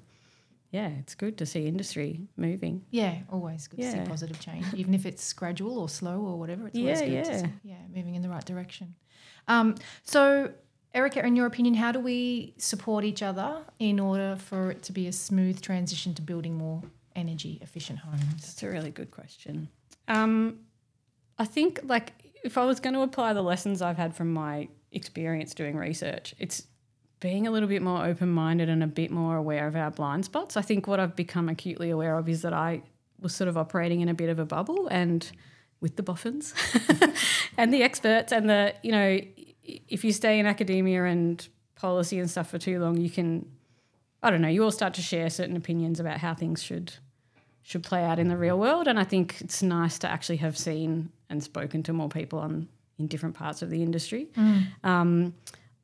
yeah, 0.71 0.87
it's 0.99 1.13
good 1.13 1.37
to 1.37 1.45
see 1.45 1.67
industry 1.67 2.21
moving. 2.35 2.83
Yeah, 2.89 3.19
always 3.31 3.67
good 3.67 3.79
to 3.79 3.91
see 3.91 3.99
positive 4.07 4.39
change, 4.39 4.65
even 4.75 4.93
if 4.95 5.05
it's 5.05 5.31
gradual 5.33 5.77
or 5.77 5.87
slow 5.87 6.19
or 6.19 6.39
whatever. 6.39 6.67
It's 6.67 6.77
always 6.79 6.99
Yeah, 7.01 7.05
good 7.07 7.23
to 7.25 7.31
yeah. 7.31 7.37
see, 7.43 7.53
yeah, 7.63 7.75
moving 7.95 8.15
in 8.15 8.23
the 8.23 8.29
right 8.29 8.43
direction. 8.43 8.95
Um, 9.47 9.75
so, 10.03 10.51
Erika, 10.95 11.23
in 11.23 11.35
your 11.35 11.45
opinion, 11.45 11.75
how 11.75 11.91
do 11.91 11.99
we 11.99 12.55
support 12.57 13.03
each 13.03 13.21
other 13.21 13.63
in 13.77 13.99
order 13.99 14.35
for 14.35 14.71
it 14.71 14.81
to 14.83 14.91
be 14.91 15.05
a 15.07 15.11
smooth 15.11 15.61
transition 15.61 16.15
to 16.15 16.21
building 16.23 16.55
more 16.55 16.81
energy 17.15 17.59
efficient 17.61 17.99
homes? 17.99 18.23
It's 18.37 18.63
a 18.63 18.69
really 18.69 18.89
good 18.89 19.11
question. 19.11 19.69
Um, 20.07 20.59
I 21.37 21.45
think 21.45 21.79
like 21.83 22.13
if 22.43 22.57
I 22.57 22.65
was 22.65 22.79
going 22.79 22.93
to 22.93 23.01
apply 23.01 23.33
the 23.33 23.41
lessons 23.41 23.81
I've 23.81 23.97
had 23.97 24.15
from 24.15 24.33
my 24.33 24.67
experience 24.91 25.53
doing 25.53 25.77
research, 25.77 26.35
it's 26.37 26.67
being 27.19 27.47
a 27.47 27.51
little 27.51 27.69
bit 27.69 27.81
more 27.81 28.05
open 28.05 28.29
minded 28.29 28.67
and 28.67 28.83
a 28.83 28.87
bit 28.87 29.09
more 29.09 29.37
aware 29.37 29.65
of 29.65 29.75
our 29.75 29.89
blind 29.89 30.25
spots. 30.25 30.57
I 30.57 30.61
think 30.61 30.87
what 30.87 30.99
I've 30.99 31.15
become 31.15 31.47
acutely 31.47 31.89
aware 31.89 32.17
of 32.17 32.27
is 32.27 32.41
that 32.41 32.53
I 32.53 32.83
was 33.19 33.33
sort 33.33 33.47
of 33.47 33.57
operating 33.57 34.01
in 34.01 34.09
a 34.09 34.13
bit 34.13 34.29
of 34.29 34.39
a 34.39 34.45
bubble 34.45 34.87
and 34.89 35.31
with 35.79 35.95
the 35.95 36.03
boffins 36.03 36.53
and 37.57 37.73
the 37.73 37.81
experts 37.81 38.33
and 38.33 38.49
the, 38.49 38.73
you 38.83 38.91
know, 38.91 39.19
if 39.63 40.03
you 40.03 40.11
stay 40.11 40.37
in 40.37 40.45
academia 40.45 41.05
and 41.05 41.47
policy 41.75 42.19
and 42.19 42.29
stuff 42.29 42.49
for 42.49 42.57
too 42.57 42.79
long, 42.79 42.97
you 42.97 43.09
can, 43.09 43.49
I 44.21 44.29
don't 44.29 44.41
know, 44.41 44.49
you 44.49 44.63
all 44.63 44.71
start 44.71 44.93
to 44.95 45.01
share 45.01 45.29
certain 45.29 45.55
opinions 45.55 45.99
about 46.01 46.17
how 46.17 46.33
things 46.33 46.61
should 46.61 46.93
should 47.65 47.81
play 47.83 48.03
out 48.03 48.19
in 48.19 48.27
the 48.27 48.35
real 48.35 48.59
world. 48.59 48.89
And 48.89 48.99
I 48.99 49.05
think 49.05 49.39
it's 49.39 49.63
nice 49.63 49.97
to 49.99 50.09
actually 50.09 50.37
have 50.37 50.57
seen 50.57 51.09
and 51.33 51.43
spoken 51.43 51.83
to 51.83 51.91
more 51.93 52.07
people 52.09 52.39
on 52.39 52.67
in 52.97 53.07
different 53.07 53.35
parts 53.35 53.61
of 53.61 53.69
the 53.69 53.81
industry. 53.83 54.29
Um, 54.83 55.33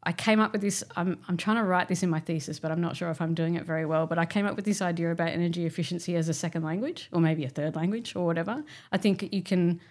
I 0.04 0.14
came 0.14 0.40
up 0.40 0.54
with 0.54 0.62
this. 0.62 0.82
I'm, 0.96 1.20
I'm 1.28 1.36
trying 1.36 1.58
to 1.58 1.64
write 1.64 1.90
this 1.90 2.04
in 2.04 2.10
my 2.10 2.22
thesis, 2.22 2.58
but 2.58 2.72
I'm 2.72 2.80
not 2.80 2.96
sure 2.96 3.10
if 3.10 3.20
I'm 3.20 3.34
doing 3.34 3.56
it 3.56 3.66
very 3.66 3.86
well. 3.86 4.08
But 4.08 4.18
I 4.18 4.26
came 4.26 4.46
up 4.46 4.56
with 4.56 4.64
this 4.64 4.82
idea 4.82 5.12
about 5.12 5.30
energy 5.30 5.66
efficiency 5.66 6.16
as 6.16 6.30
a 6.30 6.34
second 6.34 6.64
language, 6.64 7.10
or 7.12 7.20
maybe 7.20 7.44
a 7.44 7.50
third 7.50 7.76
language, 7.76 8.16
or 8.16 8.26
whatever. 8.26 8.64
I 8.94 8.98
think 8.98 9.34
you 9.34 9.42
can, 9.44 9.82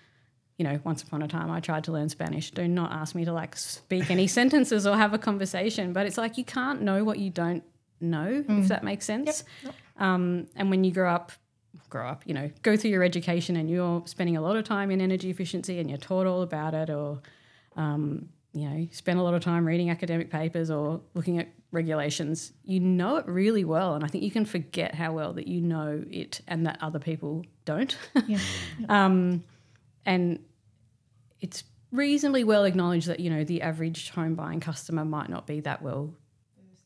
you 0.56 0.64
know, 0.64 0.80
once 0.84 1.02
upon 1.02 1.20
a 1.22 1.28
time 1.28 1.50
I 1.50 1.60
tried 1.60 1.84
to 1.84 1.92
learn 1.92 2.08
Spanish. 2.08 2.50
Do 2.52 2.66
not 2.66 2.90
ask 2.90 3.14
me 3.14 3.26
to 3.26 3.32
like 3.34 3.54
speak 3.56 4.10
any 4.10 4.26
sentences 4.38 4.86
or 4.86 4.96
have 4.96 5.12
a 5.12 5.18
conversation. 5.18 5.92
But 5.92 6.06
it's 6.06 6.16
like 6.16 6.38
you 6.38 6.44
can't 6.44 6.80
know 6.80 7.04
what 7.04 7.18
you 7.18 7.28
don't 7.28 7.62
know, 8.00 8.44
if 8.48 8.68
that 8.68 8.82
makes 8.84 9.04
sense. 9.04 9.44
Um, 9.98 10.46
and 10.56 10.70
when 10.70 10.84
you 10.84 10.92
grow 10.92 11.12
up 11.12 11.32
grow 11.88 12.06
up, 12.06 12.22
you 12.26 12.34
know, 12.34 12.50
go 12.62 12.76
through 12.76 12.90
your 12.90 13.02
education 13.02 13.56
and 13.56 13.70
you're 13.70 14.02
spending 14.06 14.36
a 14.36 14.40
lot 14.40 14.56
of 14.56 14.64
time 14.64 14.90
in 14.90 15.00
energy 15.00 15.30
efficiency 15.30 15.78
and 15.78 15.88
you're 15.88 15.98
taught 15.98 16.26
all 16.26 16.42
about 16.42 16.74
it, 16.74 16.90
or, 16.90 17.20
um, 17.76 18.28
you 18.52 18.68
know, 18.68 18.88
spend 18.90 19.18
a 19.18 19.22
lot 19.22 19.34
of 19.34 19.42
time 19.42 19.66
reading 19.66 19.90
academic 19.90 20.30
papers 20.30 20.70
or 20.70 21.00
looking 21.14 21.38
at 21.38 21.48
regulations, 21.70 22.52
you 22.64 22.80
know 22.80 23.16
it 23.16 23.26
really 23.26 23.64
well. 23.64 23.94
And 23.94 24.04
I 24.04 24.08
think 24.08 24.24
you 24.24 24.30
can 24.30 24.44
forget 24.44 24.94
how 24.94 25.12
well 25.12 25.32
that 25.34 25.46
you 25.46 25.60
know 25.60 26.04
it 26.10 26.40
and 26.48 26.66
that 26.66 26.78
other 26.80 26.98
people 26.98 27.44
don't. 27.64 27.96
Yeah. 28.26 28.38
um, 28.88 29.44
and 30.06 30.40
it's 31.40 31.64
reasonably 31.92 32.44
well 32.44 32.64
acknowledged 32.64 33.08
that, 33.08 33.20
you 33.20 33.30
know, 33.30 33.44
the 33.44 33.62
average 33.62 34.10
home 34.10 34.34
buying 34.34 34.60
customer 34.60 35.04
might 35.04 35.28
not 35.28 35.46
be 35.46 35.60
that 35.60 35.82
well 35.82 36.14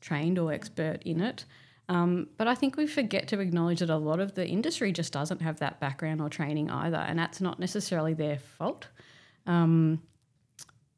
trained 0.01 0.39
or 0.39 0.53
expert 0.53 1.03
in 1.05 1.21
it. 1.21 1.45
Um, 1.89 2.29
but 2.37 2.49
I 2.49 2.55
think 2.55 2.77
we 2.77 2.87
forget 2.87 3.29
to 3.29 3.41
acknowledge 3.41 3.81
that 3.81 3.91
a 3.91 3.97
lot 3.97 4.21
of 4.21 4.35
the 4.35 4.47
industry 4.47 4.93
just 4.93 5.13
doesn't 5.13 5.43
have 5.43 5.59
that 5.59 5.81
background 5.81 6.21
or 6.21 6.29
training 6.29 6.71
either, 6.71 6.97
and 6.97 7.19
that's 7.19 7.41
not 7.41 7.59
necessarily 7.59 8.15
their 8.15 8.39
fault. 8.39 8.89
Um, 9.47 10.01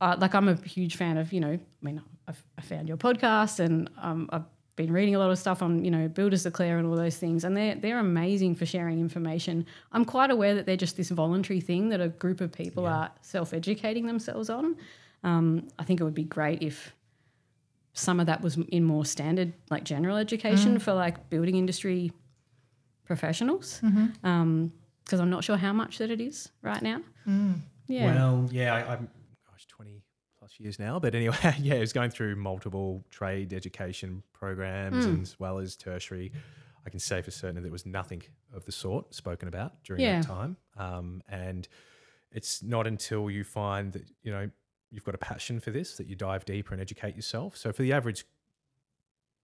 uh, 0.01 0.17
like 0.19 0.35
I'm 0.35 0.49
a 0.49 0.57
huge 0.57 0.97
fan 0.97 1.17
of, 1.17 1.33
you 1.33 1.41
know, 1.41 1.53
I 1.53 1.61
mean, 1.81 2.03
I've, 2.29 2.43
I 2.59 2.63
found 2.63 2.89
your 2.89 2.97
podcast 2.97 3.61
and 3.61 3.89
um, 4.01 4.29
I've 4.33 4.45
been 4.77 4.93
reading 4.93 5.15
a 5.15 5.19
lot 5.19 5.31
of 5.31 5.39
stuff 5.39 5.63
on, 5.63 5.85
you 5.85 5.91
know, 5.91 6.09
Builders 6.09 6.43
Declare 6.43 6.79
and 6.79 6.87
all 6.87 6.97
those 6.97 7.17
things, 7.17 7.45
and 7.45 7.57
they're 7.57 7.77
they're 7.77 7.99
amazing 7.99 8.55
for 8.55 8.67
sharing 8.67 8.99
information. 9.01 9.67
I'm 9.93 10.05
quite 10.05 10.31
aware 10.31 10.55
that 10.55 10.67
they're 10.67 10.77
just 10.77 10.97
this 10.97 11.11
voluntary 11.11 11.61
thing 11.61 11.91
that 11.91 12.01
a 12.01 12.09
group 12.09 12.41
of 12.41 12.53
people 12.53 12.87
are 12.87 13.11
self 13.23 13.55
educating 13.55 14.07
themselves 14.07 14.51
on. 14.51 14.77
Um, 15.23 15.69
I 15.79 15.85
think 15.85 16.01
it 16.01 16.05
would 16.05 16.15
be 16.15 16.25
great 16.25 16.63
if 16.63 16.93
some 17.95 18.21
of 18.21 18.27
that 18.27 18.43
was 18.43 18.57
in 18.69 18.85
more 18.85 19.05
standard, 19.07 19.53
like 19.71 19.85
general 19.85 20.17
education 20.17 20.79
for 20.79 20.93
like 20.93 21.31
building 21.31 21.57
industry 21.57 22.13
professionals. 23.05 23.81
Because 23.83 25.21
I'm 25.21 25.31
not 25.31 25.45
sure 25.45 25.57
how 25.57 25.73
much 25.73 25.99
that 25.99 26.11
it 26.11 26.21
is 26.21 26.51
right 26.63 26.83
now. 26.83 27.01
Yeah. 27.87 28.15
Well, 28.15 28.49
yeah, 28.51 28.75
I, 28.75 28.93
I'm 28.95 29.09
gosh, 29.51 29.67
twenty 29.69 30.03
plus 30.39 30.59
years 30.59 30.79
now. 30.79 30.99
But 30.99 31.15
anyway, 31.15 31.37
yeah, 31.61 31.75
it 31.75 31.81
was 31.81 31.93
going 31.93 32.11
through 32.11 32.37
multiple 32.37 33.05
trade 33.11 33.53
education 33.53 34.23
programs 34.33 35.05
Hmm. 35.05 35.21
as 35.23 35.39
well 35.39 35.59
as 35.59 35.77
tertiary. 35.77 36.33
I 36.87 36.91
can 36.91 36.99
say 37.01 37.23
for 37.23 37.31
certain 37.31 37.57
that 37.57 37.63
there 37.63 37.73
was 37.73 37.87
nothing 37.87 38.23
of 38.53 38.65
the 38.67 38.73
sort 38.73 39.15
spoken 39.15 39.49
about 39.49 39.83
during 39.85 40.03
Yeah. 40.03 40.21
that 40.21 40.27
time. 40.27 40.57
Um, 40.77 41.23
and 41.29 41.67
it's 42.31 42.63
not 42.63 42.87
until 42.87 43.31
you 43.31 43.45
find 43.45 43.93
that 43.93 44.05
you 44.23 44.33
know 44.33 44.51
you've 44.95 45.05
got 45.05 45.15
a 45.15 45.19
passion 45.19 45.61
for 45.61 45.71
this 45.71 45.97
that 45.97 46.07
you 46.07 46.15
dive 46.17 46.45
deeper 46.45 46.73
and 46.73 46.81
educate 46.81 47.17
yourself. 47.17 47.57
So 47.57 47.73
for 47.73 47.83
the 47.83 47.93
average 47.93 48.25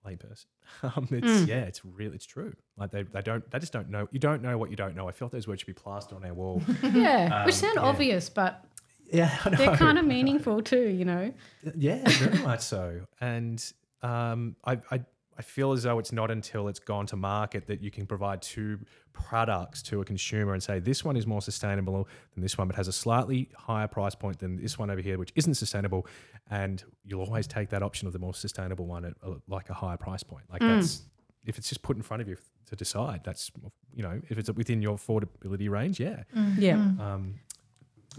layperson, 0.07 0.46
um, 0.82 1.09
it's 1.11 1.42
Hmm. 1.42 1.48
yeah, 1.48 1.62
it's 1.62 1.84
real, 1.84 2.12
it's 2.14 2.24
true. 2.26 2.55
Like 2.76 2.90
they, 2.90 3.03
they 3.03 3.20
don't, 3.22 3.48
they 3.51 3.59
just 3.59 3.72
don't 3.72 3.90
know. 3.90 4.09
You 4.12 4.18
don't 4.20 4.42
know 4.42 4.57
what 4.57 4.70
you 4.70 4.76
don't 4.76 4.94
know. 4.96 5.09
I 5.09 5.12
feel 5.12 5.26
like 5.26 5.32
those 5.32 5.46
words 5.48 5.61
should 5.61 5.66
be 5.66 5.72
plastered 5.74 6.16
on 6.16 6.24
our 6.24 6.32
wall. 6.34 6.62
yeah. 6.82 7.44
Which 7.44 7.55
Um, 7.57 7.61
sound 7.61 7.74
yeah. 7.76 7.82
obvious, 7.82 8.28
but 8.30 8.64
yeah, 9.12 9.36
they're 9.57 9.76
kind 9.76 9.98
of 9.98 10.05
meaningful 10.05 10.62
too, 10.62 10.88
you 10.88 11.05
know? 11.05 11.32
Yeah, 11.76 12.09
very 12.09 12.38
much 12.38 12.61
so. 12.61 13.01
And 13.20 13.62
um, 14.03 14.57
I, 14.64 14.78
I, 14.90 15.01
I 15.41 15.43
feel 15.43 15.72
as 15.72 15.84
though 15.84 15.99
it's 15.99 16.12
not 16.12 16.30
until 16.30 16.68
it's 16.68 16.78
gone 16.78 17.07
to 17.07 17.16
market 17.16 17.66
that 17.68 17.80
you 17.80 17.91
can 17.91 18.05
provide 18.05 18.43
two 18.43 18.78
products 19.14 19.80
to 19.84 20.03
a 20.03 20.05
consumer 20.05 20.53
and 20.53 20.62
say 20.62 20.80
this 20.80 21.03
one 21.03 21.16
is 21.16 21.26
more 21.26 21.41
sustainable 21.41 22.07
than 22.34 22.43
this 22.43 22.59
one, 22.59 22.66
but 22.68 22.76
has 22.76 22.88
a 22.88 22.93
slightly 22.93 23.49
higher 23.57 23.88
price 23.88 24.14
point 24.14 24.38
than 24.38 24.61
this 24.61 24.78
one 24.78 24.91
over 24.91 25.01
here, 25.01 25.16
which 25.16 25.32
isn't 25.36 25.55
sustainable. 25.55 26.07
And 26.51 26.84
you'll 27.07 27.22
always 27.22 27.47
take 27.47 27.70
that 27.70 27.82
option 27.82 28.07
of 28.07 28.12
the 28.12 28.18
more 28.18 28.34
sustainable 28.34 28.84
one 28.84 29.07
at 29.07 29.14
uh, 29.26 29.36
like 29.49 29.70
a 29.70 29.72
higher 29.72 29.97
price 29.97 30.22
point. 30.22 30.45
Like 30.53 30.61
that's 30.61 31.05
if 31.47 31.57
it's 31.57 31.70
just 31.70 31.80
put 31.80 31.97
in 31.97 32.03
front 32.03 32.20
of 32.20 32.28
you 32.28 32.36
to 32.66 32.76
decide. 32.76 33.22
That's 33.24 33.51
you 33.95 34.03
know 34.03 34.20
if 34.28 34.36
it's 34.36 34.53
within 34.53 34.82
your 34.82 34.99
affordability 34.99 35.70
range, 35.70 35.99
yeah. 35.99 36.24
Yeah. 36.59 36.74
Um, 36.74 37.36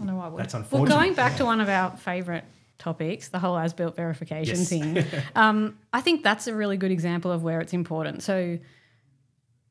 I 0.00 0.04
know 0.06 0.18
I 0.18 0.26
would. 0.26 0.42
that's 0.42 0.54
Well, 0.72 0.86
going 0.86 1.14
back 1.14 1.36
to 1.36 1.44
one 1.44 1.60
of 1.60 1.68
our 1.68 1.96
favourite 1.96 2.42
topics, 2.82 3.28
the 3.28 3.38
whole 3.38 3.56
as 3.56 3.72
built 3.72 3.94
verification 3.96 4.58
Yes. 4.58 4.68
thing, 4.68 5.04
um, 5.36 5.78
I 5.92 6.00
think 6.00 6.22
that's 6.22 6.46
a 6.48 6.54
really 6.54 6.76
good 6.76 6.90
example 6.90 7.30
of 7.30 7.42
where 7.42 7.60
it's 7.60 7.72
important. 7.72 8.22
So 8.22 8.58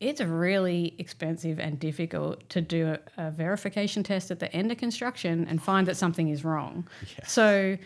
it's 0.00 0.20
really 0.20 0.94
expensive 0.98 1.60
and 1.60 1.78
difficult 1.78 2.48
to 2.50 2.60
do 2.60 2.96
a, 3.18 3.26
a 3.26 3.30
verification 3.30 4.02
test 4.02 4.30
at 4.30 4.40
the 4.40 4.52
end 4.52 4.72
of 4.72 4.78
construction 4.78 5.46
and 5.48 5.62
find 5.62 5.86
that 5.86 5.96
something 5.96 6.28
is 6.28 6.44
wrong. 6.44 6.88
So 7.26 7.76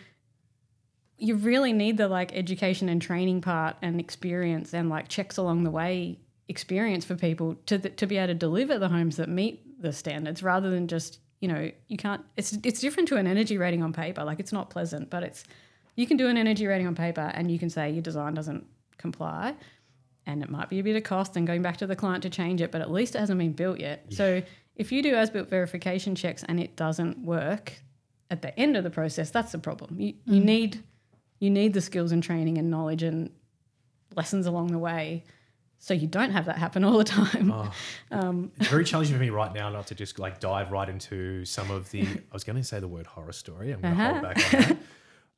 you 1.18 1.34
really 1.36 1.72
need 1.72 1.96
the 1.96 2.08
like 2.08 2.34
education 2.34 2.88
and 2.88 3.00
training 3.02 3.40
part 3.40 3.76
and 3.82 3.98
experience 4.00 4.72
and 4.74 4.88
like 4.88 5.08
checks 5.08 5.36
along 5.36 5.64
the 5.64 5.70
way 5.70 6.18
experience 6.48 7.04
for 7.04 7.16
people 7.16 7.56
to 7.66 7.78
th- 7.78 7.96
to 7.96 8.06
be 8.06 8.16
able 8.18 8.28
to 8.28 8.34
deliver 8.34 8.78
the 8.78 8.88
homes 8.88 9.16
that 9.16 9.28
meet 9.28 9.82
the 9.82 9.92
standards 9.92 10.42
rather 10.42 10.70
than 10.70 10.86
just 10.86 11.18
you 11.40 11.48
know 11.48 11.70
you 11.88 11.96
can't 11.96 12.22
it's 12.36 12.52
it's 12.64 12.80
different 12.80 13.08
to 13.08 13.16
an 13.16 13.26
energy 13.26 13.58
rating 13.58 13.82
on 13.82 13.92
paper. 13.92 14.24
Like 14.24 14.40
it's 14.40 14.52
not 14.52 14.70
pleasant 14.70 15.10
but 15.10 15.22
it's 15.22 15.44
you 15.94 16.06
can 16.06 16.16
do 16.16 16.28
an 16.28 16.36
energy 16.36 16.66
rating 16.66 16.86
on 16.86 16.94
paper 16.94 17.30
and 17.34 17.50
you 17.50 17.58
can 17.58 17.70
say 17.70 17.90
your 17.90 18.02
design 18.02 18.34
doesn't 18.34 18.66
comply. 18.98 19.54
And 20.28 20.42
it 20.42 20.50
might 20.50 20.68
be 20.68 20.80
a 20.80 20.82
bit 20.82 20.96
of 20.96 21.04
cost 21.04 21.36
and 21.36 21.46
going 21.46 21.62
back 21.62 21.76
to 21.76 21.86
the 21.86 21.94
client 21.94 22.22
to 22.24 22.30
change 22.30 22.60
it 22.60 22.70
but 22.72 22.80
at 22.80 22.90
least 22.90 23.14
it 23.14 23.18
hasn't 23.18 23.38
been 23.38 23.52
built 23.52 23.80
yet. 23.80 24.06
So 24.10 24.42
if 24.74 24.92
you 24.92 25.02
do 25.02 25.14
as 25.14 25.30
built 25.30 25.48
verification 25.48 26.14
checks 26.14 26.42
and 26.44 26.60
it 26.60 26.76
doesn't 26.76 27.18
work 27.18 27.72
at 28.30 28.42
the 28.42 28.58
end 28.58 28.76
of 28.76 28.84
the 28.84 28.90
process 28.90 29.30
that's 29.30 29.52
the 29.52 29.58
problem. 29.58 30.00
You, 30.00 30.14
you 30.24 30.40
mm. 30.40 30.44
need 30.44 30.82
you 31.38 31.50
need 31.50 31.74
the 31.74 31.80
skills 31.80 32.12
and 32.12 32.22
training 32.22 32.58
and 32.58 32.70
knowledge 32.70 33.02
and 33.02 33.30
lessons 34.14 34.46
along 34.46 34.68
the 34.68 34.78
way 34.78 35.24
so 35.78 35.94
you 35.94 36.06
don't 36.06 36.30
have 36.30 36.46
that 36.46 36.58
happen 36.58 36.84
all 36.84 36.98
the 36.98 37.04
time 37.04 37.50
It's 38.58 38.68
very 38.68 38.84
challenging 38.84 39.14
for 39.14 39.20
me 39.20 39.30
right 39.30 39.52
now 39.52 39.68
not 39.68 39.86
to 39.88 39.94
just 39.94 40.18
like 40.18 40.40
dive 40.40 40.72
right 40.72 40.88
into 40.88 41.44
some 41.44 41.70
of 41.70 41.90
the. 41.90 42.02
I 42.06 42.32
was 42.32 42.44
going 42.44 42.56
to 42.56 42.64
say 42.64 42.80
the 42.80 42.88
word 42.88 43.06
horror 43.06 43.32
story. 43.32 43.72
I'm 43.72 43.80
going 43.80 43.96
to 43.96 44.04
hold 44.04 44.22
back 44.22 44.54
on 44.54 44.60
that. 44.60 44.76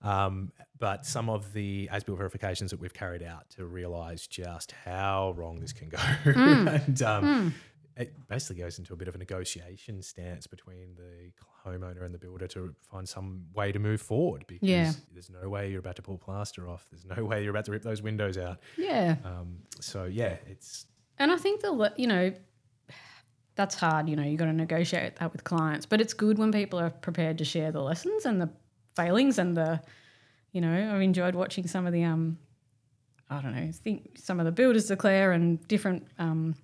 Um, 0.01 0.53
but 0.79 1.05
some 1.05 1.29
of 1.29 1.53
the 1.53 1.89
as 1.91 2.05
built 2.05 2.19
verifications 2.19 2.71
that 2.71 2.79
we've 2.79 2.95
carried 2.95 3.21
out 3.23 3.51
to 3.57 3.65
realize 3.67 4.29
just 4.29 4.71
how 4.85 5.35
wrong 5.37 5.59
this 5.59 5.73
can 5.73 5.89
go. 5.89 5.99
and 6.25 7.03
um, 7.03 7.55
it 7.99 8.15
basically 8.29 8.63
goes 8.63 8.79
into 8.79 8.93
a 8.95 8.97
bit 8.97 9.09
of 9.09 9.15
a 9.15 9.19
negotiation 9.19 10.01
stance 10.03 10.47
between 10.47 10.95
the 10.97 11.31
homeowner 11.67 12.05
and 12.05 12.15
the 12.15 12.19
builder 12.19 12.47
to 12.47 12.75
find 12.91 13.07
some 13.09 13.45
way 13.55 13.73
to 13.73 13.79
move 13.79 14.01
forward 14.01 14.45
because 14.47 14.69
Yeah. 14.69 14.93
there's 15.13 15.29
no 15.31 15.49
way 15.49 15.71
you're 15.71 15.81
about 15.81 15.97
to 15.97 16.03
pull 16.03 16.17
plaster 16.17 16.69
off. 16.69 16.87
There's 16.91 17.05
no 17.05 17.25
way 17.25 17.43
you're 17.43 17.51
about 17.51 17.65
to 17.67 17.73
rip 17.73 17.83
those 17.83 18.01
windows 18.01 18.39
out. 18.39 18.61
yeah 18.77 19.17
Um, 19.25 19.59
so, 19.81 20.05
yeah, 20.05 20.37
it's 20.47 20.87
And 21.19 21.33
I 21.33 21.37
think 21.37 21.61
the 21.61 21.93
you 21.97 22.07
know 22.07 22.33
that's 23.57 23.75
hard. 23.75 24.09
You 24.09 24.15
know, 24.17 24.23
you 24.23 24.37
got 24.37 24.45
to 24.47 24.53
negotiate 24.53 25.17
that 25.17 25.33
with 25.33 25.43
clients, 25.43 25.85
but 25.85 26.01
it's 26.01 26.15
good 26.15 26.39
when 26.39 26.53
people 26.53 26.79
are 26.79 26.91
prepared 26.91 27.39
to 27.39 27.45
share 27.45 27.73
the 27.73 27.81
lessons 27.83 28.25
and 28.25 28.41
the 28.41 28.49
failings 28.95 29.39
and 29.39 29.57
the 29.57 29.81
you 30.53 30.61
know. 30.61 30.95
I've 30.95 31.01
enjoyed 31.03 31.35
watching 31.35 31.67
some 31.67 31.87
of 31.87 31.93
the 31.93 32.05
um 32.05 32.39
I 33.29 33.41
don't 33.43 33.55
know, 33.55 33.61
I 33.63 33.73
think 33.73 34.17
some 34.19 34.39
of 34.41 34.47
the 34.47 34.53
builders 34.53 34.87
declare 34.87 35.33
and 35.33 35.67
different 35.67 36.07
um 36.19 36.55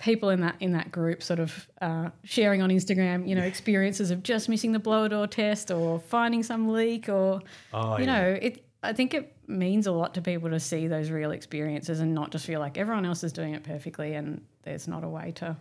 people 0.00 0.30
in 0.30 0.40
that 0.40 0.56
in 0.60 0.72
that 0.72 0.90
group 0.90 1.22
sort 1.22 1.38
of 1.38 1.68
uh, 1.80 2.10
sharing 2.24 2.62
on 2.62 2.70
Instagram, 2.70 3.28
you 3.28 3.34
know, 3.34 3.42
experiences 3.42 4.10
of 4.10 4.22
just 4.22 4.48
missing 4.48 4.72
the 4.72 4.78
blower 4.78 5.08
door 5.08 5.26
test 5.26 5.70
or 5.70 6.00
finding 6.00 6.42
some 6.42 6.68
leak 6.68 7.08
or 7.08 7.40
oh, 7.72 7.98
you 7.98 8.04
yeah. 8.04 8.22
know, 8.22 8.38
it. 8.40 8.64
I 8.82 8.94
think 8.94 9.12
it 9.12 9.36
means 9.46 9.86
a 9.86 9.92
lot 9.92 10.14
to 10.14 10.22
people 10.22 10.48
to 10.48 10.58
see 10.58 10.86
those 10.86 11.10
real 11.10 11.32
experiences 11.32 12.00
and 12.00 12.14
not 12.14 12.30
just 12.30 12.46
feel 12.46 12.60
like 12.60 12.78
everyone 12.78 13.04
else 13.04 13.22
is 13.22 13.30
doing 13.30 13.52
it 13.52 13.62
perfectly 13.62 14.14
and 14.14 14.42
there's 14.62 14.88
not 14.88 15.04
a 15.04 15.08
way 15.08 15.32
to 15.32 15.54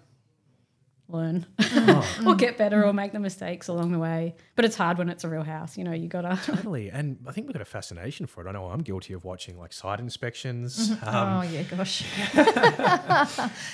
learn 1.12 1.46
oh. 1.60 2.22
or 2.28 2.36
get 2.36 2.58
better 2.58 2.86
or 2.86 2.94
make 2.94 3.12
the 3.14 3.20
mistakes 3.20 3.68
along 3.68 3.92
the 3.92 4.00
way. 4.00 4.36
But 4.56 4.66
it's 4.66 4.76
hard 4.76 4.98
when 4.98 5.10
it's 5.10 5.24
a 5.24 5.30
real 5.30 5.44
house. 5.44 5.78
You 5.78 5.84
know, 5.84 5.92
you 5.94 6.08
gotta. 6.08 6.40
Totally. 6.46 6.90
And 6.90 7.18
I 7.28 7.32
think 7.32 7.48
we've 7.48 7.54
got 7.54 7.62
a 7.62 7.66
fascination 7.66 8.26
for 8.28 8.46
it. 8.46 8.50
I 8.50 8.52
know 8.52 8.66
I'm 8.66 8.82
guilty 8.82 9.14
of 9.14 9.26
watching 9.26 9.58
like 9.58 9.74
site 9.74 10.00
inspections. 10.00 10.90
Mm-hmm. 10.92 11.08
Um, 11.10 11.16
oh 11.16 11.40
Um, 11.48 11.54
yeah, 11.54 11.64
gosh, 11.64 12.04
uh, 12.38 13.26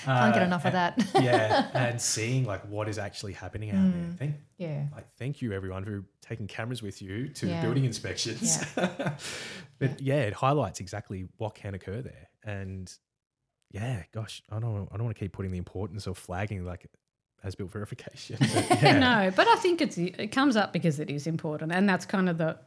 can't 0.05 0.33
get 0.33 0.43
enough 0.43 0.65
of 0.65 0.73
that. 0.73 1.03
yeah. 1.21 1.69
And 1.73 2.01
seeing 2.01 2.45
like 2.45 2.61
what 2.69 2.87
is 2.87 2.97
actually 2.97 3.33
happening 3.33 3.71
out 3.71 3.75
there. 3.91 4.01
Mm. 4.03 4.17
Thank, 4.17 4.35
yeah, 4.57 4.85
like, 4.93 5.09
thank 5.19 5.41
you 5.41 5.51
everyone 5.53 5.83
for 5.83 6.03
taking 6.21 6.47
cameras 6.47 6.81
with 6.81 7.01
you 7.01 7.27
to 7.29 7.47
Yeah. 7.47 7.61
building 7.61 7.85
inspections. 7.85 8.63
but 8.75 9.99
yeah, 10.01 10.21
it 10.21 10.33
highlights 10.33 10.79
exactly 10.79 11.27
what 11.37 11.55
can 11.55 11.73
occur 11.73 12.01
there. 12.01 12.29
And 12.43 12.91
yeah, 13.71 14.03
gosh, 14.13 14.41
I 14.49 14.59
don't, 14.59 14.87
I 14.91 14.95
don't 14.97 15.03
want 15.05 15.15
to 15.15 15.19
keep 15.19 15.33
putting 15.33 15.51
the 15.51 15.57
importance 15.57 16.07
of 16.07 16.17
flagging 16.17 16.63
like 16.63 16.87
as 17.45 17.55
built 17.55 17.71
verification. 17.71 18.37
But 18.41 18.81
yeah. 18.81 18.99
no, 18.99 19.31
but 19.35 19.47
I 19.47 19.55
think 19.55 19.79
it's 19.81 19.97
it 19.97 20.31
comes 20.31 20.55
up 20.57 20.73
because 20.73 20.99
it 20.99 21.09
is 21.09 21.27
important, 21.27 21.71
and 21.71 21.87
that's 21.87 22.05
kind 22.05 22.27
of 22.29 22.37
the. 22.37 22.57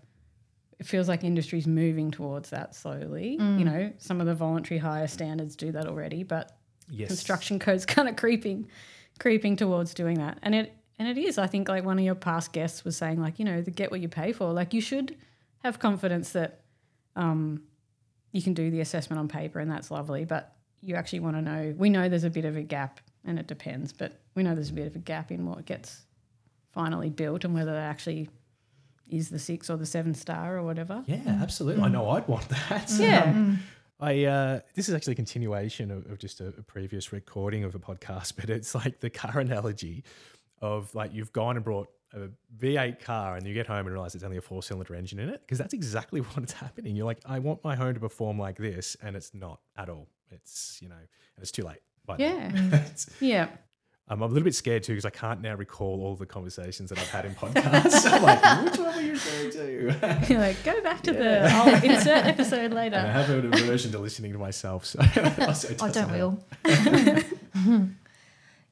It 0.78 0.86
feels 0.86 1.08
like 1.08 1.24
industry's 1.24 1.66
moving 1.66 2.10
towards 2.12 2.50
that 2.50 2.74
slowly. 2.76 3.32
You 3.32 3.64
know, 3.64 3.92
some 3.98 4.20
of 4.20 4.26
the 4.28 4.34
voluntary 4.34 4.78
higher 4.78 5.08
standards 5.08 5.56
do 5.56 5.72
that 5.72 5.86
already, 5.86 6.22
but 6.22 6.56
Yes. 6.90 7.08
construction 7.08 7.58
code's 7.58 7.84
kind 7.96 8.08
of 8.08 8.16
creeping 8.16 8.66
creeping 9.18 9.56
towards 9.56 9.92
doing 9.92 10.16
that 10.18 10.38
and 10.42 10.54
it 10.54 10.72
and 10.98 11.06
it 11.06 11.18
is 11.18 11.36
i 11.36 11.46
think 11.46 11.68
like 11.68 11.84
one 11.84 11.98
of 11.98 12.04
your 12.04 12.14
past 12.14 12.52
guests 12.52 12.82
was 12.84 12.96
saying 12.96 13.20
like 13.20 13.38
you 13.38 13.44
know 13.44 13.60
the 13.60 13.70
get 13.70 13.90
what 13.90 14.00
you 14.00 14.08
pay 14.08 14.32
for 14.32 14.52
like 14.52 14.72
you 14.72 14.80
should 14.80 15.14
have 15.64 15.78
confidence 15.80 16.30
that 16.32 16.60
um, 17.16 17.60
you 18.32 18.40
can 18.40 18.54
do 18.54 18.70
the 18.70 18.80
assessment 18.80 19.18
on 19.20 19.28
paper 19.28 19.58
and 19.58 19.70
that's 19.70 19.90
lovely 19.90 20.24
but 20.24 20.54
you 20.80 20.94
actually 20.94 21.20
want 21.20 21.36
to 21.36 21.42
know 21.42 21.74
we 21.76 21.90
know 21.90 22.08
there's 22.08 22.24
a 22.24 22.30
bit 22.30 22.44
of 22.46 22.56
a 22.56 22.62
gap 22.62 23.00
and 23.28 23.38
it 23.38 23.46
depends 23.46 23.92
but 23.92 24.20
we 24.34 24.42
know 24.42 24.54
there's 24.54 24.70
a 24.70 24.74
bit 24.74 24.86
of 24.86 24.96
a 24.96 25.00
gap 25.00 25.30
in 25.30 25.46
what 25.46 25.64
gets 25.66 26.02
finally 26.72 27.10
built 27.10 27.44
and 27.44 27.54
whether 27.54 27.72
that 27.72 27.90
actually 27.90 28.28
is 29.10 29.30
the 29.30 29.38
six 29.38 29.70
or 29.70 29.76
the 29.76 29.86
seven 29.86 30.14
star 30.14 30.56
or 30.56 30.62
whatever 30.62 31.02
Yeah, 31.06 31.38
absolutely. 31.42 31.82
I 31.82 31.88
know 31.88 32.10
I'd 32.10 32.28
want 32.28 32.48
that. 32.48 32.90
Yeah. 32.98 33.24
Um, 33.24 33.60
I 34.00 34.24
uh, 34.24 34.60
this 34.74 34.88
is 34.88 34.94
actually 34.94 35.14
a 35.14 35.16
continuation 35.16 35.90
of, 35.90 36.10
of 36.10 36.18
just 36.18 36.40
a, 36.40 36.48
a 36.48 36.62
previous 36.62 37.12
recording 37.12 37.64
of 37.64 37.74
a 37.74 37.78
podcast, 37.78 38.34
but 38.40 38.50
it's 38.50 38.74
like 38.74 39.00
the 39.00 39.10
car 39.10 39.40
analogy 39.40 40.04
of 40.60 40.94
like 40.94 41.12
you've 41.12 41.32
gone 41.32 41.56
and 41.56 41.64
brought 41.64 41.88
a 42.14 42.28
V8 42.58 43.00
car 43.00 43.36
and 43.36 43.46
you 43.46 43.54
get 43.54 43.66
home 43.66 43.80
and 43.80 43.90
realize 43.90 44.14
it's 44.14 44.24
only 44.24 44.38
a 44.38 44.42
four 44.42 44.62
cylinder 44.62 44.94
engine 44.94 45.18
in 45.18 45.28
it 45.28 45.40
because 45.40 45.58
that's 45.58 45.74
exactly 45.74 46.20
what's 46.34 46.52
happening. 46.52 46.96
You're 46.96 47.06
like, 47.06 47.20
I 47.26 47.38
want 47.38 47.62
my 47.64 47.74
home 47.74 47.94
to 47.94 48.00
perform 48.00 48.38
like 48.38 48.56
this, 48.56 48.96
and 49.02 49.16
it's 49.16 49.34
not 49.34 49.60
at 49.76 49.88
all. 49.88 50.08
It's 50.30 50.78
you 50.80 50.88
know, 50.88 50.94
and 50.96 51.42
it's 51.42 51.52
too 51.52 51.64
late. 51.64 51.80
Yeah. 52.18 52.80
Yeah 53.20 53.48
Um, 54.10 54.22
I'm 54.22 54.22
a 54.22 54.26
little 54.32 54.44
bit 54.44 54.54
scared 54.54 54.82
too 54.84 54.92
because 54.92 55.04
I 55.04 55.10
can't 55.10 55.42
now 55.42 55.54
recall 55.54 56.00
all 56.02 56.16
the 56.16 56.24
conversations 56.24 56.88
that 56.88 56.98
I've 56.98 57.10
had 57.10 57.26
in 57.26 57.34
podcasts. 57.34 58.10
I'm 58.10 58.22
like, 58.22 58.64
which 58.64 58.78
one 58.80 58.94
were 58.96 59.02
you 59.02 59.12
referring 59.12 59.50
to? 59.52 60.26
You're 60.30 60.40
like, 60.40 60.64
go 60.64 60.80
back 60.82 61.02
to 61.02 61.12
the 61.12 61.46
I'll 61.50 61.84
insert 61.84 62.24
episode 62.24 62.72
And 62.72 62.94
I 62.94 63.12
have 63.12 63.28
an 63.30 63.52
aversion 63.52 63.92
to 63.92 63.98
listening 63.98 64.32
to 64.32 64.38
myself. 64.38 64.86
So 64.86 64.98
Oh, 65.00 65.08
doesn't 65.14 65.92
don't 65.92 66.12
we 66.12 66.20
all? 66.20 66.38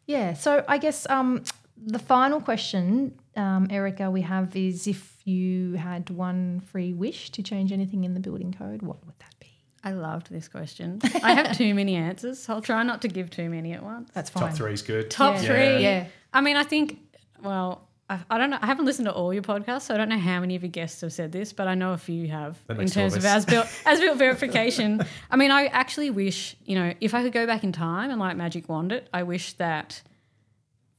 yeah. 0.07 0.33
So 0.35 0.65
I 0.69 0.79
guess 0.79 1.07
um, 1.11 1.43
the 1.77 1.99
final 1.99 2.41
question, 2.41 3.19
um, 3.37 3.69
Erika, 3.71 4.11
we 4.11 4.23
have 4.23 4.57
is 4.57 4.87
if 4.87 5.17
you 5.27 5.75
had 5.75 6.09
one 6.11 6.61
free 6.61 6.93
wish 6.93 7.31
to 7.33 7.43
change 7.43 7.73
anything 7.73 8.05
in 8.05 8.15
the 8.15 8.21
building 8.21 8.55
code, 8.57 8.83
what 8.83 9.05
would 9.05 9.19
that 9.19 9.35
be? 9.41 9.56
I 9.85 9.93
loved 9.93 10.31
this 10.31 10.49
question. 10.49 11.01
I 11.23 11.35
have 11.35 11.57
too 11.57 11.75
many 11.75 11.95
answers. 11.95 12.49
I'll 12.49 12.63
try 12.63 12.83
not 12.83 13.03
to 13.03 13.09
give 13.09 13.31
too 13.31 13.49
many 13.49 13.73
at 13.73 13.83
once. 13.83 14.11
That's 14.13 14.31
fine. 14.31 14.49
Top 14.49 14.57
three 14.57 14.73
is 14.73 14.83
good. 14.83 15.11
Top 15.11 15.35
Yeah. 15.37 15.41
three. 15.43 15.83
Yeah. 15.83 16.07
I 16.33 16.41
mean, 16.41 16.57
I 16.57 16.65
think, 16.65 16.99
well, 17.43 17.87
I, 18.09 18.21
I 18.31 18.39
don't 18.39 18.51
know. 18.51 18.59
I 18.61 18.67
haven't 18.67 18.85
listened 18.85 19.07
to 19.07 19.13
all 19.13 19.33
your 19.33 19.43
podcasts, 19.43 19.83
so 19.83 19.95
I 19.95 19.97
don't 19.97 20.09
know 20.09 20.19
how 20.19 20.41
many 20.41 20.55
of 20.57 20.63
your 20.63 20.71
guests 20.71 21.01
have 21.03 21.13
said 21.13 21.33
this, 21.33 21.53
but 21.53 21.67
I 21.69 21.75
know 21.75 21.93
a 21.93 21.99
few 21.99 22.29
have 22.29 22.57
The 22.67 22.81
in 22.81 22.89
terms 22.89 23.15
of 23.15 23.19
of 23.21 23.25
as 23.27 23.45
built 23.45 23.67
as 23.87 24.01
built 24.01 24.19
verification. 24.19 25.05
I 25.31 25.37
mean, 25.37 25.51
I 25.51 25.67
actually 25.67 26.11
wish, 26.11 26.57
you 26.65 26.77
know, 26.77 26.93
if 27.01 27.15
I 27.15 27.23
could 27.23 27.33
go 27.33 27.47
back 27.47 27.65
in 27.65 27.73
time 27.73 28.11
and 28.11 28.21
like 28.21 28.37
magic 28.37 28.69
wand 28.69 28.93
it, 28.93 29.09
I 29.13 29.23
wish 29.25 29.55
that 29.55 30.03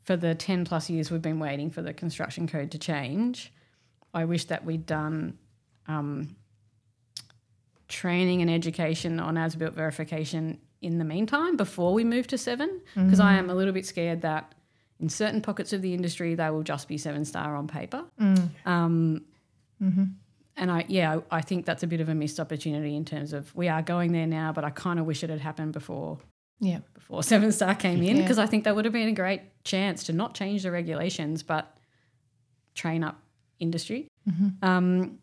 for 0.04 0.16
the 0.16 0.36
10 0.36 0.64
plus 0.66 0.90
years 0.90 1.12
we've 1.12 1.22
been 1.22 1.40
waiting 1.40 1.70
for 1.70 1.82
the 1.82 1.94
construction 1.94 2.48
code 2.48 2.72
to 2.72 2.78
change, 2.80 3.52
I 4.14 4.26
wish 4.26 4.46
that 4.46 4.64
we'd 4.66 4.86
done 4.86 5.38
um, 5.88 6.36
training 7.88 8.42
and 8.42 8.50
education 8.52 9.20
on 9.20 9.38
as 9.38 9.56
built 9.56 9.74
verification 9.74 10.60
in 10.82 10.98
the 11.00 11.06
meantime 11.06 11.56
before 11.58 11.94
we 11.94 12.04
move 12.04 12.28
to 12.28 12.38
seven, 12.38 12.82
because 12.96 13.20
I 13.20 13.34
am 13.36 13.50
a 13.50 13.56
little 13.56 13.74
bit 13.74 13.86
scared 13.86 14.22
that 14.22 14.54
in 15.00 15.10
certain 15.10 15.42
pockets 15.42 15.74
of 15.74 15.82
the 15.82 15.94
industry 15.94 16.36
they 16.36 16.50
will 16.50 16.64
just 16.64 16.88
be 16.88 16.98
seven 16.98 17.24
star 17.26 17.56
on 17.56 17.68
paper. 17.68 18.04
Um, 18.66 19.26
And 20.60 20.72
I, 20.72 20.86
yeah, 20.88 21.20
I 21.32 21.38
I 21.38 21.42
think 21.42 21.66
that's 21.66 21.84
a 21.84 21.88
bit 21.88 22.02
of 22.02 22.10
a 22.10 22.16
missed 22.16 22.40
opportunity 22.40 22.96
in 22.96 23.06
terms 23.06 23.32
of 23.32 23.56
we 23.56 23.68
are 23.68 23.84
going 23.84 24.12
there 24.12 24.26
now, 24.26 24.52
but 24.52 24.64
I 24.66 24.72
kind 24.72 25.00
of 25.00 25.06
wish 25.06 25.24
it 25.24 25.30
had 25.30 25.40
happened 25.40 25.74
before 25.74 26.18
Yeah. 26.60 26.80
before 26.96 27.22
Seven 27.34 27.52
Star 27.52 27.76
came 27.76 28.02
in 28.02 28.16
Yeah. 28.16 28.22
because 28.24 28.40
I 28.40 28.48
think 28.48 28.64
that 28.64 28.76
would 28.76 28.86
have 28.86 28.94
been 28.94 29.08
a 29.08 29.14
great 29.14 29.42
chance 29.64 30.04
to 30.06 30.14
not 30.14 30.34
change 30.34 30.64
the 30.64 30.72
regulations 30.72 31.44
but 31.44 31.78
train 32.74 33.04
up 33.04 33.20
industry. 33.60 34.08
Um, 34.62 35.20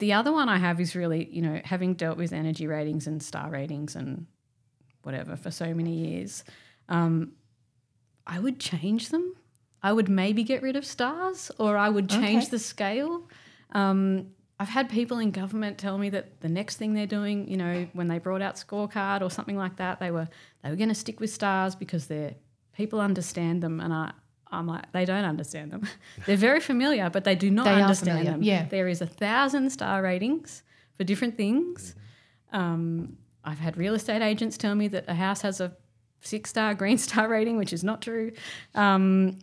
the 0.00 0.12
other 0.12 0.32
one 0.32 0.48
I 0.48 0.58
have 0.58 0.80
is 0.80 0.96
really, 0.96 1.28
you 1.30 1.42
know, 1.42 1.60
having 1.64 1.94
dealt 1.94 2.18
with 2.18 2.32
energy 2.32 2.66
ratings 2.66 3.06
and 3.06 3.22
star 3.22 3.50
ratings 3.50 3.94
and 3.94 4.26
whatever 5.02 5.36
for 5.36 5.50
so 5.50 5.72
many 5.72 5.92
years, 5.92 6.44
um, 6.88 7.32
I 8.26 8.38
would 8.38 8.58
change 8.58 9.10
them. 9.10 9.34
I 9.82 9.92
would 9.92 10.08
maybe 10.08 10.42
get 10.44 10.62
rid 10.62 10.76
of 10.76 10.84
stars 10.84 11.50
or 11.58 11.76
I 11.76 11.88
would 11.88 12.08
change 12.10 12.44
Okay. 12.44 12.50
the 12.50 12.58
scale. 12.58 13.28
Um, 13.72 14.32
I've 14.58 14.68
had 14.68 14.90
people 14.90 15.18
in 15.18 15.30
government 15.30 15.78
tell 15.78 15.96
me 15.96 16.10
that 16.10 16.40
the 16.42 16.48
next 16.50 16.76
thing 16.76 16.92
they're 16.92 17.06
doing, 17.06 17.48
you 17.48 17.56
know, 17.56 17.88
when 17.94 18.08
they 18.08 18.18
brought 18.18 18.42
out 18.42 18.56
scorecard 18.56 19.22
or 19.22 19.30
something 19.30 19.56
like 19.56 19.76
that, 19.76 20.00
they 20.00 20.10
were 20.10 20.28
they 20.62 20.68
were 20.68 20.76
going 20.76 20.90
to 20.90 20.94
stick 20.94 21.18
with 21.18 21.30
stars 21.30 21.74
because 21.74 22.08
they're 22.08 22.34
people 22.74 23.00
understand 23.00 23.62
them, 23.62 23.80
and 23.80 23.92
I 23.92 24.12
I'm 24.52 24.66
like 24.66 24.90
they 24.92 25.04
don't 25.04 25.24
understand 25.24 25.70
them. 25.72 25.86
they're 26.26 26.36
very 26.36 26.60
familiar, 26.60 27.08
but 27.10 27.24
they 27.24 27.34
do 27.34 27.50
not 27.50 27.64
They 27.64 27.80
understand 27.82 28.26
them. 28.26 28.42
yeah. 28.42 28.66
there 28.68 28.88
is 28.88 29.00
a 29.00 29.06
thousand 29.06 29.70
star 29.70 30.02
ratings 30.02 30.62
for 30.94 31.04
different 31.04 31.36
things. 31.36 31.94
Um, 32.52 33.16
I've 33.44 33.58
had 33.60 33.76
real 33.76 33.94
estate 33.94 34.22
agents 34.22 34.58
tell 34.58 34.74
me 34.74 34.88
that 34.88 35.04
a 35.08 35.14
house 35.14 35.42
has 35.42 35.60
a 35.60 35.76
six 36.20 36.50
star 36.50 36.74
green 36.74 36.98
star 37.08 37.28
rating, 37.28 37.56
which 37.58 37.72
is 37.72 37.84
not 37.84 38.02
true. 38.02 38.32
Um, 38.74 39.38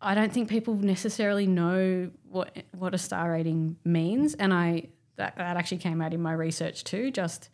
I 0.00 0.14
don't 0.14 0.32
think 0.32 0.48
people 0.48 0.76
necessarily 0.76 1.46
know 1.46 2.10
what 2.28 2.56
what 2.72 2.94
a 2.94 2.98
star 2.98 3.30
rating 3.32 3.76
means, 3.84 4.34
and 4.34 4.54
I 4.54 4.88
that, 5.16 5.36
that 5.36 5.56
actually 5.56 5.78
came 5.78 6.00
out 6.00 6.14
in 6.14 6.22
my 6.22 6.32
research 6.32 6.84
too. 6.84 7.10
Just 7.10 7.50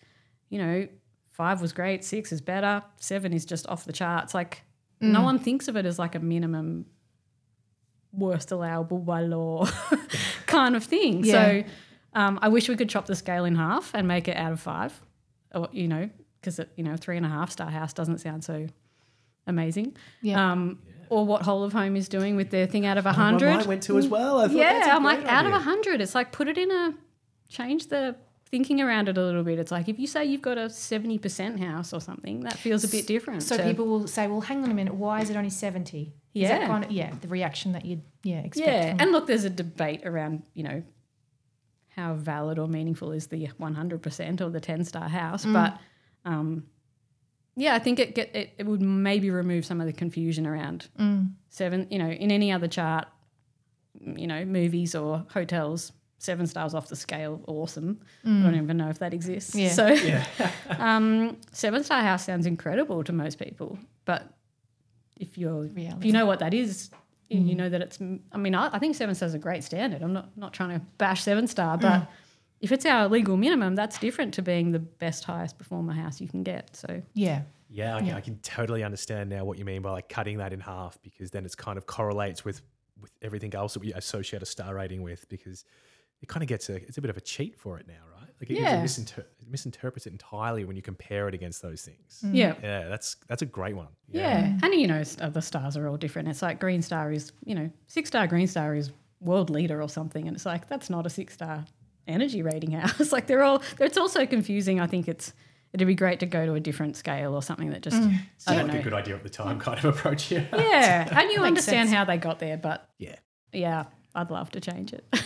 you 0.48 0.58
know, 0.60 0.86
five 1.32 1.60
was 1.60 1.72
great, 1.72 2.04
six 2.04 2.30
is 2.30 2.40
better, 2.40 2.84
seven 3.00 3.32
is 3.32 3.44
just 3.44 3.66
off 3.66 3.84
the 3.84 3.92
charts. 3.92 4.32
Like 4.32 4.62
no 5.00 5.22
one 5.22 5.38
thinks 5.38 5.68
of 5.68 5.76
it 5.76 5.84
as 5.86 5.98
like 5.98 6.14
a 6.14 6.20
minimum 6.20 6.86
worst 8.12 8.50
allowable 8.50 8.98
by 8.98 9.20
law 9.20 9.66
kind 10.46 10.74
of 10.76 10.84
thing. 10.84 11.24
Yeah. 11.24 11.32
So 11.32 11.64
um, 12.14 12.38
I 12.42 12.48
wish 12.48 12.68
we 12.68 12.76
could 12.76 12.88
chop 12.88 13.06
the 13.06 13.14
scale 13.14 13.44
in 13.44 13.54
half 13.56 13.90
and 13.94 14.08
make 14.08 14.26
it 14.28 14.36
out 14.36 14.52
of 14.52 14.60
five, 14.60 14.98
or 15.54 15.68
you 15.72 15.86
know, 15.88 16.08
because 16.40 16.60
you 16.76 16.84
know, 16.84 16.96
three 16.96 17.16
and 17.16 17.26
a 17.26 17.28
half 17.28 17.50
star 17.50 17.70
house 17.70 17.92
doesn't 17.92 18.18
sound 18.18 18.42
so 18.44 18.66
amazing. 19.46 19.96
Yeah. 20.22 20.52
Um, 20.52 20.78
Or 21.08 21.24
what 21.26 21.42
Whole 21.42 21.62
of 21.62 21.72
Home 21.72 21.94
is 21.94 22.08
doing 22.08 22.34
with 22.36 22.50
their 22.50 22.66
thing 22.66 22.84
out 22.86 22.98
of 22.98 23.06
a 23.06 23.10
Oh, 23.10 23.12
hundred. 23.12 23.54
mind 23.54 23.66
went 23.66 23.82
to 23.84 23.98
as 23.98 24.08
well. 24.08 24.40
I 24.40 24.48
thought 24.48 24.56
Yeah, 24.56 24.72
that's 24.72 24.86
a 24.88 24.92
I'm 24.92 25.04
like 25.04 25.20
great 25.20 25.30
out 25.30 25.46
of 25.46 25.52
a 25.52 25.58
hundred. 25.60 26.00
It's 26.00 26.14
like 26.14 26.32
put 26.32 26.48
it 26.48 26.58
in 26.58 26.70
a 26.70 26.94
change 27.48 27.88
the 27.88 28.16
thinking 28.56 28.80
around 28.80 29.08
it 29.08 29.18
a 29.18 29.22
little 29.22 29.42
bit. 29.44 29.58
It's 29.58 29.70
like 29.70 29.88
if 29.88 29.98
you 29.98 30.06
say 30.06 30.24
you've 30.24 30.40
got 30.42 30.56
a 30.58 30.70
seventy 30.70 31.18
percent 31.18 31.60
house 31.60 31.92
or 31.92 32.00
something, 32.00 32.40
that 32.40 32.56
feels 32.58 32.84
a 32.84 32.88
bit 32.88 33.06
different. 33.06 33.42
So 33.42 33.56
to- 33.56 33.62
people 33.62 33.86
will 33.86 34.06
say, 34.06 34.26
"Well, 34.26 34.40
hang 34.40 34.62
on 34.64 34.70
a 34.70 34.74
minute. 34.74 34.94
Why 34.94 35.20
is 35.20 35.28
it 35.30 35.36
only 35.36 35.50
70? 35.50 36.14
Is 36.34 36.48
that 36.48 36.60
Yeah. 36.62 36.66
kind 36.66 36.84
of 36.84 36.90
yeah, 36.90 37.14
the 37.20 37.28
reaction 37.28 37.72
that 37.72 37.84
you'd 37.84 38.02
yeah 38.22 38.40
expect. 38.40 38.68
yeah, 38.68 38.96
and 38.98 39.12
look, 39.12 39.26
there's 39.26 39.44
a 39.44 39.50
debate 39.50 40.02
around 40.06 40.42
you 40.54 40.62
know 40.62 40.82
how 41.96 42.14
valid 42.14 42.58
or 42.58 42.68
meaningful 42.68 43.12
is 43.12 43.26
the 43.28 43.46
one 43.58 43.74
hundred 43.74 44.02
percent 44.02 44.40
or 44.40 44.50
the 44.50 44.60
ten 44.60 44.84
star 44.84 45.08
house, 45.08 45.44
Mm. 45.46 45.52
but 45.54 45.78
um, 46.30 46.64
yeah, 47.56 47.74
I 47.74 47.78
think 47.78 47.98
it 47.98 48.14
get 48.14 48.34
it, 48.34 48.52
it 48.58 48.66
would 48.66 48.82
maybe 48.82 49.30
remove 49.30 49.64
some 49.64 49.80
of 49.80 49.86
the 49.86 49.92
confusion 49.92 50.46
around 50.46 50.88
Mm. 50.98 51.32
seven. 51.48 51.86
You 51.90 51.98
know, 51.98 52.10
in 52.10 52.30
any 52.30 52.52
other 52.52 52.68
chart, 52.68 53.06
you 54.00 54.26
know, 54.26 54.44
movies 54.44 54.94
or 54.94 55.24
hotels, 55.32 55.92
seven 56.18 56.46
stars 56.46 56.74
off 56.74 56.88
the 56.88 56.96
scale, 56.96 57.40
awesome. 57.46 58.00
I 58.24 58.28
don't 58.28 58.54
even 58.54 58.76
know 58.76 58.88
if 58.88 58.98
that 59.00 59.12
exists. 59.14 59.54
Mm. 59.54 60.06
Yeah. 60.06 60.22
So, 60.22 60.46
um, 60.78 61.36
seven 61.52 61.84
star 61.84 62.02
house 62.02 62.24
sounds 62.24 62.46
incredible 62.46 63.04
to 63.04 63.12
most 63.12 63.38
people, 63.38 63.78
but 64.04 64.32
if 65.18 65.38
you're 65.38 65.66
if 65.66 66.04
you 66.04 66.12
know 66.12 66.26
what 66.26 66.40
that 66.40 66.54
is, 66.54 66.90
you 67.28 67.40
you 67.40 67.54
know 67.54 67.68
that 67.68 67.80
it's. 67.80 67.98
I 68.32 68.38
mean, 68.38 68.54
I, 68.54 68.70
I 68.72 68.78
think 68.78 68.96
seven 68.96 69.14
stars 69.14 69.30
is 69.30 69.34
a 69.34 69.38
great 69.38 69.64
standard. 69.64 70.02
I'm 70.02 70.12
not 70.12 70.36
not 70.36 70.52
trying 70.52 70.78
to 70.78 70.84
bash 70.98 71.22
seven 71.22 71.46
star, 71.46 71.78
but. 71.78 72.08
If 72.58 72.72
it's 72.72 72.86
our 72.86 73.06
legal 73.06 73.36
minimum, 73.36 73.74
that's 73.74 73.98
different 73.98 74.32
to 74.34 74.42
being 74.42 74.72
the 74.72 74.78
best, 74.78 75.24
highest 75.24 75.58
performer 75.58 75.92
house 75.92 76.22
you 76.22 76.26
can 76.26 76.42
get. 76.42 76.74
So 76.74 77.02
yeah, 77.12 77.42
Yeah, 77.68 77.96
I, 77.96 78.00
Yeah. 78.00 78.16
I 78.16 78.22
can 78.22 78.38
totally 78.38 78.82
understand 78.82 79.28
now 79.28 79.44
what 79.44 79.58
you 79.58 79.66
mean 79.66 79.82
by 79.82 79.90
like 79.90 80.08
cutting 80.08 80.38
that 80.38 80.54
in 80.54 80.60
half 80.60 80.98
because 81.02 81.30
then 81.30 81.44
it's 81.44 81.54
kind 81.54 81.76
of 81.76 81.84
correlates 81.86 82.46
with 82.46 82.62
with 82.98 83.12
everything 83.20 83.54
else 83.54 83.74
that 83.74 83.80
we 83.80 83.92
associate 83.92 84.42
a 84.42 84.46
star 84.46 84.74
rating 84.74 85.02
with 85.02 85.28
because 85.28 85.66
it 86.22 86.28
kind 86.28 86.42
of 86.42 86.48
gets 86.48 86.68
a 86.68 86.76
it's 86.76 86.98
a 86.98 87.00
bit 87.00 87.10
of 87.10 87.16
a 87.16 87.20
cheat 87.20 87.58
for 87.58 87.78
it 87.78 87.86
now, 87.86 87.94
right? 88.18 88.28
Like 88.40 88.50
it, 88.50 88.58
Yeah. 88.58 88.80
a 88.80 88.84
misinter- 88.84 89.18
it 89.40 89.48
misinterprets 89.50 90.06
it 90.06 90.12
entirely 90.12 90.64
when 90.64 90.76
you 90.76 90.82
compare 90.82 91.26
it 91.28 91.34
against 91.34 91.62
those 91.62 91.82
things. 91.82 92.20
Mm. 92.24 92.34
yeah, 92.34 92.54
Yeah, 92.62 92.88
that's 92.88 93.16
that's 93.28 93.42
a 93.42 93.46
great 93.46 93.76
one. 93.76 93.88
Yeah. 94.08 94.58
And 94.62 94.74
you 94.74 94.86
know, 94.86 95.02
the 95.04 95.40
stars 95.42 95.76
are 95.76 95.88
all 95.88 95.96
different. 95.96 96.28
It's 96.28 96.42
like 96.42 96.58
Green 96.60 96.82
Star 96.82 97.12
is, 97.12 97.32
you 97.44 97.54
know, 97.54 97.70
six 97.86 98.08
star 98.08 98.26
Green 98.26 98.46
Star 98.46 98.74
is 98.74 98.90
world 99.20 99.48
leader 99.50 99.80
or 99.82 99.88
something. 99.88 100.26
And 100.28 100.36
it's 100.36 100.44
like, 100.46 100.68
that's 100.68 100.90
not 100.90 101.06
a 101.06 101.10
six 101.10 101.34
star 101.34 101.64
energy 102.06 102.42
rating 102.42 102.72
house. 102.72 103.10
like 103.16 103.26
they're 103.26 103.42
all, 103.42 103.62
it's 103.80 103.96
also 103.96 104.26
confusing. 104.26 104.78
I 104.80 104.86
think 104.86 105.08
it's, 105.08 105.32
it'd 105.72 105.86
be 105.86 105.94
great 105.94 106.20
to 106.20 106.26
go 106.26 106.44
to 106.46 106.52
a 106.54 106.60
different 106.60 106.96
scale 106.96 107.34
or 107.34 107.42
something 107.42 107.70
that 107.70 107.82
just, 107.82 107.96
mm. 107.96 108.06
I 108.06 108.10
Seemed 108.10 108.20
don't 108.46 108.56
like 108.68 108.74
know. 108.74 108.80
a 108.80 108.82
good 108.82 108.92
idea 108.92 109.14
at 109.16 109.22
the 109.22 109.30
time 109.30 109.58
kind 109.58 109.78
of 109.78 109.84
approach 109.86 110.24
here. 110.24 110.46
Yeah. 110.52 111.08
And 111.20 111.30
you 111.32 111.40
understand 111.42 111.88
sense. 111.88 111.96
how 111.96 112.04
they 112.04 112.18
got 112.18 112.38
there, 112.38 112.56
but 112.58 112.88
Yeah. 112.98 113.16
yeah, 113.52 113.84
I'd 114.14 114.30
love 114.30 114.50
to 114.52 114.60
change 114.60 114.92
it. 114.92 115.04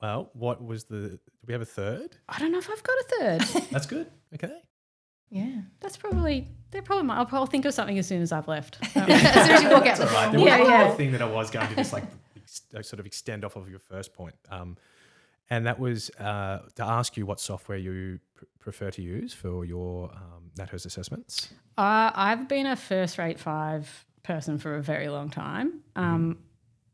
Well, 0.00 0.30
what 0.34 0.64
was 0.64 0.84
the 0.84 1.08
do 1.10 1.18
we 1.46 1.52
have 1.52 1.62
a 1.62 1.66
third? 1.66 2.16
I 2.28 2.38
don't 2.38 2.52
know 2.52 2.58
if 2.58 2.70
I've 2.70 2.82
got 2.82 2.96
a 2.98 3.04
third. 3.18 3.64
That's 3.70 3.86
good. 3.86 4.06
Okay. 4.34 4.52
yeah. 5.30 5.62
That's 5.80 5.96
probably, 5.96 6.48
they're 6.70 6.82
probably, 6.82 7.04
my, 7.04 7.16
I'll 7.16 7.26
probably 7.26 7.50
think 7.50 7.64
of 7.64 7.74
something 7.74 7.98
as 7.98 8.06
soon 8.06 8.20
as 8.22 8.30
I've 8.32 8.46
left. 8.48 8.78
Um, 8.96 9.04
as 9.10 9.46
soon 9.46 9.54
as 9.56 9.62
you 9.62 9.70
walk 9.70 9.86
out 9.86 9.96
the 9.98 10.06
All 10.08 10.12
right. 10.14 10.32
door. 10.32 10.44
There 10.46 10.58
was 10.58 10.68
Yeah, 10.68 10.78
one 10.78 10.86
more 10.88 10.96
thing 10.96 11.12
that 11.12 11.22
I 11.22 11.30
was 11.30 11.50
going 11.50 11.68
to 11.68 11.74
just 11.74 11.92
like 11.92 12.04
uh, 12.76 12.82
sort 12.82 13.00
of 13.00 13.06
extend 13.06 13.44
off 13.44 13.56
of 13.56 13.68
your 13.70 13.78
first 13.78 14.12
point, 14.14 14.34
um, 14.50 14.76
and 15.50 15.66
that 15.66 15.78
was 15.78 16.10
uh, 16.18 16.58
to 16.76 16.84
ask 16.84 17.16
you 17.16 17.24
what 17.26 17.40
software 17.40 17.78
you 17.78 18.20
pr- 18.34 18.44
prefer 18.58 18.90
to 18.92 19.02
use 19.02 19.32
for 19.32 19.64
your 19.64 20.10
um, 20.14 20.50
NatHERS 20.58 20.84
assessments. 20.86 21.48
Uh, 21.78 22.10
I've 22.14 22.48
been 22.48 22.66
a 22.66 22.76
FirstRate5 22.76 23.86
person 24.22 24.58
for 24.58 24.76
a 24.76 24.82
very 24.82 25.08
long 25.08 25.30
time. 25.30 25.80
Um, 25.96 26.38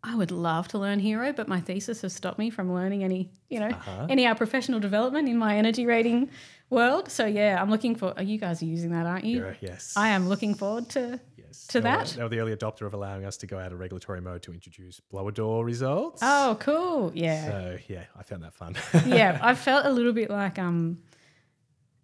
I 0.06 0.14
would 0.14 0.30
love 0.30 0.68
to 0.68 0.78
learn 0.78 0.98
Hero, 0.98 1.32
but 1.32 1.48
my 1.48 1.60
thesis 1.60 2.02
has 2.02 2.12
stopped 2.12 2.38
me 2.38 2.50
from 2.50 2.72
learning 2.72 3.02
any, 3.02 3.30
you 3.48 3.58
know, 3.58 3.70
any 4.10 4.26
uh, 4.26 4.34
professional 4.34 4.78
development 4.78 5.30
in 5.30 5.38
my 5.38 5.56
energy 5.56 5.86
rating 5.86 6.28
world. 6.68 7.10
So 7.10 7.24
yeah, 7.24 7.60
I'm 7.60 7.70
looking 7.70 7.94
for. 7.94 8.12
Are 8.16 8.22
you 8.22 8.38
guys 8.38 8.62
are 8.62 8.66
using 8.66 8.90
that, 8.92 9.06
aren't 9.06 9.24
you? 9.24 9.38
You're 9.38 9.56
yes. 9.60 9.94
I 9.96 10.08
am 10.08 10.28
looking 10.28 10.54
forward 10.54 10.90
to. 10.90 11.18
Yes. 11.38 11.66
to 11.68 11.78
were- 11.78 11.82
that. 11.82 12.08
They 12.08 12.22
were 12.22 12.28
the 12.28 12.38
early 12.38 12.54
adopter 12.54 12.86
of 12.86 12.92
allowing 12.92 13.24
us 13.24 13.38
to 13.38 13.46
go 13.46 13.58
out 13.58 13.72
of 13.72 13.80
regulatory 13.80 14.20
mode 14.20 14.42
to 14.42 14.52
introduce 14.52 15.00
blower 15.00 15.30
door 15.30 15.64
results. 15.64 16.20
Oh, 16.22 16.58
cool! 16.60 17.10
Yeah, 17.14 17.46
So 17.50 17.78
yeah, 17.88 18.04
I 18.18 18.22
found 18.24 18.42
that 18.42 18.52
fun. 18.52 18.76
yeah. 19.06 19.38
I 19.40 19.54
felt 19.54 19.86
a 19.86 19.90
little 19.90 20.12
bit 20.12 20.28
like 20.28 20.58
um, 20.58 20.98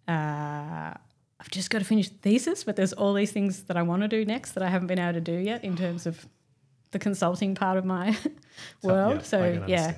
uh, 0.07 0.93
I've 1.39 1.49
just 1.51 1.69
got 1.69 1.79
to 1.79 1.85
finish 1.85 2.09
the 2.09 2.17
thesis, 2.17 2.63
but 2.63 2.75
there's 2.75 2.93
all 2.93 3.13
these 3.13 3.31
things 3.31 3.63
that 3.63 3.77
I 3.77 3.83
want 3.83 4.01
to 4.01 4.07
do 4.07 4.25
next 4.25 4.53
that 4.53 4.63
I 4.63 4.69
haven't 4.69 4.87
been 4.87 4.99
able 4.99 5.13
to 5.13 5.21
do 5.21 5.33
yet 5.33 5.63
in 5.63 5.75
terms 5.75 6.05
of 6.05 6.27
the 6.91 6.99
consulting 6.99 7.55
part 7.55 7.77
of 7.77 7.85
my 7.85 8.17
world. 8.83 9.15
yeah, 9.17 9.21
So 9.23 9.63
yeah, 9.67 9.93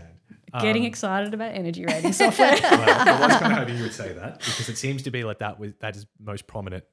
getting 0.62 0.84
Um, 0.84 0.88
excited 0.88 1.34
about 1.34 1.54
energy 1.56 1.86
rating 1.86 2.14
software. 2.14 2.58
well, 2.62 3.24
I 3.24 3.28
was 3.28 3.38
kind 3.38 3.52
of 3.54 3.60
hoping 3.60 3.78
you 3.78 3.84
would 3.84 3.94
say 3.94 4.14
that 4.14 4.40
because 4.40 4.70
it 4.70 4.78
seems 4.78 5.04
to 5.04 5.12
be 5.12 5.24
like 5.24 5.40
that. 5.40 5.60
With 5.60 5.80
that 5.80 5.96
is 5.96 6.06
most 6.20 6.48
prominent 6.48 6.84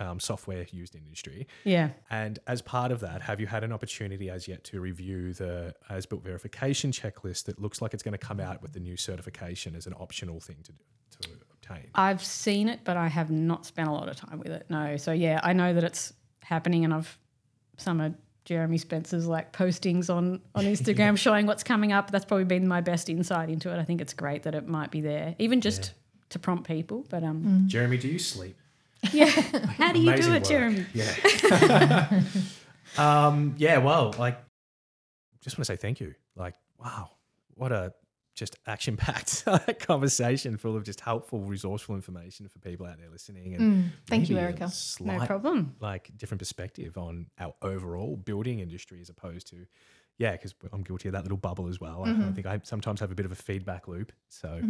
um, 0.00 0.18
software 0.18 0.66
used 0.70 0.94
in 0.94 1.02
industry. 1.04 1.46
yeah. 1.64 1.90
And 2.10 2.38
as 2.46 2.62
part 2.62 2.90
of 2.92 3.00
that, 3.00 3.20
have 3.22 3.40
you 3.40 3.46
had 3.46 3.62
an 3.62 3.72
opportunity 3.72 4.30
as 4.30 4.48
yet 4.48 4.64
to 4.64 4.80
review 4.80 5.34
the 5.34 5.74
as 5.90 6.06
built 6.06 6.24
verification 6.24 6.90
checklist 6.92 7.44
that 7.44 7.60
looks 7.60 7.82
like 7.82 7.92
it's 7.92 8.02
going 8.02 8.12
to 8.12 8.26
come 8.26 8.40
out 8.40 8.62
with 8.62 8.72
the 8.72 8.80
new 8.80 8.96
certification 8.96 9.76
as 9.76 9.86
an 9.86 9.94
optional 10.00 10.40
thing 10.40 10.56
to 10.64 10.72
to 11.20 11.28
obtain? 11.52 11.90
I've 11.94 12.24
seen 12.24 12.68
it, 12.68 12.80
but 12.84 12.96
I 12.96 13.08
have 13.08 13.30
not 13.30 13.66
spent 13.66 13.88
a 13.88 13.92
lot 13.92 14.08
of 14.08 14.16
time 14.16 14.38
with 14.38 14.48
it. 14.48 14.64
No. 14.70 14.96
So 14.96 15.12
yeah, 15.12 15.40
I 15.42 15.52
know 15.52 15.74
that 15.74 15.84
it's 15.84 16.14
happening, 16.40 16.84
and 16.86 16.94
I've 16.94 17.18
some 17.76 18.00
of 18.00 18.14
Jeremy 18.44 18.78
Spencer's 18.78 19.26
like 19.26 19.52
postings 19.52 20.12
on 20.12 20.40
on 20.54 20.64
Instagram 20.74 21.16
showing 21.16 21.46
what's 21.46 21.62
coming 21.62 21.92
up. 21.92 22.10
That's 22.10 22.24
probably 22.24 22.44
been 22.44 22.66
my 22.66 22.80
best 22.80 23.08
insight 23.08 23.48
into 23.48 23.72
it. 23.72 23.78
I 23.78 23.84
think 23.84 24.00
it's 24.00 24.14
great 24.14 24.42
that 24.44 24.54
it 24.54 24.66
might 24.66 24.90
be 24.90 25.00
there, 25.00 25.34
even 25.38 25.60
just 25.60 25.92
to 26.30 26.38
prompt 26.38 26.66
people. 26.66 27.06
But 27.08 27.22
um, 27.22 27.64
Jeremy, 27.66 27.98
do 27.98 28.08
you 28.08 28.18
sleep? 28.18 28.56
yeah, 29.12 29.26
how 29.26 29.92
do 29.92 30.00
you 30.00 30.14
do 30.16 30.32
it, 30.32 30.42
work. 30.42 30.44
Jeremy? 30.44 30.86
Yeah. 30.94 32.22
um, 32.98 33.54
yeah, 33.58 33.78
well, 33.78 34.14
like, 34.16 34.38
just 35.42 35.58
want 35.58 35.66
to 35.66 35.72
say 35.72 35.76
thank 35.76 36.00
you. 36.00 36.14
Like, 36.36 36.54
wow, 36.78 37.10
what 37.54 37.72
a 37.72 37.92
just 38.34 38.56
action 38.66 38.96
packed 38.96 39.44
conversation 39.80 40.56
full 40.56 40.76
of 40.76 40.84
just 40.84 41.00
helpful, 41.00 41.40
resourceful 41.40 41.94
information 41.94 42.48
for 42.48 42.58
people 42.60 42.86
out 42.86 42.98
there 42.98 43.10
listening. 43.10 43.54
And 43.54 43.62
Mm, 43.84 43.88
thank 44.06 44.30
you, 44.30 44.38
Erika. 44.38 44.70
No 45.00 45.18
problem. 45.26 45.76
like, 45.80 46.10
different 46.16 46.38
perspective 46.38 46.96
on 46.96 47.26
our 47.38 47.54
overall 47.62 48.16
building 48.16 48.60
industry 48.60 49.00
as 49.02 49.10
opposed 49.10 49.48
to, 49.48 49.66
yeah, 50.18 50.32
because 50.32 50.54
I'm 50.72 50.82
guilty 50.82 51.08
of 51.08 51.12
that 51.12 51.22
little 51.24 51.36
bubble 51.38 51.68
as 51.68 51.78
well. 51.80 52.04
I- 52.04 52.08
I, 52.08 52.12
Mm-hmm. 52.12 52.32
think 52.32 52.46
I 52.46 52.60
sometimes 52.62 53.00
have 53.00 53.10
a 53.10 53.14
bit 53.14 53.26
of 53.26 53.32
a 53.32 53.36
feedback 53.36 53.86
loop. 53.88 54.12
So, 54.28 54.60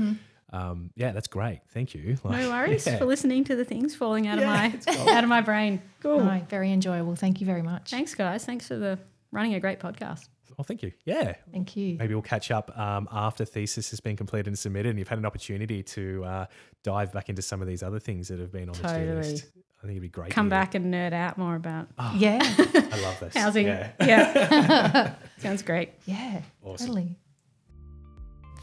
um, 0.53 0.91
yeah, 0.97 1.13
that's 1.13 1.29
great. 1.29 1.61
Thank 1.71 1.95
you. 1.95 2.17
No 2.25 2.51
worries 2.51 2.87
yeah. 2.87 2.99
for 2.99 3.05
listening 3.07 3.45
to 3.45 3.55
the 3.57 3.65
things 3.65 3.95
falling 3.95 4.27
out 4.27 4.39
Yeah, 4.39 4.67
of 4.67 4.73
my 4.87 4.93
cool. 4.95 5.09
out 5.09 5.23
of 5.25 5.29
my 5.31 5.41
brain. 5.41 5.81
Cool. 6.01 6.23
No, 6.25 6.45
very 6.51 6.73
enjoyable. 6.73 7.15
Thank 7.17 7.41
you 7.41 7.47
very 7.47 7.63
much. 7.63 7.91
Thanks, 7.91 8.15
guys. 8.15 8.45
Thanks 8.45 8.67
for 8.67 8.77
the 8.77 8.99
running 9.31 9.55
a 9.55 9.61
great 9.61 9.79
podcast. 9.81 10.29
Oh, 10.59 10.63
thank 10.63 10.83
you. 10.83 10.93
Yeah, 11.05 11.35
Thank 11.51 11.77
you. 11.77 11.97
Maybe 11.97 12.15
we'll 12.15 12.23
catch 12.23 12.51
up 12.51 12.77
um, 12.79 13.09
after 13.11 13.45
thesis 13.45 13.91
has 13.91 14.01
been 14.01 14.17
completed 14.17 14.49
and 14.49 14.59
submitted, 14.59 14.91
and 14.91 14.99
you've 14.99 15.09
had 15.09 15.19
an 15.19 15.25
opportunity 15.27 15.83
to 15.83 16.25
uh, 16.25 16.47
dive 16.83 17.13
back 17.13 17.29
into 17.31 17.41
some 17.43 17.63
of 17.63 17.67
these 17.69 17.83
other 17.83 17.99
things 17.99 18.29
that 18.29 18.39
have 18.39 18.53
been 18.53 18.69
on 18.69 18.75
the 18.75 18.83
to-do 18.89 19.15
list. 19.15 19.47
I 19.79 19.87
think 19.87 19.93
it'd 19.93 20.03
be 20.03 20.09
great. 20.09 20.29
to 20.29 20.35
Come 20.35 20.47
hear. 20.47 20.51
back 20.51 20.75
and 20.75 20.93
nerd 20.93 21.13
out 21.13 21.39
more 21.39 21.57
about 21.57 21.89
Yeah, 22.17 22.39
I 22.43 23.01
love 23.03 23.19
this. 23.21 23.35
housing. 23.37 23.67
Yeah. 23.67 23.91
Yeah. 24.01 25.15
Sounds 25.39 25.63
great. 25.63 25.91
yeah, 26.07 26.43
Awesome. 26.63 26.87
totally. 26.87 27.17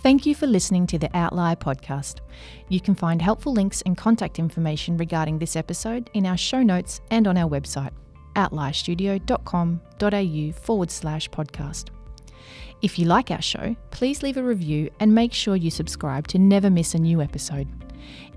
Thank 0.01 0.25
you 0.25 0.33
for 0.33 0.47
listening 0.47 0.87
to 0.87 0.97
the 0.97 1.09
Outlier 1.17 1.57
podcast. 1.57 2.19
You 2.69 2.79
can 2.79 2.95
find 2.95 3.21
helpful 3.21 3.51
links 3.51 3.81
and 3.85 3.97
contact 3.97 4.39
information 4.39 4.95
regarding 4.95 5.39
this 5.39 5.57
episode 5.57 6.09
in 6.13 6.25
our 6.25 6.37
show 6.37 6.63
notes 6.63 7.01
and 7.11 7.27
on 7.27 7.35
our 7.35 7.49
website, 7.49 7.91
outlierstudio.com.au 8.35 10.53
forward 10.53 10.91
slash 10.91 11.29
podcast. 11.29 11.89
If 12.81 12.97
you 12.97 13.05
like 13.05 13.31
our 13.31 13.41
show, 13.41 13.75
please 13.91 14.23
leave 14.23 14.37
a 14.37 14.43
review 14.43 14.89
and 14.99 15.13
make 15.13 15.33
sure 15.33 15.55
you 15.55 15.69
subscribe 15.69 16.27
to 16.27 16.39
never 16.39 16.69
miss 16.69 16.95
a 16.95 16.99
new 16.99 17.21
episode. 17.21 17.67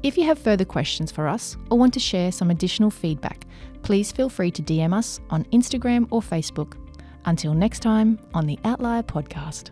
If 0.02 0.18
you 0.18 0.24
have 0.24 0.38
further 0.38 0.64
questions 0.64 1.12
for 1.12 1.28
us 1.28 1.56
or 1.70 1.78
want 1.78 1.94
to 1.94 2.00
share 2.00 2.32
some 2.32 2.50
additional 2.50 2.90
feedback, 2.90 3.46
please 3.82 4.10
feel 4.10 4.28
free 4.28 4.50
to 4.50 4.62
DM 4.62 4.92
us 4.92 5.20
on 5.30 5.44
Instagram 5.46 6.08
or 6.10 6.20
Facebook. 6.20 6.76
Until 7.24 7.54
next 7.54 7.80
time 7.80 8.18
on 8.34 8.46
the 8.46 8.58
Outlier 8.64 9.04
Podcast. 9.04 9.70